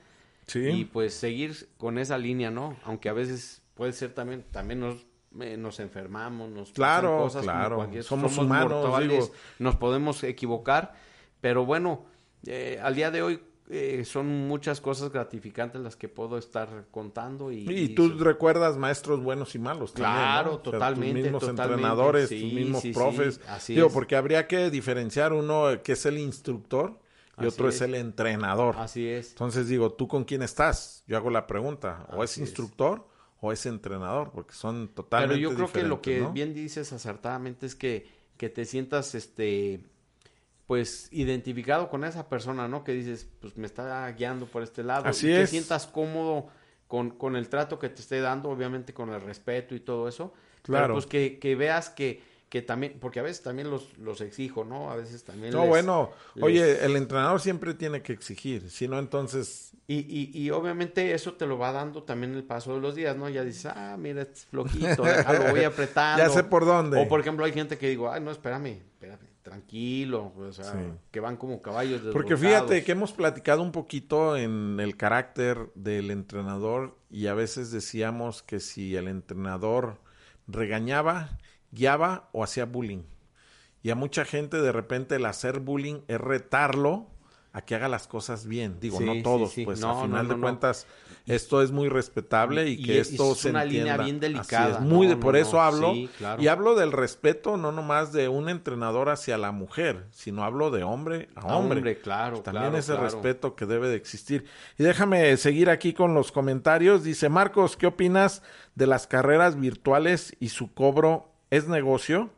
sí. 0.46 0.68
y 0.68 0.84
pues 0.84 1.14
seguir 1.14 1.70
con 1.78 1.96
esa 1.96 2.18
línea, 2.18 2.50
¿no? 2.50 2.76
Aunque 2.84 3.08
a 3.08 3.14
veces 3.14 3.62
puede 3.72 3.94
ser 3.94 4.12
también, 4.12 4.44
también 4.50 4.80
nos, 4.80 5.06
eh, 5.40 5.56
nos 5.56 5.80
enfermamos, 5.80 6.50
nos 6.50 6.72
claro, 6.72 7.16
cosas 7.16 7.44
claro. 7.44 7.88
somos, 8.02 8.36
humanos, 8.36 9.32
nos 9.58 9.76
podemos 9.76 10.22
equivocar, 10.24 10.92
pero 11.40 11.64
bueno, 11.64 12.04
eh, 12.46 12.78
al 12.82 12.94
día 12.94 13.10
de 13.10 13.22
hoy 13.22 13.40
eh, 13.72 14.04
son 14.04 14.48
muchas 14.48 14.80
cosas 14.80 15.12
gratificantes 15.12 15.80
las 15.80 15.94
que 15.94 16.08
puedo 16.08 16.36
estar 16.38 16.86
contando. 16.90 17.52
Y, 17.52 17.70
y, 17.70 17.94
tú 17.94 18.08
recuerdas 18.18 18.76
maestros 18.76 19.22
buenos 19.22 19.54
y 19.54 19.60
malos. 19.60 19.92
Claro, 19.92 20.58
totalmente. 20.58 21.14
tus 21.14 21.22
mismos 21.22 21.48
entrenadores, 21.48 22.28
tus 22.28 22.52
mismos 22.52 22.84
profes. 22.92 23.40
Digo, 23.68 23.90
porque 23.90 24.16
habría 24.16 24.48
que 24.48 24.70
diferenciar 24.70 25.32
uno 25.32 25.82
que 25.84 25.92
es 25.92 26.04
el 26.04 26.18
instructor 26.18 26.98
y 27.38 27.46
otro 27.46 27.68
es. 27.68 27.80
el 27.80 27.94
entrenador. 27.94 28.74
Así 28.76 29.06
es. 29.06 29.30
Entonces 29.30 29.68
digo, 29.68 29.92
¿tú 29.92 30.08
con 30.08 30.24
quién 30.24 30.42
estás? 30.42 31.04
Yo 31.06 31.16
hago 31.16 31.30
la 31.30 31.46
pregunta, 31.46 32.06
o 32.12 32.24
es 32.24 32.38
instructor 32.38 33.06
o 33.40 33.52
es 33.52 33.64
entrenador, 33.66 34.32
porque 34.32 34.52
son 34.52 34.88
totalmente 34.88 35.36
Pero 35.36 35.50
yo 35.50 35.54
creo 35.54 35.72
que 35.72 35.88
lo 35.88 36.02
que 36.02 36.26
bien 36.32 36.54
dices 36.54 36.92
acertadamente 36.92 37.66
es 37.66 37.74
que, 37.74 38.06
que 38.36 38.48
te 38.50 38.64
sientas 38.64 39.14
este 39.14 39.84
pues 40.70 41.08
identificado 41.10 41.88
con 41.88 42.04
esa 42.04 42.28
persona, 42.28 42.68
¿no? 42.68 42.84
Que 42.84 42.92
dices, 42.92 43.26
pues 43.40 43.56
me 43.56 43.66
está 43.66 44.08
guiando 44.12 44.46
por 44.46 44.62
este 44.62 44.84
lado. 44.84 45.08
Así 45.08 45.26
y 45.26 45.32
es. 45.32 45.40
Que 45.40 45.46
sientas 45.48 45.88
cómodo 45.88 46.46
con, 46.86 47.10
con 47.10 47.34
el 47.34 47.48
trato 47.48 47.80
que 47.80 47.88
te 47.88 48.00
esté 48.00 48.20
dando, 48.20 48.50
obviamente 48.50 48.94
con 48.94 49.12
el 49.12 49.20
respeto 49.20 49.74
y 49.74 49.80
todo 49.80 50.06
eso. 50.06 50.32
Claro. 50.62 50.84
Pero 50.84 50.94
pues 50.94 51.06
que, 51.06 51.40
que 51.40 51.56
veas 51.56 51.90
que, 51.90 52.22
que 52.48 52.62
también, 52.62 52.98
porque 53.00 53.18
a 53.18 53.24
veces 53.24 53.42
también 53.42 53.68
los, 53.68 53.98
los 53.98 54.20
exijo, 54.20 54.64
¿no? 54.64 54.92
A 54.92 54.94
veces 54.94 55.24
también. 55.24 55.52
No, 55.52 55.66
bueno, 55.66 56.12
oye, 56.40 56.84
el 56.84 56.94
entrenador 56.94 57.40
siempre 57.40 57.74
tiene 57.74 58.00
que 58.02 58.12
exigir, 58.12 58.70
si 58.70 58.86
no, 58.86 59.00
entonces. 59.00 59.72
Y, 59.88 60.06
y, 60.08 60.30
y, 60.32 60.50
obviamente 60.52 61.14
eso 61.14 61.32
te 61.32 61.46
lo 61.46 61.58
va 61.58 61.72
dando 61.72 62.04
también 62.04 62.32
el 62.36 62.44
paso 62.44 62.74
de 62.74 62.80
los 62.80 62.94
días, 62.94 63.16
¿no? 63.16 63.28
Ya 63.28 63.42
dices, 63.42 63.66
ah, 63.66 63.96
mira, 63.98 64.22
es 64.22 64.46
flojito, 64.48 65.02
déjalo, 65.02 65.50
voy 65.50 65.64
apretando. 65.64 66.22
ya 66.22 66.30
sé 66.30 66.44
por 66.44 66.64
dónde. 66.64 67.02
O 67.02 67.08
por 67.08 67.18
ejemplo, 67.18 67.44
hay 67.44 67.52
gente 67.52 67.76
que 67.76 67.88
digo, 67.88 68.08
ay, 68.08 68.20
no, 68.20 68.30
espérame, 68.30 68.82
espérame 68.92 69.29
tranquilo, 69.42 70.32
o 70.36 70.52
sea, 70.52 70.74
que 71.10 71.20
van 71.20 71.36
como 71.36 71.62
caballos 71.62 72.02
Porque 72.12 72.36
fíjate 72.36 72.84
que 72.84 72.92
hemos 72.92 73.12
platicado 73.12 73.62
un 73.62 73.72
poquito 73.72 74.36
en 74.36 74.78
el 74.80 74.96
carácter 74.96 75.70
del 75.74 76.10
entrenador 76.10 76.96
y 77.10 77.26
a 77.26 77.34
veces 77.34 77.70
decíamos 77.70 78.42
que 78.42 78.60
si 78.60 78.96
el 78.96 79.08
entrenador 79.08 79.98
regañaba, 80.46 81.38
guiaba 81.70 82.28
o 82.32 82.44
hacía 82.44 82.66
bullying. 82.66 83.04
Y 83.82 83.90
a 83.90 83.94
mucha 83.94 84.24
gente 84.24 84.60
de 84.60 84.72
repente 84.72 85.16
el 85.16 85.24
hacer 85.24 85.60
bullying 85.60 86.00
es 86.06 86.20
retarlo 86.20 87.06
a 87.52 87.62
que 87.62 87.74
haga 87.74 87.88
las 87.88 88.06
cosas 88.06 88.46
bien. 88.46 88.78
Digo, 88.80 88.98
Sí, 88.98 89.04
no 89.04 89.22
todos, 89.22 89.52
sí. 89.52 89.64
pues 89.64 89.80
No, 89.80 89.90
a 89.90 90.02
final 90.02 90.28
no, 90.28 90.28
no, 90.28 90.34
de 90.36 90.40
cuentas 90.40 90.86
esto 91.26 91.62
es 91.62 91.70
muy 91.72 91.88
respetable 91.88 92.68
y, 92.68 92.72
Y- 92.74 92.82
que 92.84 92.94
y 92.94 92.98
esto 92.98 93.32
es 93.32 93.38
se 93.38 93.50
una 93.50 93.64
línea 93.64 93.94
entienda. 93.96 94.04
bien 94.04 94.16
Así 94.16 94.20
delicada. 94.54 94.78
es, 94.78 94.80
muy 94.80 95.06
de, 95.06 95.16
por 95.16 95.36
eso 95.36 95.60
hablo 95.60 95.92
claro. 96.18 96.40
y 96.42 96.48
hablo 96.48 96.74
del 96.76 96.92
respeto 96.92 97.56
no 97.56 97.72
nomás 97.72 98.12
de 98.12 98.28
un 98.28 98.48
entrenador 98.48 99.08
hacia 99.10 99.36
la 99.36 99.50
mujer, 99.52 100.06
sino 100.12 100.44
hablo 100.44 100.70
de 100.70 100.82
hombre 100.84 101.28
a 101.34 101.40
A 101.40 101.56
hombre. 101.56 101.78
hombre, 101.78 102.00
claro, 102.00 102.40
También 102.40 102.64
claro, 102.66 102.78
ese 102.78 102.92
claro. 102.92 103.04
respeto 103.04 103.54
que 103.56 103.66
debe 103.66 103.88
de 103.88 103.96
existir. 103.96 104.44
Y 104.78 104.82
déjame 104.84 105.36
seguir 105.36 105.70
aquí 105.70 105.92
con 105.92 106.14
los 106.14 106.32
comentarios. 106.32 107.02
Dice 107.04 107.28
Marcos, 107.28 107.76
¿qué 107.76 107.86
opinas 107.88 108.42
de 108.76 108.86
las 108.86 109.06
carreras 109.06 109.58
virtuales 109.60 110.34
y 110.40 110.48
su 110.50 110.72
cobro 110.72 111.32
es 111.50 111.66
negocio? 111.68 112.30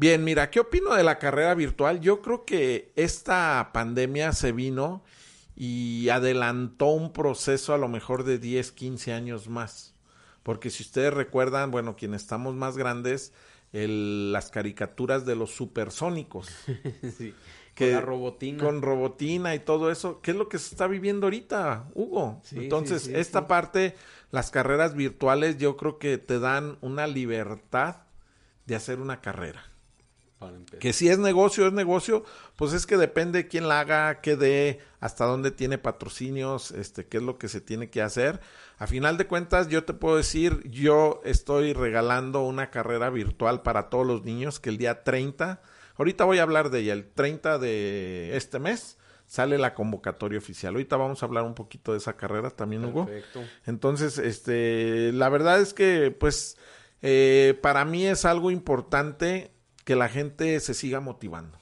Bien, 0.00 0.24
mira, 0.24 0.48
¿qué 0.50 0.60
opino 0.60 0.94
de 0.94 1.02
la 1.02 1.18
carrera 1.18 1.54
virtual? 1.54 2.00
Yo 2.00 2.22
creo 2.22 2.46
que 2.46 2.90
esta 2.96 3.68
pandemia 3.74 4.32
se 4.32 4.50
vino 4.50 5.04
y 5.54 6.08
adelantó 6.08 6.86
un 6.86 7.12
proceso 7.12 7.74
a 7.74 7.76
lo 7.76 7.86
mejor 7.86 8.24
de 8.24 8.38
10, 8.38 8.72
15 8.72 9.12
años 9.12 9.50
más. 9.50 9.94
Porque 10.42 10.70
si 10.70 10.84
ustedes 10.84 11.12
recuerdan, 11.12 11.70
bueno, 11.70 11.96
quienes 11.96 12.22
estamos 12.22 12.54
más 12.54 12.78
grandes, 12.78 13.34
el- 13.74 14.32
las 14.32 14.48
caricaturas 14.48 15.26
de 15.26 15.36
los 15.36 15.50
supersónicos. 15.50 16.48
Sí. 17.18 17.34
que- 17.74 17.88
Con 17.88 17.94
la 17.96 18.00
robotina. 18.00 18.64
Con 18.64 18.80
robotina 18.80 19.54
y 19.54 19.58
todo 19.58 19.90
eso, 19.90 20.22
¿qué 20.22 20.30
es 20.30 20.36
lo 20.38 20.48
que 20.48 20.58
se 20.58 20.72
está 20.74 20.86
viviendo 20.86 21.26
ahorita, 21.26 21.90
Hugo? 21.92 22.40
Sí, 22.42 22.56
Entonces, 22.58 23.02
sí, 23.02 23.08
sí, 23.10 23.16
esta 23.16 23.46
parte, 23.46 23.94
las 24.30 24.50
carreras 24.50 24.94
virtuales, 24.94 25.58
yo 25.58 25.76
creo 25.76 25.98
que 25.98 26.16
te 26.16 26.38
dan 26.38 26.78
una 26.80 27.06
libertad 27.06 27.96
de 28.64 28.76
hacer 28.76 28.98
una 28.98 29.20
carrera. 29.20 29.66
Para. 30.40 30.56
Que 30.80 30.94
si 30.94 31.08
es 31.08 31.18
negocio, 31.18 31.66
es 31.66 31.72
negocio, 31.74 32.24
pues 32.56 32.72
es 32.72 32.86
que 32.86 32.96
depende 32.96 33.46
quién 33.46 33.68
la 33.68 33.80
haga, 33.80 34.20
qué 34.22 34.36
dé, 34.36 34.80
hasta 34.98 35.26
dónde 35.26 35.50
tiene 35.50 35.76
patrocinios, 35.76 36.70
este, 36.70 37.06
qué 37.06 37.18
es 37.18 37.22
lo 37.22 37.38
que 37.38 37.48
se 37.48 37.60
tiene 37.60 37.90
que 37.90 38.00
hacer. 38.00 38.40
A 38.78 38.86
final 38.86 39.18
de 39.18 39.26
cuentas, 39.26 39.68
yo 39.68 39.84
te 39.84 39.92
puedo 39.92 40.16
decir, 40.16 40.62
yo 40.70 41.20
estoy 41.24 41.74
regalando 41.74 42.42
una 42.42 42.70
carrera 42.70 43.10
virtual 43.10 43.62
para 43.62 43.90
todos 43.90 44.06
los 44.06 44.24
niños 44.24 44.58
que 44.58 44.70
el 44.70 44.78
día 44.78 45.04
30, 45.04 45.60
ahorita 45.98 46.24
voy 46.24 46.38
a 46.38 46.42
hablar 46.42 46.70
de 46.70 46.80
ella, 46.80 46.94
el 46.94 47.06
30 47.06 47.58
de 47.58 48.36
este 48.36 48.58
mes 48.58 48.96
sale 49.26 49.58
la 49.58 49.74
convocatoria 49.74 50.38
oficial. 50.38 50.74
Ahorita 50.74 50.96
vamos 50.96 51.22
a 51.22 51.26
hablar 51.26 51.44
un 51.44 51.54
poquito 51.54 51.92
de 51.92 51.98
esa 51.98 52.16
carrera 52.16 52.50
también, 52.50 52.84
Hugo. 52.84 53.06
Perfecto. 53.06 53.44
Entonces, 53.64 54.18
este, 54.18 55.12
la 55.12 55.28
verdad 55.28 55.60
es 55.60 55.72
que, 55.72 56.10
pues, 56.10 56.56
eh, 57.00 57.56
para 57.62 57.84
mí 57.84 58.06
es 58.06 58.24
algo 58.24 58.50
importante 58.50 59.52
que 59.90 59.96
la 59.96 60.08
gente 60.08 60.60
se 60.60 60.72
siga 60.72 61.00
motivando, 61.00 61.58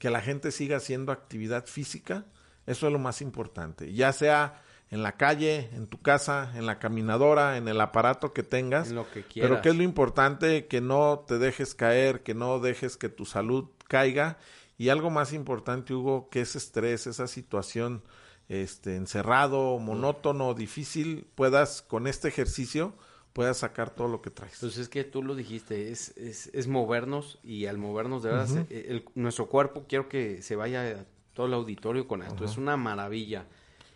que 0.00 0.10
la 0.10 0.20
gente 0.20 0.50
siga 0.50 0.78
haciendo 0.78 1.12
actividad 1.12 1.66
física, 1.66 2.24
eso 2.66 2.88
es 2.88 2.92
lo 2.92 2.98
más 2.98 3.22
importante, 3.22 3.92
ya 3.92 4.12
sea 4.12 4.60
en 4.90 5.04
la 5.04 5.12
calle, 5.12 5.70
en 5.72 5.86
tu 5.86 6.02
casa, 6.02 6.50
en 6.56 6.66
la 6.66 6.80
caminadora, 6.80 7.56
en 7.56 7.68
el 7.68 7.80
aparato 7.80 8.32
que 8.32 8.42
tengas, 8.42 8.88
En 8.88 8.96
lo 8.96 9.08
que 9.08 9.22
quieras. 9.22 9.48
pero 9.48 9.62
que 9.62 9.68
es 9.68 9.76
lo 9.76 9.84
importante, 9.84 10.66
que 10.66 10.80
no 10.80 11.24
te 11.24 11.38
dejes 11.38 11.76
caer, 11.76 12.24
que 12.24 12.34
no 12.34 12.58
dejes 12.58 12.96
que 12.96 13.08
tu 13.08 13.26
salud 13.26 13.68
caiga, 13.86 14.38
y 14.76 14.88
algo 14.88 15.10
más 15.10 15.32
importante, 15.32 15.94
Hugo, 15.94 16.30
que 16.30 16.40
ese 16.40 16.58
estrés, 16.58 17.06
esa 17.06 17.28
situación 17.28 18.02
este, 18.48 18.96
encerrado, 18.96 19.78
monótono, 19.78 20.54
difícil, 20.54 21.28
puedas 21.36 21.80
con 21.80 22.08
este 22.08 22.26
ejercicio, 22.26 22.96
puedas 23.32 23.58
sacar 23.58 23.94
todo 23.94 24.08
lo 24.08 24.20
que 24.22 24.30
traes. 24.30 24.58
Pues 24.60 24.76
es 24.78 24.88
que 24.88 25.04
tú 25.04 25.22
lo 25.22 25.34
dijiste, 25.34 25.90
es, 25.90 26.16
es, 26.16 26.48
es 26.52 26.68
movernos 26.68 27.38
y 27.42 27.66
al 27.66 27.78
movernos 27.78 28.22
de 28.22 28.30
verdad, 28.30 28.46
se- 28.46 28.90
el- 28.90 29.04
nuestro 29.14 29.48
cuerpo, 29.48 29.84
quiero 29.88 30.08
que 30.08 30.42
se 30.42 30.54
vaya 30.56 30.82
a 31.00 31.04
todo 31.34 31.46
el 31.46 31.54
auditorio 31.54 32.06
con 32.06 32.22
esto, 32.22 32.44
es 32.44 32.56
una 32.58 32.76
maravilla. 32.76 33.46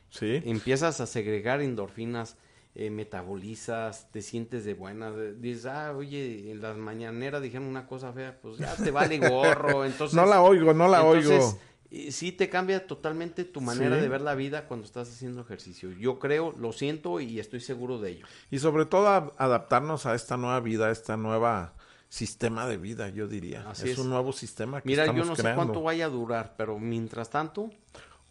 sí. 0.09 0.41
Empiezas 0.45 1.01
a 1.01 1.07
segregar 1.07 1.61
endorfinas, 1.61 2.37
eh, 2.75 2.91
metabolizas, 2.91 4.11
te 4.13 4.23
sientes 4.23 4.65
de 4.65 4.75
buena, 4.75 5.11
de- 5.11 5.35
dices, 5.35 5.67
ah, 5.67 5.93
oye, 5.97 6.51
en 6.51 6.61
las 6.63 6.77
mañaneras 6.77 7.43
dijeron 7.43 7.67
una 7.67 7.87
cosa 7.87 8.13
fea, 8.13 8.39
pues 8.41 8.59
ya 8.59 8.75
te 8.77 8.91
vale 8.91 9.19
gorro, 9.19 9.85
entonces... 9.85 10.15
no 10.15 10.25
la 10.27 10.41
oigo, 10.43 10.73
no 10.73 10.89
la 10.89 10.99
entonces, 11.01 11.31
oigo. 11.31 11.59
Eh, 11.91 12.11
Sí 12.13 12.33
te 12.33 12.49
cambia 12.49 12.87
totalmente 12.87 13.45
tu 13.45 13.61
manera 13.61 13.97
Sí. 13.97 14.03
de 14.03 14.09
ver 14.09 14.21
la 14.21 14.35
vida 14.35 14.67
cuando 14.67 14.87
estás 14.87 15.09
haciendo 15.09 15.41
ejercicio. 15.41 15.91
Yo 15.93 16.19
creo, 16.19 16.53
lo 16.59 16.73
siento 16.73 17.21
y 17.21 17.39
estoy 17.41 17.61
seguro 17.61 17.99
de 18.01 18.11
ello. 18.13 18.27
Y 18.51 18.59
sobre 18.59 18.87
todo 18.87 19.09
a- 19.09 19.33
adaptarnos 19.39 20.07
a 20.07 20.15
esta 20.15 20.37
nueva 20.37 20.61
vida, 20.61 20.87
a 20.89 20.91
esta 20.91 21.17
nueva 21.17 21.75
sistema 22.09 22.67
de 22.69 22.77
vida, 22.77 23.09
yo 23.09 23.27
diría. 23.29 23.69
Así 23.69 23.87
es, 23.87 23.93
es. 23.95 23.99
un 23.99 24.11
nuevo 24.11 24.33
sistema 24.33 24.81
que 24.81 24.89
Mira, 24.89 25.07
yo 25.07 25.25
no 25.25 25.35
sé 25.37 25.43
cuánto 25.55 25.83
vaya 25.83 26.07
a 26.07 26.09
durar, 26.09 26.55
pero 26.57 26.79
mientras 26.79 27.31
tanto, 27.31 27.71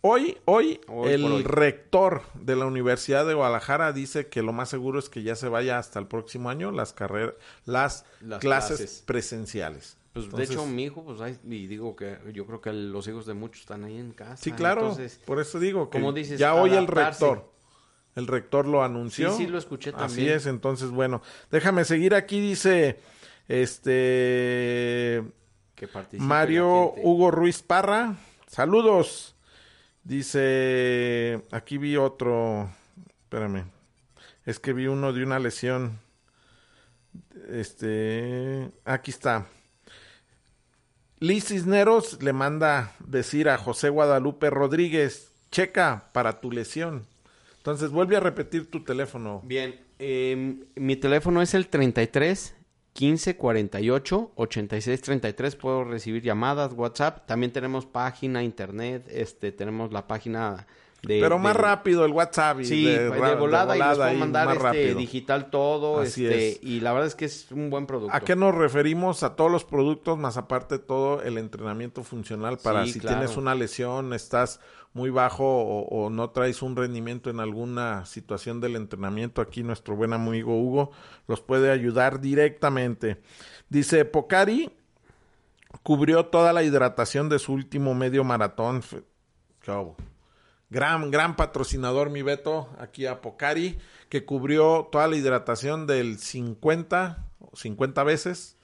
Hoy, 0.08 0.38
hoy, 0.45 0.80
Hoy 0.88 1.10
el 1.14 1.24
hoy. 1.26 1.41
rector 1.41 2.22
de 2.36 2.56
la 2.56 2.68
Universidad 2.68 3.26
de 3.26 3.34
Guadalajara 3.34 3.91
dice 3.91 4.28
que 4.28 4.43
lo 4.43 4.53
más 4.53 4.70
seguro 4.70 4.99
es 4.99 5.10
que 5.10 5.24
ya 5.24 5.36
se 5.36 5.49
vaya 5.49 5.80
hasta 5.80 5.97
el 5.97 6.06
próximo 6.06 6.51
año 6.51 6.72
las 6.72 6.93
carreras, 6.93 7.34
las, 7.66 8.06
Las 8.22 8.39
clases, 8.39 8.78
clases. 8.78 9.03
presenciales. 9.08 9.97
Pues 10.16 10.28
Entonces, 10.28 10.47
de 10.47 10.55
hecho 10.55 10.66
mi 10.66 10.84
hijo, 10.84 11.03
pues 11.03 11.20
ay, 11.20 11.38
y 11.43 11.68
digo 11.68 11.93
que 11.93 12.18
yo 12.32 12.45
creo 12.45 12.61
que 12.61 12.72
los 12.72 13.05
hijos 13.09 13.26
de 13.26 13.34
muchos 13.34 13.59
están 13.59 13.84
ahí 13.84 13.97
en 13.97 14.13
casa. 14.13 14.38
sí, 14.38 14.53
claro. 14.53 14.84
Entonces, 14.84 15.20
por 15.26 15.41
eso 15.41 15.59
digo 15.59 15.89
que 15.89 15.99
como 15.99 16.13
dices, 16.13 16.39
ya 16.39 16.55
hoy 16.55 16.72
el 16.72 16.88
rector, 16.88 17.51
el 18.16 18.26
rector 18.26 18.66
lo 18.66 18.82
anunció. 18.82 19.32
Sí, 19.32 19.43
sí, 19.43 19.47
lo 19.47 19.57
escuché 19.57 19.89
Así 19.89 19.97
también. 19.97 20.38
es, 20.38 20.45
entonces 20.45 20.91
bueno, 20.91 21.22
déjame 21.51 21.84
seguir 21.84 22.16
aquí 22.16 22.39
dice 22.39 22.97
este 23.49 25.22
que 25.76 25.89
Mario. 26.18 26.93
Hugo 27.03 27.30
Ruiz 27.30 27.61
Parra, 27.61 28.16
saludos. 28.47 29.36
Dice, 30.05 31.43
aquí 31.51 31.78
vi 31.78 31.97
otro, 31.97 32.70
espérame, 33.24 33.66
es 34.45 34.59
que 34.59 34.72
vi 34.72 34.88
uno 34.88 35.11
de 35.11 35.24
una 35.26 35.39
lesión. 35.39 35.99
Este, 37.49 38.72
aquí 38.86 39.11
está. 39.11 39.45
Liz 41.20 41.45
Cisneros 41.45 42.22
le 42.22 42.34
manda 42.34 42.93
decir 42.99 43.47
a 43.47 43.57
José 43.57 43.89
Guadalupe 43.89 44.49
Rodríguez, 44.49 45.32
checa 45.49 46.09
para 46.11 46.41
tu 46.41 46.51
lesión. 46.51 47.05
Entonces 47.57 47.89
vuelve 47.89 48.18
a 48.18 48.20
repetir 48.20 48.70
tu 48.70 48.84
teléfono. 48.84 49.41
Bien, 49.45 49.80
eh, 49.97 50.57
mi 50.76 50.95
teléfono 50.97 51.41
es 51.41 51.53
el 51.53 51.68
33 51.68 52.55
15 52.95 53.36
48 53.38 54.32
86 54.36 55.01
33. 55.01 55.55
Puedo 55.55 55.84
recibir 55.84 56.22
llamadas, 56.22 56.74
WhatsApp. 56.74 57.26
También 57.26 57.51
tenemos 57.51 57.86
página, 57.86 58.43
internet. 58.43 59.05
Este, 59.09 59.51
tenemos 59.51 59.91
la 59.91 60.07
página 60.07 60.68
de. 61.06 61.20
Pero 61.22 61.39
más 61.39 61.56
de- 61.56 61.62
rápido 61.62 62.06
el 62.06 62.12
WhatsApp. 62.12 62.60
y 62.62 62.66
Sí, 62.66 62.86
de, 62.86 63.10
de 63.10 63.36
volada, 63.36 63.76
y 63.76 63.80
les 63.80 63.97
puedo 63.97 64.14
mandar 64.16 64.47
este, 64.49 64.64
rápido. 64.64 64.97
digital 64.99 65.49
todo. 65.49 65.99
Así 66.01 66.26
este, 66.26 66.49
es. 66.49 66.60
Y 66.64 66.80
la 66.82 66.91
verdad 66.93 67.08
es 67.08 67.16
que 67.16 67.26
es 67.26 67.51
un 67.51 67.70
buen 67.70 67.86
producto. 67.86 68.16
¿A 68.16 68.20
qué 68.22 68.36
nos 68.36 68.53
referimos? 68.56 69.24
A 69.24 69.36
todos 69.36 69.51
los 69.51 69.64
productos, 69.66 70.18
más 70.18 70.38
aparte 70.38 70.80
todo 70.80 71.22
el 71.22 71.38
entrenamiento 71.38 72.03
funcional 72.03 72.58
para 72.58 72.86
Sí, 72.86 72.93
si 72.93 72.99
claro. 72.99 73.18
tienes 73.20 73.38
una 73.38 73.56
lesión, 73.56 74.14
estás 74.14 74.60
muy 74.93 75.10
bajo 75.10 75.43
o, 75.45 76.06
o 76.06 76.10
no 76.10 76.30
traes 76.30 76.62
un 76.62 76.76
rendimiento 76.78 77.30
en 77.30 77.41
alguna 77.41 78.06
situación 78.06 78.62
del 78.62 78.78
entrenamiento, 78.78 79.41
aquí 79.41 79.62
nuestro 79.62 79.93
buen 79.97 80.14
amigo 80.14 80.58
Hugo 80.58 80.91
los 81.28 81.41
puede 81.41 81.70
ayudar 81.70 82.22
directamente. 82.22 83.22
Dice, 83.68 84.06
Pocari 84.06 84.72
cubrió 85.84 86.28
toda 86.28 86.53
la 86.53 86.64
hidratación 86.64 87.28
de 87.28 87.39
su 87.39 87.51
último 87.51 87.93
medio 87.93 88.24
maratón. 88.24 88.82
¿Qué 89.62 89.72
hubo? 89.72 89.97
Gran, 90.70 91.11
gran 91.11 91.36
patrocinador, 91.36 92.09
mi 92.09 92.22
Beto, 92.22 92.70
aquí 92.80 93.05
a 93.05 93.22
Pocari, 93.22 93.78
que 94.09 94.26
cubrió 94.26 94.89
toda 94.91 95.07
la 95.07 95.16
hidratación 95.16 95.86
del 95.86 96.18
50, 96.18 97.24
50 97.53 98.03
veces, 98.03 98.57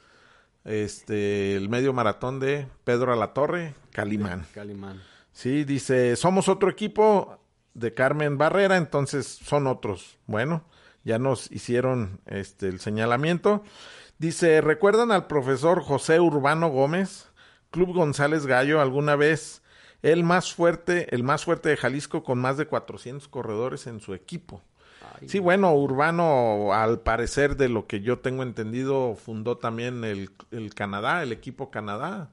este, 0.65 1.55
el 1.55 1.69
medio 1.69 1.93
maratón 1.93 2.39
de 2.39 2.67
Pedro 2.83 3.13
Alatorre, 3.13 3.75
Calimán. 3.91 4.45
Calimán. 4.53 5.01
Sí, 5.31 5.63
dice, 5.63 6.15
somos 6.15 6.49
otro 6.49 6.69
equipo 6.69 7.39
de 7.73 7.93
Carmen 7.93 8.37
Barrera, 8.37 8.77
entonces 8.77 9.27
son 9.27 9.67
otros. 9.67 10.17
Bueno, 10.27 10.65
ya 11.03 11.19
nos 11.19 11.51
hicieron 11.51 12.19
este 12.25 12.67
el 12.67 12.79
señalamiento. 12.79 13.63
Dice, 14.17 14.61
¿recuerdan 14.61 15.11
al 15.11 15.27
profesor 15.27 15.81
José 15.81 16.19
Urbano 16.19 16.69
Gómez? 16.69 17.31
Club 17.71 17.93
González 17.93 18.45
Gallo, 18.45 18.81
alguna 18.81 19.15
vez 19.15 19.60
el 20.01 20.23
más 20.23 20.53
fuerte, 20.53 21.13
el 21.13 21.23
más 21.23 21.45
fuerte 21.45 21.69
de 21.69 21.77
Jalisco 21.77 22.23
con 22.23 22.39
más 22.39 22.57
de 22.57 22.67
400 22.67 23.27
corredores 23.27 23.87
en 23.87 23.99
su 23.99 24.13
equipo. 24.13 24.61
Ay, 25.19 25.29
Sí, 25.29 25.39
bueno, 25.39 25.73
Urbano, 25.73 26.73
al 26.73 26.99
parecer 26.99 27.57
de 27.57 27.69
lo 27.69 27.87
que 27.87 28.01
yo 28.01 28.19
tengo 28.19 28.43
entendido, 28.43 29.15
fundó 29.15 29.57
también 29.57 30.03
el, 30.03 30.31
el 30.51 30.73
Canadá, 30.73 31.23
el 31.23 31.31
equipo 31.31 31.71
Canadá 31.71 32.31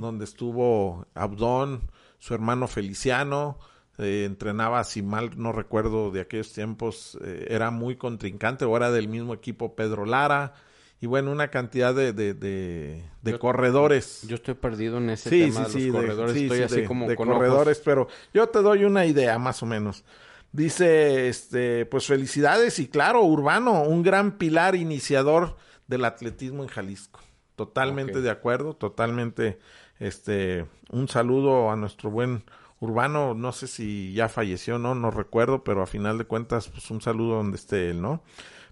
donde 0.00 0.24
estuvo 0.24 1.06
Abdón, 1.14 1.90
su 2.18 2.34
hermano 2.34 2.68
Feliciano, 2.68 3.58
eh, 3.98 4.24
entrenaba, 4.26 4.84
si 4.84 5.02
mal 5.02 5.30
no 5.36 5.52
recuerdo 5.52 6.10
de 6.10 6.20
aquellos 6.20 6.52
tiempos, 6.52 7.18
eh, 7.22 7.46
era 7.48 7.70
muy 7.70 7.96
contrincante, 7.96 8.64
o 8.64 8.76
era 8.76 8.90
del 8.90 9.08
mismo 9.08 9.32
equipo 9.32 9.74
Pedro 9.74 10.04
Lara, 10.04 10.54
y 11.00 11.06
bueno, 11.06 11.30
una 11.30 11.48
cantidad 11.48 11.94
de, 11.94 12.12
de, 12.12 12.34
de, 12.34 13.02
de 13.22 13.30
Yo- 13.32 13.38
corredores. 13.38 14.22
Yo 14.26 14.36
estoy 14.36 14.54
perdido 14.54 14.98
en 14.98 15.10
ese 15.10 15.28
sí, 15.30 15.40
tema 15.52 15.66
sí, 15.66 15.72
de 15.72 15.80
sí, 15.80 15.86
los 15.86 15.94
de- 15.94 16.06
corredores. 16.06 16.32
sí, 16.34 16.42
estoy 16.44 16.58
sí, 16.58 16.62
así 16.64 16.82
como 16.84 17.08
de 17.08 17.16
con 17.16 17.28
ojos. 17.28 17.38
corredores, 17.38 17.82
pero 17.84 18.08
yo 18.32 18.48
te 18.48 18.60
doy 18.62 18.84
una 18.84 19.04
idea 19.06 19.38
más 19.38 19.62
o 19.62 19.66
menos. 19.66 20.04
Dice, 20.52 21.28
este, 21.28 21.84
pues 21.86 22.06
felicidades 22.06 22.78
y 22.78 22.88
claro, 22.88 23.22
Urbano, 23.24 23.82
un 23.82 24.02
gran 24.02 24.38
pilar 24.38 24.74
iniciador 24.74 25.56
del 25.86 26.04
atletismo 26.04 26.62
en 26.62 26.68
Jalisco. 26.68 27.20
Totalmente 27.56 28.20
de 28.22 28.30
acuerdo, 28.30 28.74
totalmente, 28.74 29.58
este, 29.98 30.66
un 30.90 31.08
saludo 31.08 31.70
a 31.70 31.76
nuestro 31.76 32.10
buen 32.10 32.44
Urbano, 32.80 33.32
no 33.34 33.52
sé 33.52 33.66
si 33.66 34.12
ya 34.12 34.28
falleció, 34.28 34.78
no, 34.78 34.94
no 34.94 35.10
recuerdo, 35.10 35.64
pero 35.64 35.82
a 35.82 35.86
final 35.86 36.18
de 36.18 36.24
cuentas, 36.26 36.68
pues 36.68 36.90
un 36.90 37.00
saludo 37.00 37.36
donde 37.36 37.56
esté 37.56 37.88
él, 37.90 38.02
¿no? 38.02 38.22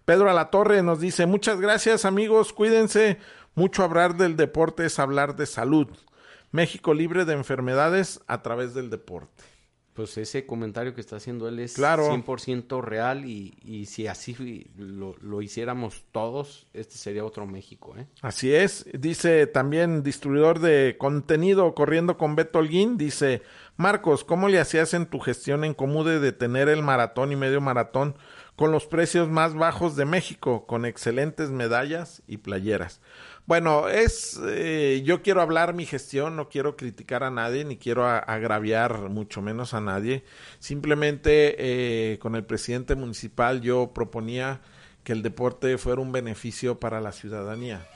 Pedro 0.04 0.30
Alatorre 0.30 0.82
nos 0.82 1.00
dice, 1.00 1.26
muchas 1.26 1.60
gracias 1.60 2.04
amigos, 2.04 2.52
cuídense, 2.52 3.18
mucho 3.54 3.82
hablar 3.84 4.16
del 4.16 4.36
deporte 4.36 4.86
es 4.86 4.98
hablar 4.98 5.36
de 5.36 5.46
salud. 5.46 5.88
México 6.52 6.94
libre 6.94 7.24
de 7.24 7.32
enfermedades 7.32 8.20
a 8.26 8.42
través 8.42 8.74
del 8.74 8.90
deporte. 8.90 9.42
Pues 9.94 10.18
ese 10.18 10.44
comentario 10.44 10.92
que 10.92 11.00
está 11.00 11.16
haciendo 11.16 11.46
él 11.48 11.60
es 11.60 11.74
Claro. 11.74 12.08
100% 12.08 12.82
real 12.82 13.24
y, 13.24 13.56
y 13.62 13.86
si 13.86 14.08
así 14.08 14.66
lo, 14.76 15.14
lo 15.20 15.40
hiciéramos 15.40 16.04
todos, 16.10 16.66
este 16.74 16.96
sería 16.98 17.24
otro 17.24 17.46
México, 17.46 17.94
¿eh? 17.96 18.06
Así 18.20 18.52
es, 18.52 18.86
dice 18.92 19.46
también 19.46 20.02
distribuidor 20.02 20.58
de 20.58 20.96
contenido 20.98 21.72
corriendo 21.74 22.18
con 22.18 22.34
Beto 22.34 22.58
Holguín, 22.58 22.96
dice, 22.98 23.42
Marcos, 23.76 24.24
¿cómo 24.24 24.48
le 24.48 24.58
hacías 24.58 24.94
en 24.94 25.06
tu 25.06 25.20
gestión 25.20 25.62
en 25.64 25.74
Comude 25.74 26.18
de 26.18 26.32
tener 26.32 26.68
el 26.68 26.82
maratón 26.82 27.30
y 27.30 27.36
medio 27.36 27.60
maratón 27.60 28.16
con 28.56 28.70
los 28.72 28.86
precios 28.86 29.28
más 29.28 29.54
bajos 29.54 29.96
de 29.96 30.04
México, 30.04 30.66
con 30.66 30.84
excelentes 30.84 31.50
medallas 31.50 32.22
y 32.26 32.38
playeras? 32.38 33.00
Bueno, 33.46 33.88
es, 33.88 34.40
eh, 34.46 35.02
yo 35.04 35.22
quiero 35.22 35.42
hablar 35.42 35.74
mi 35.74 35.84
gestión, 35.84 36.34
no 36.34 36.48
quiero 36.48 36.76
criticar 36.76 37.24
a 37.24 37.30
nadie, 37.30 37.64
ni 37.64 37.76
quiero 37.76 38.06
agraviar 38.06 39.10
mucho 39.10 39.42
menos 39.42 39.74
a 39.74 39.80
nadie. 39.80 40.24
Simplemente 40.60 41.56
eh, 41.58 42.18
con 42.20 42.36
el 42.36 42.44
presidente 42.44 42.94
municipal 42.94 43.60
yo 43.60 43.92
proponía 43.92 44.62
que 45.02 45.12
el 45.12 45.22
deporte 45.22 45.76
fuera 45.76 46.00
un 46.00 46.12
beneficio 46.12 46.80
para 46.80 47.00
la 47.02 47.12
ciudadanía. 47.12 47.86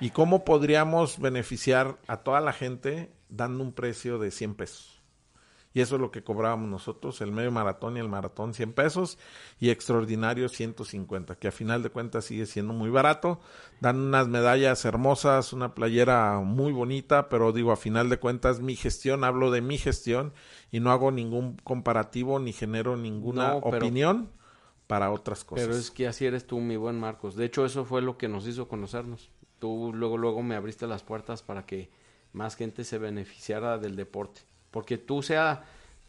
¿Y 0.00 0.10
cómo 0.10 0.44
podríamos 0.44 1.20
beneficiar 1.20 1.98
a 2.06 2.18
toda 2.18 2.40
la 2.40 2.52
gente 2.52 3.10
dando 3.28 3.62
un 3.62 3.72
precio 3.72 4.18
de 4.18 4.30
100 4.30 4.54
pesos? 4.54 4.97
Y 5.74 5.80
eso 5.82 5.96
es 5.96 6.00
lo 6.00 6.10
que 6.10 6.24
cobrábamos 6.24 6.68
nosotros, 6.68 7.20
el 7.20 7.30
medio 7.30 7.52
maratón 7.52 7.96
y 7.96 8.00
el 8.00 8.08
maratón 8.08 8.54
100 8.54 8.72
pesos 8.72 9.18
y 9.60 9.68
extraordinario 9.70 10.48
150, 10.48 11.34
que 11.36 11.48
a 11.48 11.52
final 11.52 11.82
de 11.82 11.90
cuentas 11.90 12.24
sigue 12.24 12.46
siendo 12.46 12.72
muy 12.72 12.88
barato. 12.90 13.38
Dan 13.80 13.98
unas 13.98 14.28
medallas 14.28 14.84
hermosas, 14.86 15.52
una 15.52 15.74
playera 15.74 16.40
muy 16.40 16.72
bonita, 16.72 17.28
pero 17.28 17.52
digo, 17.52 17.70
a 17.70 17.76
final 17.76 18.08
de 18.08 18.18
cuentas 18.18 18.60
mi 18.60 18.76
gestión, 18.76 19.24
hablo 19.24 19.50
de 19.50 19.60
mi 19.60 19.76
gestión 19.78 20.32
y 20.72 20.80
no 20.80 20.90
hago 20.90 21.10
ningún 21.12 21.56
comparativo 21.64 22.38
ni 22.38 22.52
genero 22.52 22.96
ninguna 22.96 23.54
No, 23.54 23.60
pero- 23.60 23.76
opinión 23.76 24.30
para 24.86 25.10
otras 25.10 25.44
cosas. 25.44 25.66
Pero 25.66 25.78
es 25.78 25.90
que 25.90 26.08
así 26.08 26.24
eres 26.24 26.46
tú, 26.46 26.60
mi 26.60 26.76
buen 26.76 26.98
Marcos. 26.98 27.36
De 27.36 27.44
hecho, 27.44 27.66
eso 27.66 27.84
fue 27.84 28.00
lo 28.00 28.16
que 28.16 28.26
nos 28.28 28.46
hizo 28.46 28.68
conocernos. 28.68 29.30
Tú 29.58 29.92
luego, 29.94 30.16
luego 30.16 30.42
me 30.42 30.54
abriste 30.56 30.86
las 30.86 31.02
puertas 31.02 31.42
para 31.42 31.66
que 31.66 31.90
más 32.32 32.56
gente 32.56 32.84
se 32.84 32.96
beneficiara 32.96 33.76
del 33.76 33.96
deporte. 33.96 34.40
Porque 34.70 34.98
tú 34.98 35.22
sea 35.22 35.64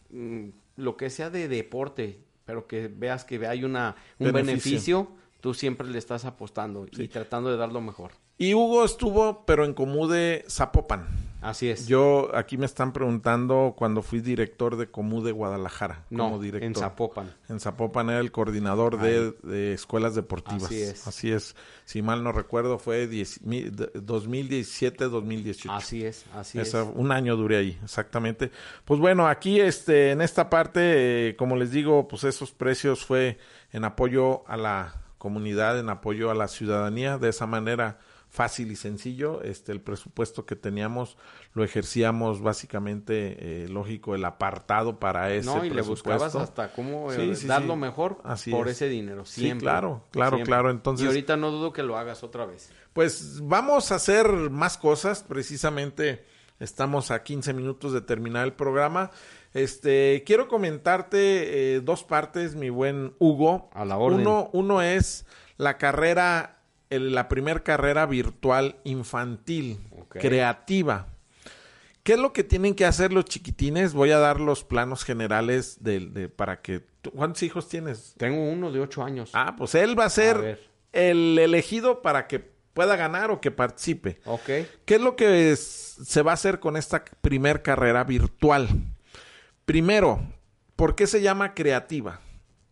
mm, 0.10 0.49
lo 0.78 0.97
que 0.97 1.10
sea 1.10 1.30
de 1.30 1.47
deporte, 1.47 2.20
pero 2.45 2.68
que 2.68 2.88
veas 2.88 3.26
que 3.26 3.45
hay 3.47 3.64
una, 3.64 3.95
un 4.18 4.32
Beneficio. 4.32 4.97
beneficio, 5.03 5.07
tú 5.41 5.53
siempre 5.53 5.88
le 5.88 5.97
estás 5.97 6.26
apostando 6.26 6.88
y 6.91 7.07
tratando 7.07 7.49
de 7.51 7.57
dar 7.57 7.72
lo 7.72 7.82
mejor. 7.82 8.12
Y 8.39 8.53
Hugo 8.55 8.83
estuvo, 8.85 9.45
pero 9.45 9.65
en 9.65 9.73
Comude 9.75 10.45
Zapopan. 10.49 11.05
Así 11.41 11.69
es. 11.69 11.87
Yo, 11.87 12.31
aquí 12.35 12.57
me 12.57 12.65
están 12.65 12.91
preguntando 12.91 13.73
cuando 13.77 14.01
fui 14.01 14.19
director 14.19 14.75
de 14.75 14.87
Comude 14.91 15.31
Guadalajara. 15.31 16.03
no, 16.09 16.25
como 16.25 16.39
director. 16.39 16.67
en 16.67 16.75
Zapopan. 16.75 17.33
En 17.47 17.59
Zapopan 17.61 18.09
era 18.09 18.19
el 18.19 18.31
coordinador 18.31 18.99
de, 18.99 19.31
de 19.43 19.73
escuelas 19.73 20.15
deportivas. 20.15 20.63
Así 20.65 20.81
es. 20.81 21.07
Así 21.07 21.31
es. 21.31 21.55
Si 21.85 22.01
mal 22.01 22.23
no 22.25 22.33
recuerdo, 22.33 22.77
fue 22.77 23.07
10 23.07 23.41
mi- 23.43 23.63
de- 23.69 23.89
2017-2018. 23.93 25.69
Así 25.69 26.03
es, 26.05 26.25
así 26.33 26.59
Esa- 26.59 26.81
es. 26.83 26.87
Un 26.93 27.11
año 27.11 27.35
duré 27.37 27.57
ahí, 27.57 27.79
exactamente. 27.83 28.51
Pues 28.85 28.99
bueno, 28.99 29.27
aquí 29.27 29.59
este, 29.61 30.11
en 30.11 30.21
esta 30.21 30.49
parte, 30.49 31.29
eh, 31.29 31.35
como 31.37 31.55
les 31.55 31.71
digo, 31.71 32.07
pues 32.07 32.23
esos 32.25 32.51
precios 32.51 33.05
fue 33.05 33.37
en 33.71 33.85
apoyo 33.85 34.43
a 34.47 34.57
la 34.57 34.95
comunidad, 35.17 35.79
en 35.79 35.89
apoyo 35.89 36.31
a 36.31 36.35
la 36.35 36.47
ciudadanía. 36.49 37.17
De 37.17 37.29
esa 37.29 37.45
manera 37.47 37.99
fácil 38.30 38.71
y 38.71 38.75
sencillo, 38.75 39.41
este, 39.41 39.71
el 39.71 39.82
presupuesto 39.82 40.45
que 40.45 40.55
teníamos 40.55 41.17
lo 41.53 41.63
ejercíamos 41.63 42.41
básicamente, 42.41 43.63
eh, 43.63 43.67
lógico, 43.69 44.13
el 44.13 44.23
apartado 44.23 44.99
para 44.99 45.34
ese 45.34 45.47
No, 45.47 45.65
y 45.65 45.69
le 45.69 45.75
presupuesto. 45.84 46.11
buscabas 46.13 46.36
hasta 46.36 46.71
cómo 46.73 47.11
eh, 47.11 47.15
Sí, 47.15 47.36
sí, 47.41 47.47
dar 47.47 47.63
sí. 47.63 47.67
lo 47.67 47.75
mejor 47.75 48.21
Así 48.23 48.51
por 48.51 48.67
es. 48.67 48.75
ese 48.75 48.88
dinero. 48.89 49.25
Sí, 49.25 49.41
Siempre. 49.41 49.63
claro, 49.65 50.05
claro, 50.11 50.38
Siempre. 50.38 50.51
claro. 50.51 50.69
Entonces- 50.69 51.03
Y 51.05 51.07
ahorita 51.07 51.38
no 51.38 51.49
dudo 51.51 51.73
que 51.73 51.82
lo 51.84 51.97
hagas 51.97 52.23
otra 52.23 52.45
vez. 52.45 52.71
Pues 52.93 53.39
vamos 53.41 53.91
a 53.91 53.95
hacer 53.95 54.27
más 54.51 54.77
cosas. 54.77 55.23
Precisamente 55.23 56.23
estamos 56.59 57.09
a 57.11 57.23
15 57.23 57.53
minutos 57.53 57.93
de 57.93 58.01
terminar 58.01 58.45
el 58.45 58.53
programa. 58.53 59.09
Este, 59.53 60.23
quiero 60.27 60.47
comentarte 60.47 61.75
eh, 61.75 61.82
dos 61.82 62.03
partes, 62.03 62.55
mi 62.55 62.69
buen 62.69 63.15
Hugo. 63.17 63.69
A 63.73 63.86
la 63.86 63.97
orden. 63.97 64.21
Uno, 64.21 64.49
uno 64.53 64.82
es 64.84 65.25
la 65.57 65.77
carrera, 65.77 66.59
el- 66.89 67.13
la 67.13 67.27
primer 67.27 67.63
carrera 67.63 68.05
virtual 68.05 68.77
infantil, 68.83 69.79
creativa. 70.09 71.07
¿Qué 72.03 72.13
es 72.13 72.19
lo 72.19 72.33
que 72.33 72.43
tienen 72.43 72.73
que 72.75 72.85
hacer 72.85 73.13
los 73.13 73.25
chiquitines? 73.25 73.93
Voy 73.93 74.11
a 74.11 74.17
dar 74.19 74.39
los 74.39 74.63
planos 74.63 75.03
generales 75.03 75.77
de, 75.83 75.99
de- 75.99 76.29
para 76.29 76.61
que... 76.61 76.79
¿tú- 77.01 77.11
¿Cuántos 77.11 77.43
hijos 77.43 77.67
tienes? 77.69 78.15
Tengo 78.17 78.43
uno 78.49 78.71
de 78.71 78.79
ocho 78.79 79.03
años. 79.03 79.31
Ah, 79.33 79.55
pues 79.57 79.75
él 79.75 79.99
va 79.99 80.05
a 80.05 80.09
ser 80.09 80.59
el 80.91 81.37
elegido 81.37 82.01
para 82.01 82.25
que 82.27 82.39
pueda 82.73 82.95
ganar 82.95 83.29
o 83.29 83.41
que 83.41 83.51
participe. 83.51 84.21
Ok. 84.25 84.45
¿Qué 84.85 84.95
es 84.95 85.01
lo 85.01 85.15
que 85.15 85.51
es- 85.51 85.97
se 86.03 86.21
va 86.23 86.31
a 86.31 86.33
hacer 86.35 86.59
con 86.59 86.77
esta 86.77 87.03
primer 87.21 87.61
carrera 87.61 88.03
virtual? 88.05 88.69
Primero, 89.65 90.21
¿por 90.75 90.95
qué 90.95 91.05
se 91.05 91.21
llama 91.21 91.53
creativa? 91.53 92.21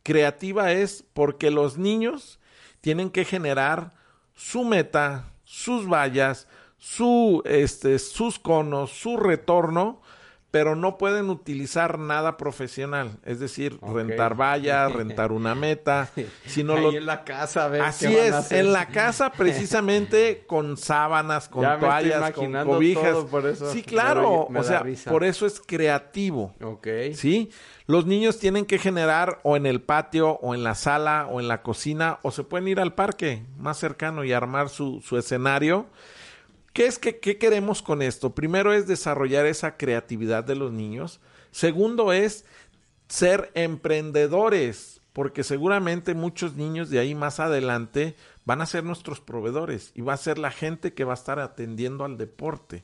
Creativa 0.03 0.71
es 0.71 1.03
porque 1.13 1.51
los 1.51 1.77
niños 1.77 2.39
tienen 2.81 3.09
que 3.11 3.25
generar 3.25 3.93
su 4.37 4.63
meta, 4.63 5.33
sus 5.43 5.89
vallas, 5.89 6.47
su, 6.77 7.41
este, 7.43 7.97
sus 7.97 8.37
conos, 8.37 8.91
su 8.91 9.17
retorno, 9.17 10.01
pero 10.49 10.75
no 10.75 10.97
pueden 10.97 11.29
utilizar 11.29 11.99
nada 11.99 12.37
profesional, 12.37 13.19
es 13.25 13.39
decir, 13.39 13.77
rentar 13.81 14.39
vallas, 14.39 14.91
rentar 14.93 15.31
una 15.31 15.55
meta, 15.55 16.09
sino 16.45 16.73
Ahí 16.77 16.81
lo, 16.83 16.91
en 16.93 17.05
la 17.05 17.23
casa, 17.25 17.65
a 17.65 17.67
ver 17.67 17.81
Así 17.81 18.15
a 18.15 18.39
es, 18.39 18.51
en 18.51 18.71
la 18.71 18.87
casa 18.87 19.31
precisamente 19.37 20.45
con 20.47 20.77
sábanas, 20.77 21.49
con 21.49 21.63
Ya 21.63 21.77
toallas, 21.79 22.31
con 22.31 22.53
cobijas. 22.63 23.11
todo, 23.11 23.27
por 23.27 23.45
eso 23.45 23.71
sí, 23.71 23.83
claro, 23.83 24.47
o 24.47 24.63
sea, 24.63 24.79
risa. 24.79 25.11
por 25.11 25.23
eso 25.25 25.45
es 25.45 25.59
creativo. 25.59 26.55
Ok. 26.63 26.87
¿Sí? 27.13 27.51
Los 27.85 28.05
niños 28.05 28.39
tienen 28.39 28.65
que 28.65 28.79
generar 28.79 29.39
o 29.43 29.57
en 29.57 29.65
el 29.65 29.81
patio 29.81 30.31
o 30.41 30.53
en 30.55 30.63
la 30.63 30.75
sala 30.75 31.27
o 31.29 31.39
en 31.39 31.47
la 31.47 31.61
cocina 31.61 32.19
o 32.21 32.31
se 32.31 32.43
pueden 32.43 32.67
ir 32.67 32.79
al 32.79 32.93
parque 32.95 33.45
más 33.57 33.77
cercano 33.77 34.23
y 34.23 34.33
armar 34.33 34.69
su, 34.69 35.01
su 35.01 35.17
escenario. 35.17 35.87
¿Qué 36.77 36.85
es 36.85 36.99
que 36.99 37.17
qué 37.19 37.39
queremos 37.39 37.81
con 37.81 38.03
esto? 38.03 38.35
Primero 38.35 38.71
es 38.71 38.85
desarrollar 38.85 39.47
esa 39.47 39.77
creatividad 39.77 40.43
de 40.43 40.53
los 40.53 40.71
niños. 40.71 41.19
Segundo 41.49 42.13
es 42.13 42.45
ser 43.07 43.49
emprendedores, 43.55 45.01
porque 45.11 45.43
seguramente 45.43 46.13
muchos 46.13 46.53
niños 46.53 46.91
de 46.91 46.99
ahí 46.99 47.15
más 47.15 47.39
adelante 47.39 48.15
van 48.45 48.61
a 48.61 48.67
ser 48.67 48.83
nuestros 48.83 49.21
proveedores 49.21 49.91
y 49.95 50.01
va 50.01 50.13
a 50.13 50.17
ser 50.17 50.37
la 50.37 50.51
gente 50.51 50.93
que 50.93 51.03
va 51.03 51.13
a 51.13 51.15
estar 51.15 51.39
atendiendo 51.39 52.05
al 52.05 52.15
deporte. 52.15 52.83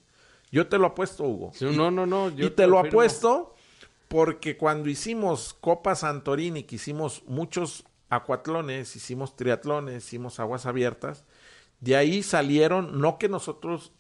Yo 0.52 0.66
te 0.66 0.80
lo 0.80 0.88
apuesto, 0.88 1.26
Hugo. 1.26 1.52
Sí, 1.54 1.66
no, 1.66 1.92
no, 1.92 2.08
no. 2.08 2.32
yo 2.32 2.48
y 2.48 2.50
te 2.50 2.66
lo 2.66 2.80
apuesto 2.80 3.54
porque 4.08 4.58
cuando 4.58 4.90
hicimos 4.90 5.54
Copa 5.54 5.94
Santorini, 5.94 6.64
que 6.64 6.78
hicimos 6.78 7.22
muchos 7.28 7.86
acuatlones, 8.10 8.96
hicimos 8.96 9.36
triatlones, 9.36 10.04
hicimos 10.04 10.40
aguas 10.40 10.66
abiertas, 10.66 11.26
de 11.84 11.98
ahí 11.98 12.24
salieron, 12.24 13.02
no 13.02 13.18
que 13.18 13.28
nosotros 13.28 13.92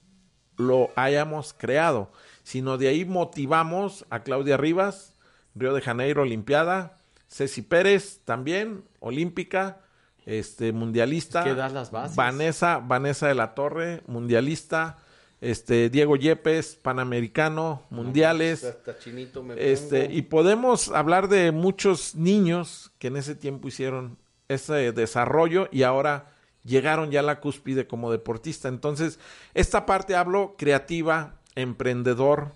lo 0.55 0.91
hayamos 0.95 1.53
creado, 1.53 2.11
sino 2.43 2.77
de 2.77 2.87
ahí 2.87 3.03
motivamos 3.03 4.05
a 4.09 4.23
Claudia 4.23 4.55
Rivas, 4.55 5.15
Río 5.53 5.73
de 5.73 5.81
Janeiro, 5.81 6.21
Olimpiada, 6.21 6.97
Ceci 7.27 7.61
Pérez 7.61 8.21
también, 8.23 8.85
olímpica, 9.01 9.81
este 10.25 10.71
mundialista, 10.71 11.43
que 11.43 11.55
das 11.55 11.73
las 11.73 11.91
bases. 11.91 12.15
Vanessa, 12.15 12.77
Vanessa 12.77 13.27
de 13.27 13.35
la 13.35 13.53
Torre, 13.53 14.01
mundialista, 14.07 14.97
este 15.41 15.89
Diego 15.89 16.15
Yepes, 16.15 16.75
panamericano, 16.75 17.83
mundiales, 17.89 18.63
Hasta 18.63 18.97
chinito 18.97 19.43
me 19.43 19.55
este, 19.57 20.07
y 20.09 20.21
podemos 20.21 20.87
hablar 20.87 21.27
de 21.27 21.51
muchos 21.51 22.15
niños 22.15 22.93
que 22.97 23.07
en 23.07 23.17
ese 23.17 23.35
tiempo 23.35 23.67
hicieron 23.67 24.17
ese 24.47 24.93
desarrollo 24.93 25.67
y 25.69 25.83
ahora 25.83 26.32
llegaron 26.63 27.11
ya 27.11 27.19
a 27.19 27.23
la 27.23 27.39
cúspide 27.39 27.87
como 27.87 28.11
deportista. 28.11 28.67
Entonces, 28.67 29.19
esta 29.53 29.85
parte 29.85 30.15
hablo 30.15 30.55
creativa, 30.57 31.39
emprendedor. 31.55 32.53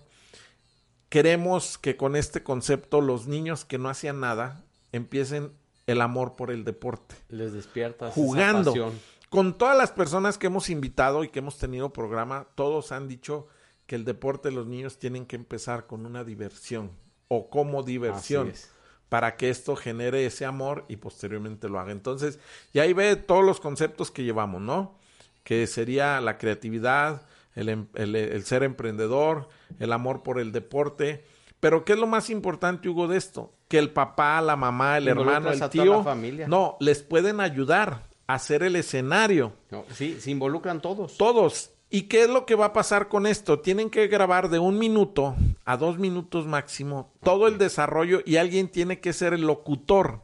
Queremos 1.09 1.77
que 1.77 1.95
con 1.95 2.15
este 2.15 2.43
concepto 2.43 3.01
los 3.01 3.27
niños 3.27 3.65
que 3.65 3.77
no 3.77 3.89
hacían 3.89 4.19
nada 4.19 4.63
empiecen 4.91 5.51
el 5.85 6.01
amor 6.01 6.35
por 6.35 6.51
el 6.51 6.65
deporte. 6.65 7.15
Les 7.29 7.53
despiertas 7.53 8.13
Jugando. 8.13 8.71
esa. 8.71 8.91
Con 9.29 9.57
todas 9.57 9.77
las 9.77 9.91
personas 9.91 10.37
que 10.37 10.47
hemos 10.47 10.69
invitado 10.69 11.23
y 11.23 11.29
que 11.29 11.39
hemos 11.39 11.57
tenido 11.57 11.91
programa, 11.91 12.47
todos 12.55 12.91
han 12.91 13.07
dicho 13.07 13.47
que 13.85 13.95
el 13.95 14.05
deporte 14.05 14.49
de 14.49 14.55
los 14.55 14.67
niños 14.67 14.99
tienen 14.99 15.25
que 15.25 15.35
empezar 15.35 15.85
con 15.85 16.05
una 16.05 16.23
diversión 16.23 16.91
o 17.27 17.49
como 17.49 17.83
diversión 17.83 18.49
Así 18.49 18.57
es. 18.57 18.76
Para 19.09 19.35
que 19.37 19.49
esto 19.49 19.75
genere 19.75 20.25
ese 20.25 20.45
amor 20.45 20.85
y 20.89 20.97
posteriormente 20.97 21.69
lo 21.69 21.79
haga. 21.79 21.91
Entonces, 21.91 22.39
y 22.73 22.79
ahí 22.79 22.93
ve 22.93 23.15
todos 23.15 23.43
los 23.45 23.59
conceptos 23.59 24.11
que 24.11 24.23
llevamos, 24.23 24.61
¿no? 24.61 24.95
Que 25.43 25.65
sería 25.67 26.19
la 26.21 26.37
creatividad, 26.37 27.21
el, 27.55 27.69
em- 27.69 27.87
el- 27.95 28.15
el 28.15 28.43
ser 28.45 28.63
emprendedor, 28.63 29.47
el 29.79 29.93
amor 29.93 30.23
por 30.23 30.39
el 30.39 30.51
deporte. 30.51 31.23
Pero 31.59 31.85
¿qué 31.85 31.93
es 31.93 31.99
lo 31.99 32.07
más 32.07 32.29
importante, 32.29 32.89
Hugo, 32.89 33.07
de 33.07 33.17
esto? 33.17 33.53
Que 33.67 33.79
el 33.79 33.89
papá, 33.91 34.39
la 34.41 34.55
mamá, 34.55 34.97
el 34.97 35.05
hermano, 35.21 35.49
el 35.53 35.59
tío, 35.83 36.03
no, 36.47 36.77
les 36.79 37.01
pueden 37.01 37.39
ayudar 37.39 38.03
a 38.27 38.33
hacer 38.35 38.61
el 38.63 38.75
escenario. 38.75 39.53
No, 39.71 39.85
sí, 39.93 40.19
se 40.19 40.31
involucran 40.31 40.81
todos. 40.81 41.17
Todos. 41.17 41.71
¿Y 41.89 42.03
qué 42.03 42.23
es 42.23 42.29
lo 42.29 42.45
que 42.45 42.55
va 42.55 42.65
a 42.67 42.73
pasar 42.73 43.07
con 43.07 43.25
esto? 43.25 43.59
Tienen 43.59 43.89
que 43.89 44.07
grabar 44.07 44.49
de 44.49 44.59
un 44.59 44.77
minuto 44.77 45.35
a 45.63 45.77
dos 45.77 45.97
minutos 45.99 46.45
máximo 46.45 47.13
todo 47.23 47.47
el 47.47 47.57
desarrollo 47.57 48.19
y 48.25 48.35
alguien 48.37 48.67
tiene 48.69 48.99
que 48.99 49.13
ser 49.13 49.33
el 49.33 49.41
locutor. 49.41 50.21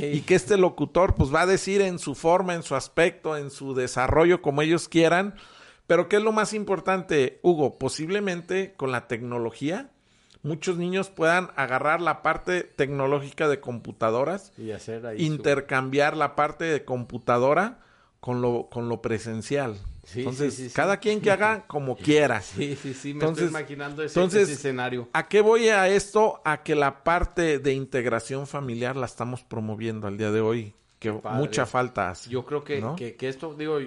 Y 0.00 0.22
que 0.22 0.34
este 0.34 0.56
locutor 0.56 1.14
pues 1.14 1.34
va 1.34 1.42
a 1.42 1.46
decir 1.46 1.82
en 1.82 1.98
su 1.98 2.14
forma, 2.14 2.54
en 2.54 2.62
su 2.62 2.74
aspecto, 2.74 3.36
en 3.36 3.50
su 3.50 3.74
desarrollo 3.74 4.40
como 4.40 4.62
ellos 4.62 4.88
quieran. 4.88 5.34
Pero 5.86 6.08
¿qué 6.08 6.16
es 6.16 6.22
lo 6.22 6.32
más 6.32 6.54
importante, 6.54 7.40
Hugo? 7.42 7.76
Posiblemente 7.78 8.72
con 8.78 8.90
la 8.90 9.06
tecnología 9.06 9.90
muchos 10.42 10.78
niños 10.78 11.10
puedan 11.10 11.50
agarrar 11.56 12.00
la 12.00 12.22
parte 12.22 12.62
tecnológica 12.62 13.46
de 13.48 13.60
computadoras 13.60 14.52
Y 14.56 14.70
hacer 14.70 15.04
ahí 15.04 15.18
su- 15.18 15.24
intercambiar 15.24 16.16
la 16.16 16.34
parte 16.36 16.64
de 16.64 16.86
computadora 16.86 17.80
con 18.20 18.40
lo, 18.40 18.68
con 18.70 18.88
lo 18.88 19.02
presencial. 19.02 19.76
Sí, 20.04 20.20
entonces, 20.20 20.54
sí, 20.54 20.62
sí, 20.64 20.68
sí. 20.70 20.74
cada 20.74 20.96
quien 20.98 21.20
que 21.20 21.30
haga 21.30 21.66
como 21.66 21.96
quiera. 21.96 22.40
Sí, 22.42 22.76
sí, 22.76 22.94
sí, 22.94 23.08
me 23.14 23.20
Entonces- 23.20 23.44
estoy 23.46 23.60
imaginando 23.60 24.02
ese, 24.02 24.18
entonces- 24.18 24.42
ese 24.44 24.52
escenario. 24.54 25.08
¿A 25.12 25.28
qué 25.28 25.40
voy 25.40 25.68
a 25.68 25.88
esto? 25.88 26.40
A 26.44 26.62
que 26.62 26.74
la 26.74 27.04
parte 27.04 27.58
de 27.58 27.72
integración 27.74 28.46
familiar 28.46 28.96
la 28.96 29.06
estamos 29.06 29.42
promoviendo 29.42 30.06
al 30.06 30.16
día 30.16 30.30
de 30.30 30.40
hoy, 30.40 30.74
que 30.98 31.12
padre. 31.12 31.38
mucha 31.38 31.66
falta 31.66 32.10
hace. 32.10 32.30
Yo 32.30 32.44
creo 32.44 32.64
que, 32.64 32.80
¿no? 32.80 32.96
que, 32.96 33.14
que 33.16 33.28
esto, 33.28 33.54
digo, 33.54 33.78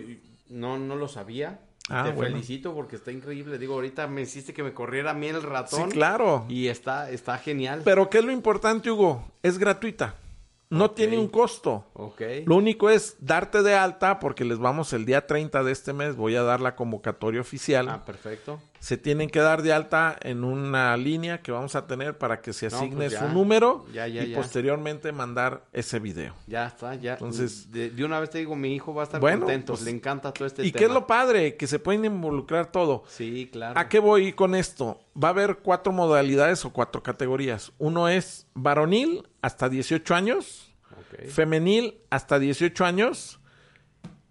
no, 0.50 0.78
no 0.78 0.96
lo 0.96 1.08
sabía. 1.08 1.60
Ah, 1.90 2.04
Te 2.06 2.12
bueno. 2.12 2.32
felicito 2.36 2.74
porque 2.74 2.96
está 2.96 3.12
increíble. 3.12 3.58
Digo, 3.58 3.74
ahorita 3.74 4.08
me 4.08 4.22
hiciste 4.22 4.54
que 4.54 4.64
me 4.64 4.74
corriera 4.74 5.12
a 5.12 5.14
mí 5.14 5.28
el 5.28 5.42
Sí, 5.42 5.46
ratón. 5.48 5.92
claro. 5.92 6.46
Y 6.48 6.68
está, 6.68 7.10
está 7.12 7.38
genial. 7.38 7.82
Pero 7.84 8.10
¿qué 8.10 8.20
es 8.20 8.24
lo 8.24 8.32
importante, 8.32 8.90
Hugo? 8.90 9.30
Es 9.44 9.58
gratuita. 9.58 10.16
No 10.74 10.92
tiene 10.92 11.18
un 11.18 11.28
costo. 11.28 11.86
ok. 11.94 12.22
Lo 12.46 12.56
único 12.56 12.90
es 12.90 13.16
darte 13.20 13.62
de 13.64 13.76
alta 13.76 14.20
porque 14.20 14.44
les 14.46 14.58
vamos 14.58 14.94
el 14.94 15.06
día 15.06 15.28
30 15.28 15.64
de 15.64 15.72
este 15.72 15.94
mes, 15.94 16.16
voy 16.16 16.36
a 16.36 16.44
dar 16.44 16.62
la 16.62 16.76
convocatoria 16.76 17.42
oficial. 17.42 17.90
Ah, 17.90 18.04
perfecto. 18.06 18.60
Se 18.84 18.98
tienen 18.98 19.30
que 19.30 19.40
dar 19.40 19.62
de 19.62 19.72
alta 19.72 20.18
en 20.24 20.44
una 20.44 20.98
línea 20.98 21.42
que 21.42 21.54
vamos 21.54 21.74
a 21.74 21.88
tener 21.88 22.18
para 22.18 22.42
que 22.42 22.52
se 22.52 22.68
No, 22.70 22.76
asigne 22.76 23.06
pues 23.08 23.18
su 23.18 23.30
número 23.30 23.86
Ya, 23.94 24.10
ya, 24.10 24.24
y 24.26 24.32
ya. 24.32 24.36
posteriormente 24.38 25.14
mandar 25.14 25.64
ese 25.72 26.00
video. 26.00 26.34
Ya 26.48 26.66
está, 26.68 26.94
ya. 26.96 27.14
Entonces- 27.14 27.72
de, 27.72 27.92
de 27.92 28.04
una 28.04 28.20
vez 28.20 28.30
te 28.30 28.40
digo, 28.40 28.58
mi 28.58 28.76
hijo 28.76 28.94
va 28.94 29.04
a 29.04 29.06
estar 29.06 29.22
Bueno, 29.22 29.46
contento. 29.46 29.72
pues, 29.72 29.86
Le 29.86 29.92
encanta 29.92 30.34
todo 30.34 30.46
este 30.46 30.66
¿Y 30.66 30.74
tema. 30.74 30.80
qué 30.80 30.86
es 30.88 30.92
lo 30.92 31.08
padre? 31.08 31.56
Que 31.56 31.66
se 31.66 31.80
pueden 31.80 32.04
involucrar 32.04 32.74
todo. 32.74 33.06
Sí, 33.08 33.48
claro. 33.50 33.80
¿A 33.80 33.88
qué 33.88 34.00
voy 34.00 34.34
con 34.34 34.54
esto? 34.54 35.00
Va 35.16 35.30
a 35.30 35.32
haber 35.32 35.60
cuatro 35.60 35.94
modalidades 35.94 36.66
o 36.66 36.74
cuatro 36.74 37.02
categorías. 37.02 37.72
Uno 37.78 38.10
es 38.10 38.48
varonil 38.54 39.26
hasta 39.42 39.70
18 39.70 40.14
años, 40.14 40.74
femenil 41.30 42.00
hasta 42.10 42.38
18 42.38 42.84
años, 42.84 43.40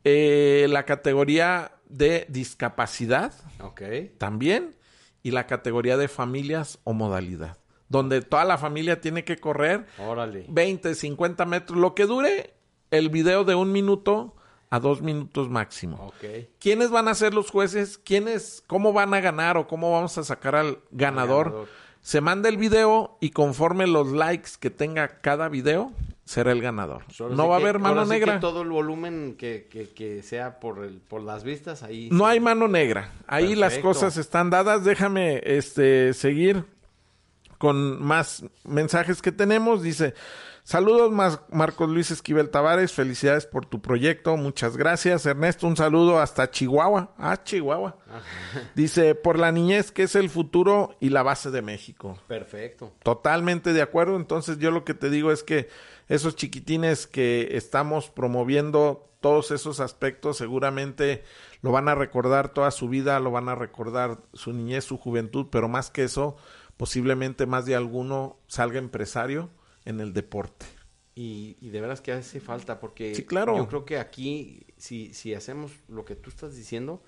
eh, 0.05 0.67
la 0.69 0.85
categoría 0.85 1.73
de 1.93 2.27
discapacidad 2.29 3.33
Ok. 3.61 3.83
también 4.19 4.77
y 5.23 5.31
la 5.31 5.47
categoría 5.47 5.97
de 5.97 6.09
familias 6.09 6.79
o 6.85 6.93
modalidad, 6.93 7.59
donde 7.89 8.23
toda 8.23 8.45
la 8.45 8.59
familia 8.59 9.01
tiene 9.01 9.25
que 9.25 9.37
correr 9.37 9.87
Órale. 9.99 10.47
20, 10.49 10.95
50 10.95 11.45
metros, 11.47 11.79
lo 11.79 11.95
que 11.95 12.07
dure 12.07 12.55
el 12.91 13.09
video 13.09 13.45
de 13.45 13.55
un 13.55 13.71
minuto 13.73 14.35
a 14.71 14.81
dos 14.81 15.03
minutos 15.03 15.51
máximo. 15.51 16.13
¿Quiénes 16.59 16.91
van 16.91 17.07
a 17.09 17.15
ser 17.15 17.35
los 17.35 17.51
jueces? 17.51 17.99
¿Quiénes, 17.99 18.65
cómo 18.67 18.93
van 18.95 19.13
a 19.13 19.21
ganar 19.21 19.57
o 19.59 19.67
cómo 19.67 19.93
vamos 19.93 20.17
a 20.19 20.25
sacar 20.25 20.55
al 20.57 20.79
ganador? 20.91 21.47
ganador. 21.51 21.69
Se 22.01 22.21
manda 22.21 22.49
el 22.49 22.57
video 22.57 23.17
y 23.21 23.31
conforme 23.31 23.87
los 23.87 24.09
likes 24.13 24.53
que 24.59 24.71
tenga 24.71 25.21
cada 25.21 25.49
video, 25.49 25.93
será 26.33 26.53
el 26.53 26.63
ganador. 26.63 27.03
Ahora 27.21 27.35
No 27.37 27.49
va 27.49 27.57
a 27.57 27.59
que- 27.59 27.65
haber 27.65 27.79
mano 27.79 28.03
que 28.05 28.09
negra. 28.09 28.41
todo 28.41 28.63
el 28.63 28.71
volumen 28.71 29.37
que, 29.39 29.69
que, 29.71 29.91
que 29.91 30.23
sea 30.23 30.59
por, 30.61 30.83
el, 30.85 30.99
por 31.01 31.23
las 31.23 31.45
vistas, 31.45 31.83
ahí. 31.83 32.09
No 32.11 32.27
hay 32.27 32.41
mano 32.41 32.69
negra. 32.69 33.13
Ahí 33.27 33.55
las 33.55 33.79
cosas 33.79 34.17
están 34.17 34.49
dadas. 34.51 34.85
Déjame 34.85 35.43
este 35.45 36.15
seguir 36.15 36.65
con 37.59 38.03
más 38.03 38.45
mensajes 38.65 39.23
que 39.23 39.31
tenemos. 39.31 39.83
Dice, 39.83 40.15
saludos 40.65 41.13
Mas- 41.13 41.41
Marcos 41.51 41.89
Luis 41.89 42.11
Esquivel 42.11 42.51
Tavares, 42.51 42.93
felicidades 42.93 43.47
por 43.47 43.67
tu 43.67 43.81
proyecto, 43.81 44.37
muchas 44.37 44.77
gracias. 44.77 45.27
Ernesto, 45.27 45.67
un 45.69 45.77
saludo 45.77 46.19
hasta 46.21 46.51
Chihuahua. 46.51 47.15
Ah, 47.19 47.41
Chihuahua. 47.45 47.99
Dice, 48.75 49.15
por 49.15 49.39
la 49.39 49.53
niñez 49.53 49.93
que 49.93 50.03
es 50.05 50.17
el 50.17 50.29
futuro 50.29 50.97
y 51.01 51.11
la 51.11 51.23
base 51.23 51.51
de 51.51 51.63
México. 51.63 52.19
Perfecto. 52.27 52.93
Totalmente 53.05 53.73
de 53.73 53.83
acuerdo. 53.83 54.17
Entonces 54.17 54.59
yo 54.59 54.71
lo 54.73 54.85
que 54.85 54.95
te 54.95 55.09
digo 55.09 55.31
es 55.31 55.43
que 55.45 55.69
esos 56.15 56.37
chiquitines 56.37 57.07
que 57.07 57.49
estamos 57.53 58.11
promoviendo 58.11 59.09
todos 59.21 59.51
esos 59.51 59.81
aspectos 59.81 60.37
seguramente 60.37 61.23
lo 61.63 61.73
van 61.73 61.89
a 61.89 61.95
recordar 61.95 62.53
toda 62.53 62.71
su 62.71 62.89
vida, 62.89 63.19
lo 63.21 63.31
van 63.31 63.49
a 63.49 63.55
recordar 63.55 64.19
su 64.35 64.53
niñez, 64.53 64.85
su 64.85 64.99
juventud, 64.99 65.47
pero 65.51 65.69
más 65.69 65.91
que 65.91 66.05
eso, 66.05 66.37
posiblemente 66.77 67.47
más 67.47 67.65
de 67.65 67.77
alguno 67.77 68.37
salga 68.47 68.79
empresario 68.79 69.49
en 69.87 70.01
el 70.01 70.13
deporte. 70.13 70.67
Y, 71.15 71.57
y 71.61 71.71
de 71.71 71.81
veras 71.81 72.01
que 72.01 72.13
hace 72.13 72.41
falta, 72.41 72.79
porque 72.79 73.15
Sí, 73.15 73.25
claro. 73.25 73.57
yo 73.57 73.69
creo 73.69 73.85
que 73.85 73.99
aquí, 73.99 74.67
si, 74.77 75.15
si 75.15 75.35
hacemos 75.35 75.73
lo 75.89 76.05
que 76.05 76.17
tú 76.17 76.29
estás 76.29 76.57
diciendo, 76.57 77.03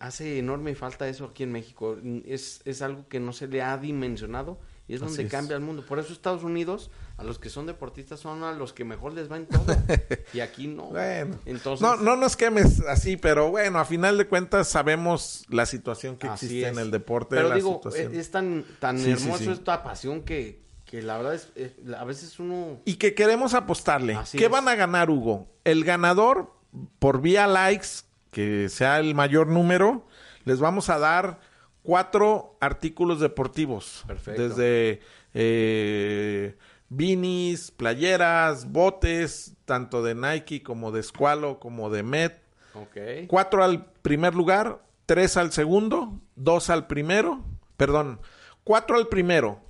hace 0.00 0.38
enorme 0.38 0.74
falta 0.74 1.08
eso 1.08 1.26
aquí 1.26 1.42
en 1.42 1.52
México. 1.52 1.98
Es, 2.24 2.62
es 2.64 2.82
algo 2.82 3.06
que 3.08 3.20
no 3.20 3.32
se 3.32 3.48
le 3.48 3.62
ha 3.62 3.76
dimensionado 3.76 4.58
y 4.88 4.94
es 4.94 5.00
Así 5.02 5.08
donde 5.10 5.22
es. 5.24 5.30
cambia 5.30 5.56
el 5.56 5.62
mundo. 5.62 5.84
Por 5.86 5.98
eso 5.98 6.12
Estados 6.12 6.42
Unidos, 6.42 6.90
a 7.16 7.24
los 7.24 7.38
que 7.38 7.48
son 7.48 7.66
deportistas, 7.66 8.20
son 8.20 8.42
a 8.42 8.52
los 8.52 8.72
que 8.72 8.84
mejor 8.84 9.12
les 9.14 9.30
va 9.30 9.36
en 9.36 9.46
todo. 9.46 9.64
y 10.34 10.40
aquí 10.40 10.66
no. 10.66 10.86
Bueno, 10.86 11.36
Entonces, 11.46 11.80
no, 11.86 11.96
no 11.96 12.16
nos 12.16 12.36
quemes 12.36 12.80
así, 12.88 13.16
pero 13.16 13.50
bueno, 13.50 13.78
a 13.78 13.84
final 13.84 14.18
de 14.18 14.26
cuentas 14.26 14.68
sabemos 14.68 15.44
la 15.48 15.66
situación 15.66 16.16
que 16.16 16.26
Así 16.26 16.46
existe 16.46 16.66
es. 16.68 16.72
en 16.72 16.78
el 16.82 16.90
deporte. 16.90 17.36
Pero 17.36 17.48
la 17.48 17.54
digo, 17.54 17.74
situación. 17.74 18.14
es, 18.14 18.30
tan, 18.30 18.64
tan 18.80 18.98
Sí, 18.98 19.04
sí, 19.04 19.10
hermoso 19.12 19.44
sí. 19.44 19.50
esta 19.50 19.82
pasión 19.84 20.22
que, 20.22 20.60
que 20.84 21.00
la 21.00 21.16
verdad 21.16 21.34
es, 21.34 21.48
es- 21.54 21.72
a 21.96 22.04
veces 22.04 22.38
uno... 22.40 22.80
y 22.84 22.94
que 22.96 23.14
queremos 23.14 23.54
apostarle. 23.54 24.14
Así 24.16 24.36
¿Qué 24.36 24.46
es. 24.46 24.50
van 24.50 24.66
a 24.68 24.74
ganar, 24.74 25.08
Hugo? 25.10 25.46
El 25.64 25.84
ganador, 25.84 26.52
por 26.98 27.20
vía 27.22 27.46
likes, 27.46 27.88
que 28.32 28.68
sea 28.68 28.98
el 28.98 29.14
mayor 29.14 29.46
número, 29.46 30.04
les 30.44 30.58
vamos 30.58 30.88
a 30.90 30.98
dar 30.98 31.38
cuatro 31.82 32.56
artículos 32.60 33.20
deportivos. 33.20 34.04
Perfecto. 34.06 34.48
Desde 34.48 35.00
eh, 35.34 36.56
beanies, 36.88 37.70
playeras, 37.70 38.70
botes, 38.70 39.54
tanto 39.64 40.02
de 40.02 40.14
Nike 40.14 40.62
como 40.62 40.92
de 40.92 41.02
Squalo, 41.02 41.58
como 41.58 41.90
de 41.90 42.02
Met. 42.02 42.40
Ok. 42.74 43.26
Cuatro 43.28 43.62
al 43.64 43.86
primer 44.02 44.34
lugar, 44.34 44.82
tres 45.06 45.36
al 45.36 45.52
segundo, 45.52 46.20
dos 46.36 46.70
al 46.70 46.86
primero, 46.86 47.44
perdón, 47.76 48.20
cuatro 48.64 48.96
al 48.96 49.08
primero, 49.08 49.60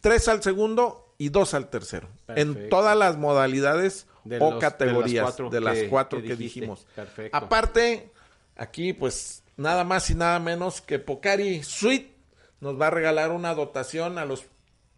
tres 0.00 0.28
al 0.28 0.42
segundo 0.42 1.14
y 1.18 1.28
dos 1.28 1.54
al 1.54 1.68
tercero. 1.68 2.08
En 2.28 2.68
todas 2.68 2.96
las 2.96 3.16
modalidades 3.16 4.06
De 4.24 4.38
o 4.38 4.52
los- 4.52 4.60
categorías 4.60 5.36
de 5.36 5.50
de 5.50 5.60
las 5.60 5.78
las 5.78 5.88
cuatro 5.88 6.20
que- 6.20 6.28
que, 6.28 6.36
dijimos. 6.36 6.86
Perfecto. 6.96 7.36
Aparte, 7.36 8.10
aquí 8.56 8.92
pues 8.92 9.39
nada 9.60 9.84
más 9.84 10.08
y 10.08 10.14
nada 10.14 10.38
menos 10.40 10.80
que 10.80 10.98
Pocari 10.98 11.62
Suite 11.62 12.16
nos 12.60 12.80
va 12.80 12.86
a 12.86 12.90
regalar 12.90 13.30
una 13.30 13.54
dotación 13.54 14.18
a 14.18 14.24
los 14.24 14.46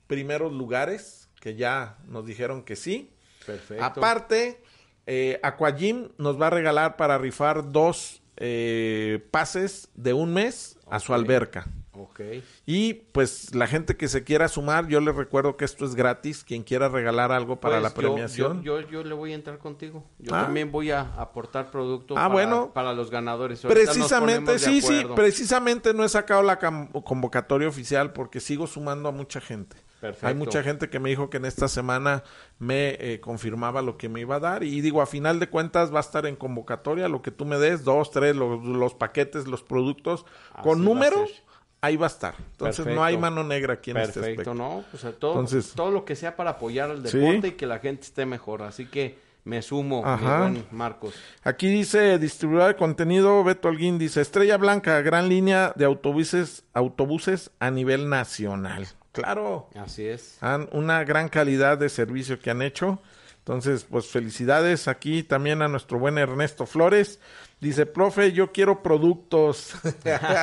primeros 0.06 0.52
lugares, 0.52 1.28
que 1.40 1.56
ya 1.56 1.98
nos 2.06 2.24
dijeron 2.24 2.62
que 2.62 2.76
sí. 2.76 3.10
Perfecto. 3.44 3.82
Aparte, 3.82 4.62
eh, 5.06 5.40
Aquagym 5.42 6.10
nos 6.16 6.40
va 6.40 6.46
a 6.46 6.50
regalar 6.50 6.96
para 6.96 7.18
rifar 7.18 7.72
dos 7.72 8.22
eh, 8.36 9.26
pases 9.32 9.88
de 9.94 10.12
un 10.12 10.32
mes 10.32 10.78
a 10.88 11.00
su 11.00 11.12
alberca. 11.12 11.66
Ok. 11.94 12.20
Y 12.64 12.94
pues 12.94 13.54
la 13.54 13.66
gente 13.66 13.96
que 13.98 14.08
se 14.08 14.24
quiera 14.24 14.48
sumar, 14.48 14.88
yo 14.88 14.98
les 15.00 15.14
recuerdo 15.14 15.58
que 15.58 15.66
esto 15.66 15.84
es 15.84 15.94
gratis. 15.94 16.42
Quien 16.42 16.62
quiera 16.62 16.88
regalar 16.88 17.32
algo 17.32 17.60
para 17.60 17.74
Pues 17.80 17.82
la 17.82 17.94
premiación. 17.94 18.62
Yo, 18.62 18.80
yo, 18.80 18.88
yo 18.88 19.04
le 19.04 19.14
voy 19.14 19.32
a 19.32 19.34
entrar 19.34 19.58
contigo. 19.58 20.02
Yo 20.18 20.34
Ah. 20.34 20.44
también 20.44 20.72
voy 20.72 20.90
a 20.90 21.02
aportar 21.18 21.70
producto 21.70 22.14
Ah, 22.14 22.22
para, 22.22 22.28
bueno. 22.32 22.70
para 22.72 22.94
los 22.94 23.10
ganadores. 23.10 23.62
Ahorita 23.64 23.82
Precisamente, 23.92 24.58
sí, 24.58 24.80
sí, 24.80 25.04
precisamente 25.14 25.92
no 25.92 26.02
he 26.02 26.08
sacado 26.08 26.42
la 26.42 26.58
convocatoria 26.58 27.68
oficial 27.68 28.12
porque 28.14 28.40
sigo 28.40 28.66
sumando 28.66 29.08
a 29.08 29.12
mucha 29.12 29.40
gente. 29.40 29.76
Perfecto. 30.00 30.26
Hay 30.26 30.34
mucha 30.34 30.62
gente 30.64 30.88
que 30.90 30.98
me 30.98 31.10
dijo 31.10 31.30
que 31.30 31.36
en 31.36 31.44
esta 31.44 31.68
semana 31.68 32.24
me 32.58 32.96
eh, 32.98 33.20
confirmaba 33.20 33.82
lo 33.82 33.96
que 33.98 34.08
me 34.08 34.20
iba 34.20 34.36
a 34.36 34.40
dar 34.40 34.64
y 34.64 34.80
digo, 34.80 35.00
a 35.00 35.06
final 35.06 35.38
de 35.38 35.48
cuentas 35.48 35.92
va 35.94 35.98
a 35.98 36.00
estar 36.00 36.26
en 36.26 36.34
convocatoria 36.34 37.08
lo 37.08 37.22
que 37.22 37.30
tú 37.30 37.44
me 37.44 37.56
des, 37.58 37.84
dos, 37.84 38.10
tres, 38.10 38.34
los, 38.34 38.64
los 38.64 38.94
paquetes, 38.94 39.46
los 39.46 39.62
productos, 39.62 40.24
Así 40.54 40.62
con 40.62 40.78
va 40.78 40.82
a 40.82 40.84
número, 40.86 41.26
ser. 41.26 41.42
Ahí 41.82 41.96
va 41.96 42.06
a 42.06 42.10
estar. 42.10 42.34
Entonces 42.52 42.86
no 42.86 43.04
hay 43.04 43.18
mano 43.18 43.44
negra 43.44 43.74
aquí 43.74 43.90
en 43.90 43.98
este 43.98 44.20
Perfecto, 44.20 44.52
aspecto. 44.52 44.54
¿no? 44.54 44.84
Pues 44.90 45.04
a 45.04 45.12
todo, 45.12 45.32
Entonces- 45.32 45.72
todo 45.74 45.90
lo 45.90 46.04
que 46.04 46.16
sea 46.16 46.34
para 46.36 46.50
apoyar 46.52 46.90
al 46.90 47.06
Sí. 47.06 47.18
deporte 47.18 47.48
y 47.48 47.52
que 47.52 47.66
la 47.66 47.80
gente 47.80 48.02
esté 48.04 48.24
mejor. 48.24 48.62
Así 48.62 48.86
que 48.86 49.18
me 49.44 49.60
sumo, 49.60 50.06
Ajá. 50.06 50.46
mi 50.48 50.52
buen 50.60 50.66
Marcos. 50.70 51.14
Aquí 51.42 51.66
dice 51.68 52.18
distribuidor 52.18 52.68
de 52.68 52.76
contenido, 52.76 53.42
Beto 53.42 53.68
Alguín 53.68 53.98
dice 53.98 54.20
Estrella 54.20 54.56
Blanca, 54.56 55.00
gran 55.02 55.28
línea 55.28 55.72
de 55.74 55.84
autobuses, 55.84 56.64
autobuses 56.72 57.50
a 57.58 57.70
nivel 57.72 58.08
nacional. 58.08 58.86
Claro, 59.10 59.68
Así 59.74 60.06
es. 60.06 60.38
han 60.40 60.68
una 60.72 61.02
gran 61.04 61.28
calidad 61.28 61.76
de 61.78 61.88
servicio 61.88 62.38
que 62.38 62.50
han 62.50 62.62
hecho. 62.62 63.02
Entonces, 63.38 63.84
pues 63.90 64.06
felicidades 64.06 64.86
aquí 64.86 65.24
también 65.24 65.62
a 65.62 65.68
nuestro 65.68 65.98
buen 65.98 66.16
Ernesto 66.16 66.64
Flores. 66.64 67.18
Dice, 67.62 67.86
profe, 67.86 68.32
yo 68.32 68.50
quiero 68.50 68.82
productos. 68.82 69.74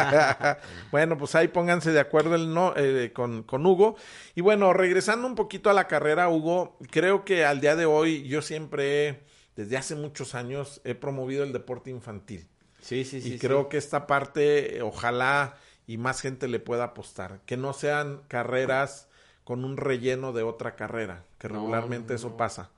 bueno, 0.92 1.18
pues 1.18 1.36
ahí 1.36 1.50
pónganse 1.50 1.92
de 1.92 2.00
acuerdo 2.00 2.36
el 2.36 2.54
no, 2.54 2.74
eh, 2.78 3.12
con, 3.14 3.44
con 3.44 3.66
Hugo. 3.66 3.98
Y 4.36 4.42
bueno, 4.42 4.72
regresando 4.72 5.28
un 5.28 5.36
poquito 5.36 5.70
a 5.70 5.74
la 5.74 5.90
carrera, 5.90 6.30
Hugo, 6.30 6.78
creo 6.90 7.26
que 7.26 7.44
al 7.44 7.60
día 7.60 7.76
de 7.76 7.86
hoy 7.86 8.26
yo 8.26 8.42
siempre, 8.42 9.26
desde 9.58 9.76
hace 9.76 9.96
muchos 9.96 10.34
años, 10.34 10.80
he 10.86 10.96
promovido 10.96 11.44
el 11.44 11.52
deporte 11.52 11.90
infantil. 11.90 12.48
Sí, 12.80 13.04
sí, 13.04 13.20
sí. 13.20 13.28
y 13.28 13.32
sí. 13.34 13.38
creo 13.40 13.68
que 13.68 13.78
esta 13.78 14.08
parte, 14.08 14.82
ojalá 14.82 15.58
y 15.86 15.98
más 15.98 16.22
gente 16.22 16.48
le 16.48 16.62
pueda 16.62 16.86
apostar. 16.86 17.42
Que 17.46 17.58
no 17.58 17.74
sean 17.74 18.22
carreras 18.30 19.10
con 19.44 19.66
un 19.66 19.76
relleno 19.76 20.32
de 20.32 20.44
otra 20.44 20.78
carrera, 20.78 21.26
que 21.38 21.50
regularmente 21.50 22.14
no, 22.14 22.16
eso 22.16 22.38
pasa. 22.38 22.72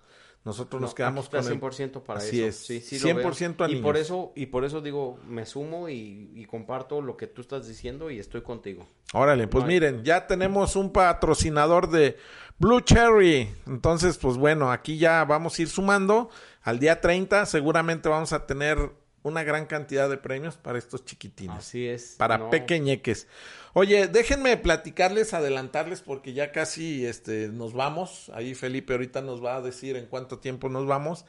Nosotros 0.43 0.81
nos 0.81 0.91
No, 0.91 0.95
quedamos 0.95 1.29
con 1.29 1.39
el... 1.39 1.61
100% 1.61 2.01
para 2.01 2.19
Así 2.19 2.39
eso. 2.41 2.47
es. 2.73 2.81
Sí, 2.81 2.81
sí 2.99 3.07
lo 3.07 3.15
veo. 3.15 3.29
100% 3.31 3.65
a 3.65 3.69
y 3.69 3.79
por 3.81 3.95
eso 3.95 4.31
y 4.35 4.47
por 4.47 4.65
eso 4.65 4.81
digo, 4.81 5.19
me 5.27 5.45
sumo 5.45 5.87
y, 5.87 6.31
y 6.33 6.45
comparto 6.45 6.99
lo 7.01 7.15
que 7.15 7.27
tú 7.27 7.41
estás 7.41 7.67
diciendo 7.67 8.09
y 8.09 8.17
estoy 8.17 8.41
contigo. 8.41 8.87
Órale, 9.13 9.47
pues 9.47 9.63
No 9.63 9.69
hay- 9.69 9.75
miren, 9.75 10.03
ya 10.03 10.25
tenemos 10.25 10.75
un 10.75 10.91
patrocinador 10.91 11.89
de 11.91 12.17
Blue 12.57 12.79
Cherry. 12.81 13.49
Entonces, 13.67 14.17
pues 14.17 14.37
bueno, 14.37 14.71
aquí 14.71 14.97
ya 14.97 15.23
vamos 15.25 15.59
a 15.59 15.61
ir 15.61 15.69
sumando. 15.69 16.29
Al 16.63 16.79
día 16.79 17.01
30 17.01 17.45
seguramente 17.45 18.09
vamos 18.09 18.33
a 18.33 18.47
tener 18.47 18.91
una 19.23 19.43
gran 19.43 19.65
cantidad 19.65 20.09
de 20.09 20.17
premios 20.17 20.57
para 20.57 20.77
estos 20.77 21.05
chiquitines. 21.05 21.57
Así 21.57 21.87
es. 21.87 22.15
para 22.17 22.37
No, 22.37 22.49
pequeñeques. 22.49 23.27
Oye, 23.73 24.07
déjenme 24.07 24.57
platicarles, 24.57 25.33
adelantarles, 25.33 26.01
porque 26.01 26.33
ya 26.33 26.51
casi 26.51 27.05
este, 27.05 27.47
nos 27.49 27.73
vamos. 27.73 28.31
Ahí 28.33 28.55
Felipe 28.55 28.93
ahorita 28.93 29.21
nos 29.21 29.43
va 29.43 29.55
a 29.55 29.61
decir 29.61 29.95
en 29.95 30.07
cuánto 30.07 30.39
tiempo 30.39 30.69
nos 30.69 30.85
vamos. 30.85 31.25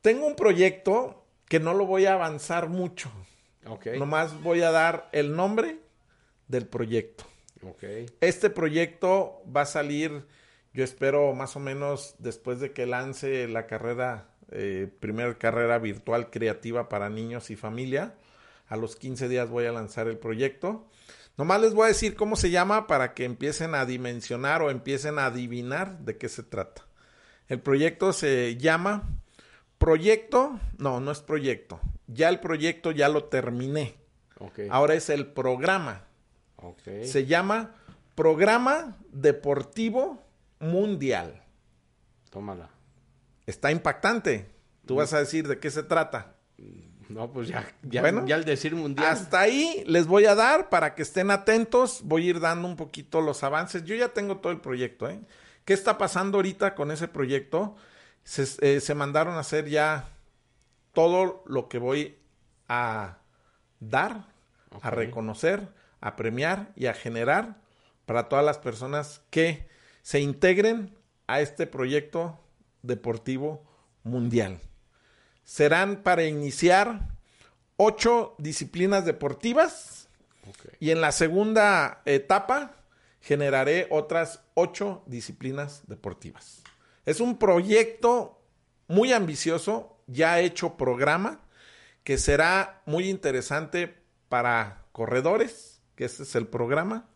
Tengo 0.00 0.26
un 0.26 0.36
proyecto 0.36 1.24
que 1.46 1.60
no 1.60 1.74
lo 1.74 1.86
voy 1.86 2.06
a 2.06 2.14
avanzar 2.14 2.68
mucho. 2.68 3.10
Ok. 3.66 3.86
Nomás 3.98 4.40
voy 4.42 4.62
a 4.62 4.70
dar 4.70 5.08
el 5.12 5.34
nombre 5.34 5.78
del 6.46 6.66
proyecto. 6.66 7.24
Ok. 7.62 7.84
Este 8.20 8.50
proyecto 8.50 9.42
va 9.54 9.62
a 9.62 9.66
salir, 9.66 10.26
yo 10.72 10.84
espero 10.84 11.34
más 11.34 11.56
o 11.56 11.60
menos 11.60 12.14
después 12.18 12.60
de 12.60 12.72
que 12.72 12.86
lance 12.86 13.48
la 13.48 13.66
carrera, 13.66 14.27
eh, 14.50 14.90
primera 15.00 15.36
carrera 15.38 15.78
virtual 15.78 16.30
creativa 16.30 16.88
para 16.88 17.08
niños 17.08 17.50
y 17.50 17.56
familia. 17.56 18.14
A 18.68 18.76
los 18.76 18.96
15 18.96 19.28
días 19.28 19.48
voy 19.48 19.66
a 19.66 19.72
lanzar 19.72 20.08
el 20.08 20.18
proyecto. 20.18 20.86
Nomás 21.36 21.60
les 21.60 21.74
voy 21.74 21.84
a 21.84 21.88
decir 21.88 22.16
cómo 22.16 22.36
se 22.36 22.50
llama 22.50 22.86
para 22.86 23.14
que 23.14 23.24
empiecen 23.24 23.74
a 23.74 23.86
dimensionar 23.86 24.62
o 24.62 24.70
empiecen 24.70 25.18
a 25.18 25.26
adivinar 25.26 25.98
de 26.00 26.18
qué 26.18 26.28
se 26.28 26.42
trata. 26.42 26.86
El 27.46 27.60
proyecto 27.60 28.12
se 28.12 28.56
llama 28.56 29.08
Proyecto, 29.78 30.58
no, 30.76 30.98
no 30.98 31.12
es 31.12 31.20
proyecto. 31.20 31.80
Ya 32.08 32.28
el 32.28 32.40
proyecto 32.40 32.90
ya 32.90 33.08
lo 33.08 33.24
terminé. 33.24 33.94
Ok. 34.40 34.60
Ahora 34.70 34.94
es 34.94 35.08
el 35.08 35.26
programa. 35.26 36.04
Ok. 36.56 36.82
Se 37.04 37.26
llama 37.26 37.76
Programa 38.16 38.96
Deportivo 39.12 40.24
Mundial. 40.58 41.44
Tómala. 42.30 42.70
Está 43.48 43.72
impactante. 43.72 44.46
Tú 44.84 44.96
vas 44.96 45.14
a 45.14 45.20
decir 45.20 45.48
de 45.48 45.58
qué 45.58 45.70
se 45.70 45.82
trata. 45.82 46.36
No, 47.08 47.32
pues 47.32 47.48
ya, 47.48 47.66
ya, 47.82 48.02
Bueno, 48.02 48.26
ya 48.26 48.34
al 48.34 48.44
decir 48.44 48.74
mundial. 48.74 49.08
Hasta 49.08 49.40
ahí 49.40 49.84
les 49.86 50.06
voy 50.06 50.26
a 50.26 50.34
dar 50.34 50.68
para 50.68 50.94
que 50.94 51.00
estén 51.00 51.30
atentos. 51.30 52.02
Voy 52.04 52.26
a 52.26 52.30
ir 52.30 52.40
dando 52.40 52.68
un 52.68 52.76
poquito 52.76 53.22
los 53.22 53.42
avances. 53.42 53.84
Yo 53.84 53.94
ya 53.94 54.08
tengo 54.08 54.36
todo 54.36 54.52
el 54.52 54.60
proyecto. 54.60 55.08
¿eh? 55.08 55.22
¿Qué 55.64 55.72
está 55.72 55.96
pasando 55.96 56.36
ahorita 56.36 56.74
con 56.74 56.90
ese 56.90 57.08
proyecto? 57.08 57.74
Se, 58.22 58.44
eh, 58.60 58.80
se 58.80 58.94
mandaron 58.94 59.36
a 59.36 59.40
hacer 59.40 59.66
ya 59.66 60.10
todo 60.92 61.42
lo 61.46 61.70
que 61.70 61.78
voy 61.78 62.18
a 62.68 63.16
dar, 63.80 64.26
a 64.82 64.90
reconocer, 64.90 65.72
a 66.02 66.16
premiar 66.16 66.72
y 66.76 66.84
a 66.84 66.92
generar 66.92 67.62
para 68.04 68.28
todas 68.28 68.44
las 68.44 68.58
personas 68.58 69.22
que 69.30 69.66
se 70.02 70.20
integren 70.20 70.94
a 71.26 71.40
este 71.40 71.66
proyecto 71.66 72.38
deportivo 72.82 73.64
mundial. 74.02 74.60
Serán 75.44 76.02
para 76.02 76.24
iniciar 76.24 77.08
ocho 77.76 78.34
disciplinas 78.38 79.04
deportivas 79.04 80.08
y 80.80 80.90
en 80.90 81.00
la 81.00 81.12
segunda 81.12 82.02
etapa 82.04 82.74
generaré 83.20 83.86
otras 83.90 84.40
ocho 84.54 85.02
disciplinas 85.06 85.82
deportivas. 85.86 86.62
Es 87.04 87.20
un 87.20 87.38
proyecto 87.38 88.40
muy 88.86 89.12
ambicioso, 89.12 89.96
ya 90.06 90.40
hecho 90.40 90.76
programa, 90.76 91.40
que 92.04 92.18
será 92.18 92.82
muy 92.86 93.08
interesante 93.08 93.94
para 94.28 94.84
corredores, 94.92 95.80
que 95.94 96.04
este 96.04 96.22
es 96.22 96.34
el 96.34 96.46
programa, 96.46 97.08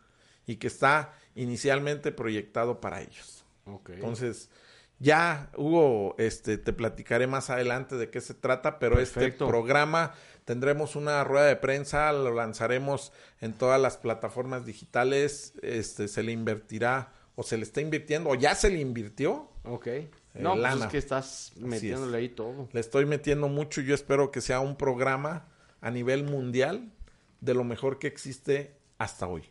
y 0.46 0.56
que 0.56 0.66
está 0.66 1.14
inicialmente 1.34 2.12
proyectado 2.12 2.80
para 2.80 3.00
ellos. 3.00 3.44
Entonces, 3.88 4.50
ya, 5.02 5.50
Hugo, 5.56 6.14
este, 6.16 6.58
te 6.58 6.72
platicaré 6.72 7.26
más 7.26 7.50
adelante 7.50 7.96
de 7.96 8.08
qué 8.08 8.20
se 8.20 8.34
trata, 8.34 8.78
pero 8.78 9.00
este 9.00 9.32
programa 9.32 10.14
tendremos 10.44 10.94
una 10.94 11.24
rueda 11.24 11.46
de 11.46 11.56
prensa, 11.56 12.12
lo 12.12 12.32
lanzaremos 12.32 13.12
en 13.40 13.52
todas 13.52 13.80
las 13.80 13.96
plataformas 13.96 14.64
digitales, 14.64 15.54
este, 15.60 16.06
se 16.06 16.22
le 16.22 16.30
invertirá 16.30 17.12
o 17.34 17.42
se 17.42 17.56
le 17.56 17.64
está 17.64 17.80
invirtiendo 17.80 18.30
o 18.30 18.36
ya 18.36 18.54
se 18.54 18.70
le 18.70 18.78
invirtió. 18.78 19.50
Ok. 19.64 19.88
No, 20.34 20.54
pues 20.54 20.76
es 20.76 20.86
que 20.86 20.98
estás 20.98 21.52
metiéndole 21.56 22.18
ahí 22.18 22.28
todo. 22.28 22.68
Le 22.70 22.78
estoy 22.78 23.04
metiendo 23.04 23.48
mucho 23.48 23.80
y 23.80 23.86
yo 23.86 23.96
espero 23.96 24.30
que 24.30 24.40
sea 24.40 24.60
un 24.60 24.76
programa 24.76 25.48
a 25.80 25.90
nivel 25.90 26.22
mundial 26.22 26.92
de 27.40 27.54
lo 27.54 27.64
mejor 27.64 27.98
que 27.98 28.06
existe 28.06 28.76
hasta 28.98 29.26
hoy. 29.26 29.50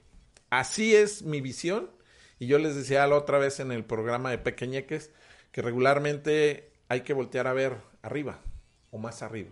Así 0.50 0.96
es 0.96 1.24
mi 1.24 1.42
visión 1.42 1.92
y 2.40 2.48
yo 2.48 2.58
les 2.58 2.74
decía 2.74 3.06
la 3.06 3.18
otra 3.18 3.38
vez 3.38 3.60
en 3.60 3.74
el 3.74 3.84
programa 3.84 4.32
de 4.32 4.38
Pequeñeques 4.38 5.12
que 5.52 5.62
regularmente 5.62 6.72
hay 6.88 7.02
que 7.02 7.14
voltear 7.14 7.48
a 7.48 7.54
ver 7.54 7.78
arriba 8.02 8.40
o 8.92 8.98
más 8.98 9.22
arriba. 9.22 9.50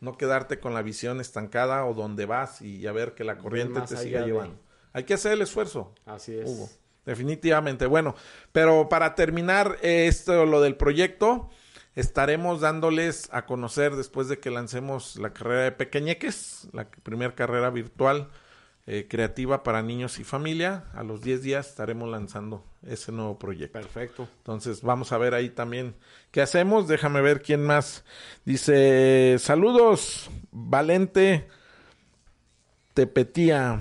No 0.00 0.16
quedarte 0.16 0.60
con 0.60 0.74
la 0.74 0.82
visión 0.82 1.20
estancada 1.20 1.84
o 1.84 1.94
donde 1.94 2.24
vas 2.26 2.62
y 2.62 2.86
a 2.86 2.92
ver 2.92 3.14
que 3.14 3.24
la 3.24 3.38
corriente 3.38 3.80
te 3.82 3.96
siga 3.96 4.20
de- 4.20 4.26
llevando. 4.26 4.58
Hay 4.92 5.04
que 5.04 5.14
hacer 5.14 5.32
el 5.32 5.42
esfuerzo. 5.42 5.92
Así 6.06 6.36
es. 6.36 6.48
Hugo. 6.48 6.68
Definitivamente. 7.04 7.86
Bueno, 7.86 8.14
pero 8.52 8.88
para 8.88 9.14
terminar 9.14 9.78
eh, 9.82 10.06
esto, 10.08 10.44
lo 10.46 10.60
del 10.60 10.76
proyecto, 10.76 11.48
estaremos 11.96 12.60
dándoles 12.60 13.28
a 13.32 13.44
conocer 13.46 13.96
después 13.96 14.28
de 14.28 14.38
que 14.38 14.50
lancemos 14.50 15.16
la 15.16 15.32
carrera 15.32 15.62
de 15.64 15.72
Pequeñeques, 15.72 16.68
la 16.72 16.88
primera 17.02 17.34
carrera 17.34 17.70
virtual 17.70 18.28
eh, 18.90 19.06
creativa 19.06 19.62
para 19.62 19.82
niños 19.82 20.18
y 20.18 20.24
familia. 20.24 20.84
A 20.94 21.02
los 21.02 21.20
10 21.20 21.42
días 21.42 21.68
estaremos 21.68 22.08
lanzando 22.08 22.64
ese 22.82 23.12
nuevo 23.12 23.38
proyecto. 23.38 23.78
Perfecto. 23.78 24.26
Entonces 24.38 24.80
vamos 24.80 25.12
a 25.12 25.18
ver 25.18 25.34
ahí 25.34 25.50
también 25.50 25.94
qué 26.30 26.40
hacemos. 26.40 26.88
Déjame 26.88 27.20
ver 27.20 27.42
quién 27.42 27.62
más. 27.62 28.02
Dice, 28.46 29.36
saludos, 29.40 30.30
Valente 30.52 31.48
Tepetía. 32.94 33.78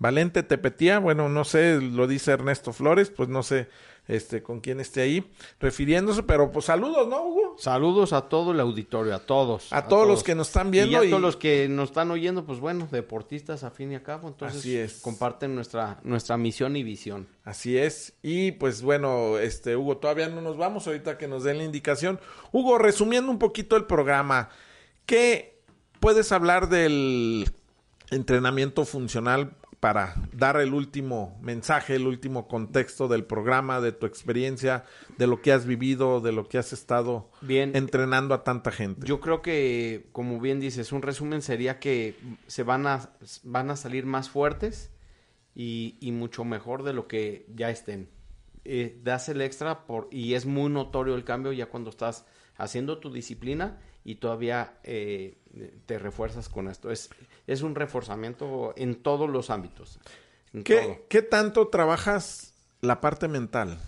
Valente 0.00 0.42
Tepetía, 0.42 0.98
bueno, 0.98 1.28
no 1.28 1.44
sé, 1.44 1.80
lo 1.80 2.08
dice 2.08 2.32
Ernesto 2.32 2.72
Flores, 2.72 3.10
pues 3.10 3.28
no 3.28 3.44
sé 3.44 3.68
este, 4.10 4.42
con 4.42 4.60
quien 4.60 4.80
esté 4.80 5.02
ahí 5.02 5.30
refiriéndose, 5.60 6.24
pero 6.24 6.50
pues 6.50 6.64
saludos, 6.64 7.06
¿no, 7.06 7.22
Hugo? 7.22 7.54
Saludos 7.58 8.12
a 8.12 8.22
todo 8.22 8.50
el 8.50 8.60
auditorio, 8.60 9.14
a 9.14 9.20
todos. 9.20 9.72
A, 9.72 9.86
todos, 9.86 10.08
los 10.08 10.24
que 10.24 10.34
nos 10.34 10.48
están 10.48 10.70
viendo. 10.70 11.04
Y 11.04 11.06
a 11.06 11.08
todos 11.08 11.22
los 11.22 11.36
que 11.36 11.68
nos 11.68 11.90
están 11.90 12.10
oyendo, 12.10 12.44
pues 12.44 12.58
bueno, 12.58 12.88
deportistas 12.90 13.62
a 13.62 13.70
fin 13.70 13.92
y 13.92 13.94
a 13.94 14.02
cabo, 14.02 14.28
entonces 14.28 14.58
Así 14.58 14.76
es. 14.76 15.00
comparten 15.00 15.54
nuestra, 15.54 16.00
nuestra 16.02 16.36
misión 16.36 16.74
y 16.76 16.82
visión. 16.82 17.28
Así 17.44 17.78
es. 17.78 18.14
Y 18.22 18.52
pues 18.52 18.82
bueno, 18.82 19.38
este 19.38 19.76
Hugo, 19.76 19.98
todavía 19.98 20.28
no 20.28 20.40
nos 20.40 20.56
vamos 20.56 20.86
ahorita 20.86 21.16
que 21.16 21.28
nos 21.28 21.44
den 21.44 21.58
la 21.58 21.64
indicación. 21.64 22.18
Hugo, 22.50 22.78
resumiendo 22.78 23.30
un 23.30 23.38
poquito 23.38 23.76
el 23.76 23.84
programa, 23.84 24.48
¿qué 25.06 25.62
puedes 26.00 26.32
hablar 26.32 26.68
del 26.68 27.48
entrenamiento 28.10 28.84
funcional 28.84 29.54
para 29.80 30.14
dar 30.32 30.60
el 30.60 30.74
último 30.74 31.38
mensaje, 31.40 31.96
el 31.96 32.06
último 32.06 32.46
contexto 32.46 33.08
del 33.08 33.24
programa, 33.24 33.80
de 33.80 33.92
tu 33.92 34.04
experiencia, 34.04 34.84
de 35.16 35.26
lo 35.26 35.40
que 35.40 35.52
has 35.52 35.64
vivido, 35.64 36.20
de 36.20 36.32
lo 36.32 36.46
que 36.46 36.58
has 36.58 36.74
estado 36.74 37.30
Bien. 37.40 37.74
entrenando 37.74 38.34
a 38.34 38.44
tanta 38.44 38.70
gente? 38.70 39.06
Yo 39.06 39.20
creo 39.20 39.40
que, 39.40 40.08
como 40.12 40.38
bien 40.38 40.60
dices, 40.60 40.92
un 40.92 41.00
resumen 41.00 41.40
sería 41.40 41.80
que 41.80 42.14
se 42.46 42.62
van 42.62 42.86
a, 42.86 43.10
van 43.42 43.70
a 43.70 43.76
salir 43.76 44.04
más 44.04 44.28
fuertes 44.28 44.90
y, 45.54 45.96
y 45.98 46.12
mucho 46.12 46.44
mejor 46.44 46.82
de 46.82 46.92
lo 46.92 47.08
que 47.08 47.46
ya 47.54 47.70
estén. 47.70 48.10
Eh, 48.66 49.00
das 49.02 49.30
el 49.30 49.40
extra 49.40 49.86
por, 49.86 50.08
y 50.10 50.34
es 50.34 50.44
muy 50.44 50.70
notorio 50.70 51.14
el 51.14 51.24
cambio 51.24 51.52
ya 51.52 51.66
cuando 51.66 51.88
estás 51.88 52.26
haciendo 52.56 52.98
tu 52.98 53.10
disciplina 53.10 53.78
y 54.04 54.16
todavía 54.16 54.78
eh, 54.82 55.38
te 55.86 55.98
refuerzas 55.98 56.48
con 56.48 56.68
esto. 56.68 56.90
Es, 56.90 57.10
es 57.46 57.62
un 57.62 57.74
reforzamiento 57.74 58.72
en 58.76 58.96
todos 58.96 59.28
los 59.28 59.50
ámbitos. 59.50 59.98
todo. 60.52 60.62
¿Qué, 60.64 61.04
¿Qué 61.08 61.22
tanto 61.22 61.68
trabajas 61.68 62.54
la 62.80 63.00
parte 63.00 63.28
mental, 63.28 63.78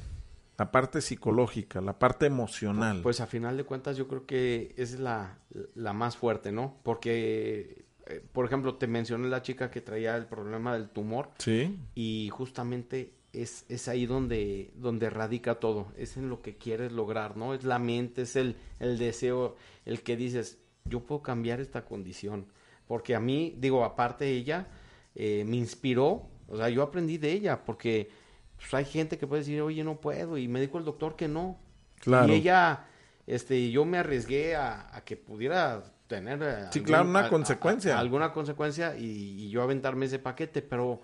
la 0.59 0.71
parte 0.71 1.01
psicológica, 1.01 1.81
la 1.81 1.99
parte 1.99 2.27
emocional? 2.27 3.01
Pues 3.03 3.21
a 3.21 3.27
final 3.27 3.57
de 3.57 3.65
cuentas 3.65 3.97
yo 3.97 4.09
creo 4.09 4.27
que 4.27 4.75
es 4.77 4.99
la, 4.99 5.39
la 5.75 5.93
más 5.93 6.17
fuerte, 6.17 6.53
¿no? 6.53 6.79
Porque, 6.83 7.85
eh, 8.07 8.25
por 8.33 8.45
ejemplo, 8.45 8.77
te 8.77 8.87
mencioné 8.87 9.29
la 9.29 9.43
chica 9.43 9.71
que 9.71 9.81
traía 9.81 10.17
el 10.17 10.27
problema 10.27 10.75
del 10.75 10.89
tumor 10.89 11.31
sí. 11.39 11.79
y 11.95 12.29
justamente 12.33 13.15
es, 13.33 13.65
es 13.69 13.89
ahí 13.89 14.07
donde, 14.07 14.71
donde 14.77 15.09
radica 15.11 15.57
todo, 15.57 15.93
es 15.97 16.17
en 16.17 16.29
lo 16.29 16.43
que 16.43 16.57
quieres 16.57 16.93
lograr, 16.93 17.37
¿no? 17.37 17.55
Es 17.55 17.65
la 17.65 17.79
mente, 17.79 18.23
es 18.23 18.37
el, 18.37 18.57
el 18.79 18.99
deseo, 18.99 19.57
el 19.87 20.03
que 20.03 20.17
dices, 20.17 20.59
yo 20.85 21.01
puedo 21.01 21.23
cambiar 21.23 21.61
esta 21.61 21.85
condición, 21.85 22.47
porque 22.87 23.15
a 23.15 23.21
mí, 23.21 23.55
digo, 23.59 23.85
aparte 23.85 24.29
ella, 24.29 24.67
eh, 25.15 25.45
me 25.47 25.57
inspiró, 25.57 26.29
o 26.49 26.57
sea, 26.57 26.69
yo 26.69 26.83
aprendí 26.83 27.19
de 27.19 27.33
ella, 27.33 27.65
porque 27.65 28.11
pues, 28.57 28.73
hay 28.75 28.85
gente 28.85 29.19
que 29.19 29.27
puede 29.27 29.43
decir, 29.43 29.61
oye, 29.63 29.83
no 29.85 30.01
puedo, 30.01 30.37
y 30.39 30.49
me 30.49 30.61
dijo 30.61 30.79
el 30.79 30.85
doctor 30.85 31.17
que 31.17 31.29
no, 31.29 31.59
Claro. 32.01 32.33
y 32.33 32.37
ella, 32.37 32.87
este, 33.27 33.71
yo 33.71 33.85
me 33.85 33.99
arriesgué 33.99 34.57
a, 34.57 34.95
a 34.97 35.05
que 35.05 35.17
pudiera 35.17 35.85
tener 36.09 36.43
eh, 36.43 36.67
Sí, 36.73 36.83
claro, 36.83 37.09
una 37.09 37.29
consecuencia. 37.31 37.99
alguna 37.99 38.33
consecuencia 38.33 38.97
y, 38.97 39.05
y 39.45 39.51
yo 39.51 39.63
aventarme 39.63 40.07
ese 40.07 40.19
paquete, 40.19 40.63
pero 40.63 41.01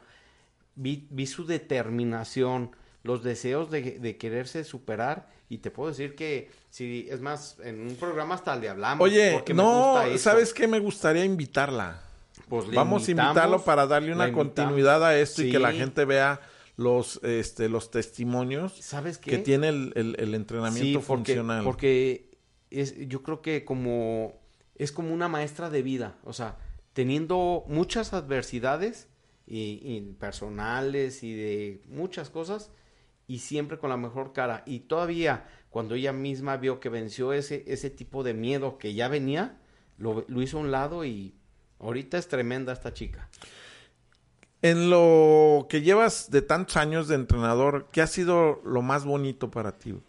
vi, 0.75 1.07
vi 1.11 1.27
su 1.27 1.47
determinación, 1.47 2.73
los 3.05 3.23
deseos 3.23 3.71
de, 3.71 3.99
de 4.01 4.17
quererse 4.17 4.65
superar 4.65 5.29
y 5.49 5.59
te 5.59 5.71
puedo 5.71 5.89
decir 5.91 6.15
que 6.15 6.51
si 6.71 7.07
es 7.11 7.21
más 7.21 7.57
en 7.65 7.81
un 7.81 7.97
programa 7.97 8.35
hasta 8.35 8.55
le 8.57 8.69
hablamos 8.69 9.05
Oye, 9.05 9.43
no. 9.55 9.97
¿sabes 10.19 10.53
qué? 10.53 10.69
Me 10.69 10.79
gustaría 10.79 11.25
invitarla. 11.25 12.03
Pues 12.49 12.67
le 12.69 12.77
Vamos 12.77 13.07
a 13.09 13.11
invitarlo 13.11 13.63
para 13.65 13.87
darle 13.87 14.13
una 14.13 14.33
continuidad 14.33 15.05
a 15.05 15.19
esto 15.19 15.43
y 15.43 15.51
que 15.51 15.59
la 15.59 15.73
gente 15.73 16.05
vea 16.05 16.41
los, 16.77 17.21
este, 17.25 17.69
los 17.69 17.91
testimonios 17.91 18.73
¿Sabes 18.81 19.19
qué? 19.19 19.33
que 19.33 19.39
tiene 19.39 19.69
el, 19.69 19.93
el- 19.97 20.17
el 20.19 20.35
entrenamiento 20.35 21.01
Sí, 21.01 21.05
porque, 21.07 21.33
funcional. 21.35 21.65
Porque 21.65 22.31
es, 22.71 22.95
yo 23.09 23.23
creo 23.23 23.43
que 23.43 23.65
como 23.65 24.39
es 24.77 24.93
como 24.93 25.13
una 25.13 25.27
maestra 25.29 25.71
de 25.71 25.83
vida, 25.83 26.17
o 26.25 26.33
sea, 26.33 26.57
teniendo 26.93 27.65
muchas 27.67 28.13
adversidades 28.13 29.09
y, 29.47 29.81
y 29.83 30.01
personales 30.21 31.23
y 31.25 31.35
de 31.35 31.83
muchas 31.89 32.31
cosas 32.31 32.71
y 33.29 33.39
siempre 33.39 33.79
con 33.79 33.91
la 33.91 33.97
mejor 33.97 34.33
cara 34.33 34.65
y 34.67 34.81
todavía 34.81 35.47
cuando 35.71 35.95
ella 35.95 36.13
misma 36.13 36.57
vio 36.57 36.81
que 36.81 36.89
venció 36.89 37.33
ese 37.33 37.63
ese 37.69 37.91
tipo 37.91 38.25
de 38.25 38.35
miedo 38.35 38.79
que 38.79 38.95
ya 38.95 39.07
venía, 39.07 39.59
lo, 39.99 40.25
lo 40.27 40.43
hizo 40.43 40.59
a 40.59 40.61
un 40.63 40.73
lado 40.73 41.05
y 41.05 41.35
ahorita 41.79 42.19
es 42.19 42.27
tremenda 42.27 42.73
esta 42.73 42.93
chica. 42.93 43.29
En 44.61 44.91
lo 44.91 45.69
que 45.69 45.83
llevas 45.83 46.33
de 46.33 46.43
tantos 46.43 46.77
años 46.77 47.07
de 47.07 47.15
entrenador, 47.15 47.87
¿qué 47.93 48.03
ha 48.03 48.09
sido 48.09 48.61
lo 48.65 48.83
más 48.83 49.05
bonito 49.05 49.53
para 49.53 49.79
ti? 49.79 49.93
Hugo? 49.93 50.03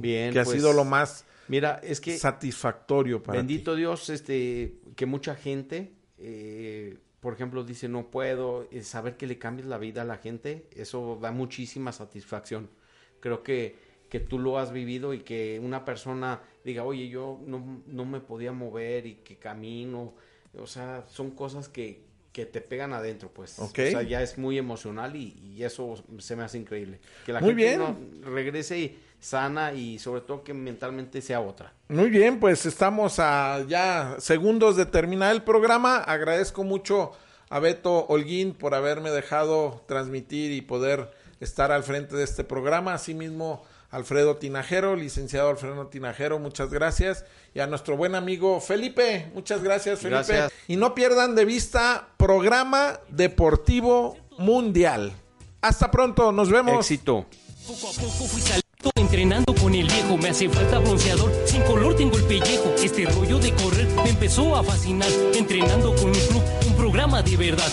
Bien, 0.00 0.32
¿Qué 0.32 0.40
ha 0.40 0.44
pues, 0.44 0.56
sido 0.56 0.72
lo 0.72 0.86
más 0.86 1.26
Mira, 1.50 1.80
es 1.82 2.00
que 2.00 2.16
satisfactorio 2.16 3.20
para 3.24 3.38
Bendito 3.38 3.74
Dios, 3.74 4.08
este, 4.08 4.76
que 4.94 5.04
mucha 5.04 5.34
gente, 5.34 5.92
eh, 6.16 6.96
por 7.20 7.34
ejemplo, 7.34 7.64
dice 7.64 7.88
no 7.88 8.10
puedo, 8.10 8.66
eh, 8.70 8.82
saber 8.82 9.16
que 9.16 9.26
le 9.26 9.38
cambies 9.38 9.66
la 9.68 9.78
vida 9.78 10.02
a 10.02 10.04
la 10.04 10.16
gente, 10.18 10.66
eso 10.74 11.18
da 11.20 11.32
muchísima 11.32 11.92
satisfacción. 11.92 12.70
Creo 13.20 13.42
que, 13.42 13.76
que 14.08 14.20
tú 14.20 14.38
lo 14.38 14.58
has 14.58 14.72
vivido 14.72 15.12
y 15.14 15.20
que 15.20 15.60
una 15.62 15.84
persona 15.84 16.40
diga, 16.64 16.84
oye, 16.84 17.08
yo 17.08 17.38
no, 17.46 17.82
no 17.86 18.04
me 18.04 18.20
podía 18.20 18.52
mover 18.52 19.06
y 19.06 19.14
que 19.16 19.36
camino, 19.36 20.14
o 20.58 20.66
sea, 20.66 21.04
son 21.08 21.30
cosas 21.32 21.68
que, 21.68 22.04
que 22.32 22.46
te 22.46 22.60
pegan 22.60 22.92
adentro, 22.92 23.30
pues. 23.32 23.58
Ok. 23.58 23.78
O 23.86 23.90
sea, 23.90 24.02
ya 24.02 24.22
es 24.22 24.38
muy 24.38 24.56
emocional 24.56 25.14
y, 25.16 25.34
y 25.56 25.62
eso 25.64 26.02
se 26.18 26.36
me 26.36 26.42
hace 26.44 26.58
increíble. 26.58 27.00
Que 27.26 27.32
la 27.32 27.40
Muy 27.40 27.50
gente 27.50 27.64
bien. 27.64 27.78
no- 27.80 28.30
regrese 28.30 28.78
y 28.78 28.98
sana 29.20 29.72
y 29.72 29.98
sobre 29.98 30.22
todo 30.22 30.42
que 30.42 30.54
mentalmente 30.54 31.20
sea 31.22 31.40
otra. 31.40 31.72
Muy 31.88 32.08
bien, 32.10 32.40
pues 32.40 32.66
estamos 32.66 33.18
a 33.18 33.64
ya 33.68 34.16
segundos 34.18 34.76
de 34.76 34.86
terminar 34.86 35.32
el 35.32 35.42
programa. 35.42 35.98
Agradezco 35.98 36.64
mucho 36.64 37.12
a 37.50 37.58
Beto 37.58 38.06
Holguín 38.06 38.54
por 38.54 38.74
haberme 38.74 39.10
dejado 39.10 39.84
transmitir 39.86 40.52
y 40.52 40.62
poder 40.62 41.10
estar 41.40 41.72
al 41.72 41.82
frente 41.82 42.16
de 42.16 42.24
este 42.24 42.44
programa. 42.44 42.94
Asimismo, 42.94 43.64
Alfredo 43.90 44.36
Tinajero, 44.36 44.94
licenciado 44.94 45.50
Alfredo 45.50 45.88
Tinajero, 45.88 46.38
muchas 46.38 46.70
gracias. 46.70 47.24
Y 47.54 47.60
a 47.60 47.66
nuestro 47.66 47.96
buen 47.96 48.14
amigo 48.14 48.60
Felipe, 48.60 49.30
muchas 49.34 49.62
gracias, 49.62 49.98
Felipe. 49.98 50.16
Gracias. 50.16 50.52
Y 50.68 50.76
no 50.76 50.94
pierdan 50.94 51.34
de 51.34 51.44
vista 51.44 52.08
programa 52.16 53.00
deportivo 53.08 54.16
mundial. 54.38 55.12
Hasta 55.60 55.90
pronto, 55.90 56.32
nos 56.32 56.50
vemos. 56.50 56.90
Éxito. 56.90 57.26
Entrenando 58.94 59.54
con 59.54 59.74
el 59.74 59.86
viejo. 59.86 60.16
Me 60.16 60.30
hace 60.30 60.48
falta 60.48 60.78
bronceador, 60.78 61.32
sin 61.46 61.62
color 61.62 61.96
tengo 61.96 62.16
el 62.16 62.24
pellejo. 62.24 62.74
Este 62.82 63.04
rollo 63.06 63.38
de 63.38 63.52
correr 63.54 63.88
me 64.02 64.10
empezó 64.10 64.56
a 64.56 64.62
fascinar. 64.62 65.10
Entrenando 65.34 65.94
con 65.96 66.06
un 66.06 66.12
club, 66.12 66.42
un 66.66 66.74
programa 66.76 67.22
de 67.22 67.36
verdad. 67.36 67.72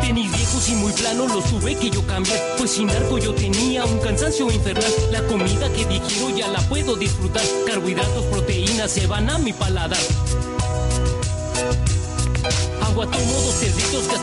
Tenis 0.00 0.30
viejos 0.32 0.68
y 0.68 0.74
muy 0.74 0.92
planos 0.92 1.32
los 1.32 1.44
tuve 1.44 1.76
que 1.76 1.90
yo 1.90 2.06
cambiar. 2.06 2.38
Pues 2.58 2.72
sin 2.72 2.90
arco 2.90 3.18
yo 3.18 3.34
tenía 3.34 3.84
un 3.84 3.98
cansancio 3.98 4.50
infernal. 4.50 4.92
La 5.12 5.22
comida 5.22 5.72
que 5.72 5.86
digiero 5.86 6.30
ya 6.36 6.48
la 6.48 6.60
puedo 6.68 6.96
disfrutar. 6.96 7.44
Carbohidratos, 7.66 8.24
proteínas 8.26 8.90
se 8.90 9.06
van 9.06 9.30
a 9.30 9.38
mi 9.38 9.52
paladar. 9.52 9.98
Agua 12.82 13.10
tomo 13.10 13.32
dos 13.42 13.54
cerditos 13.54 14.04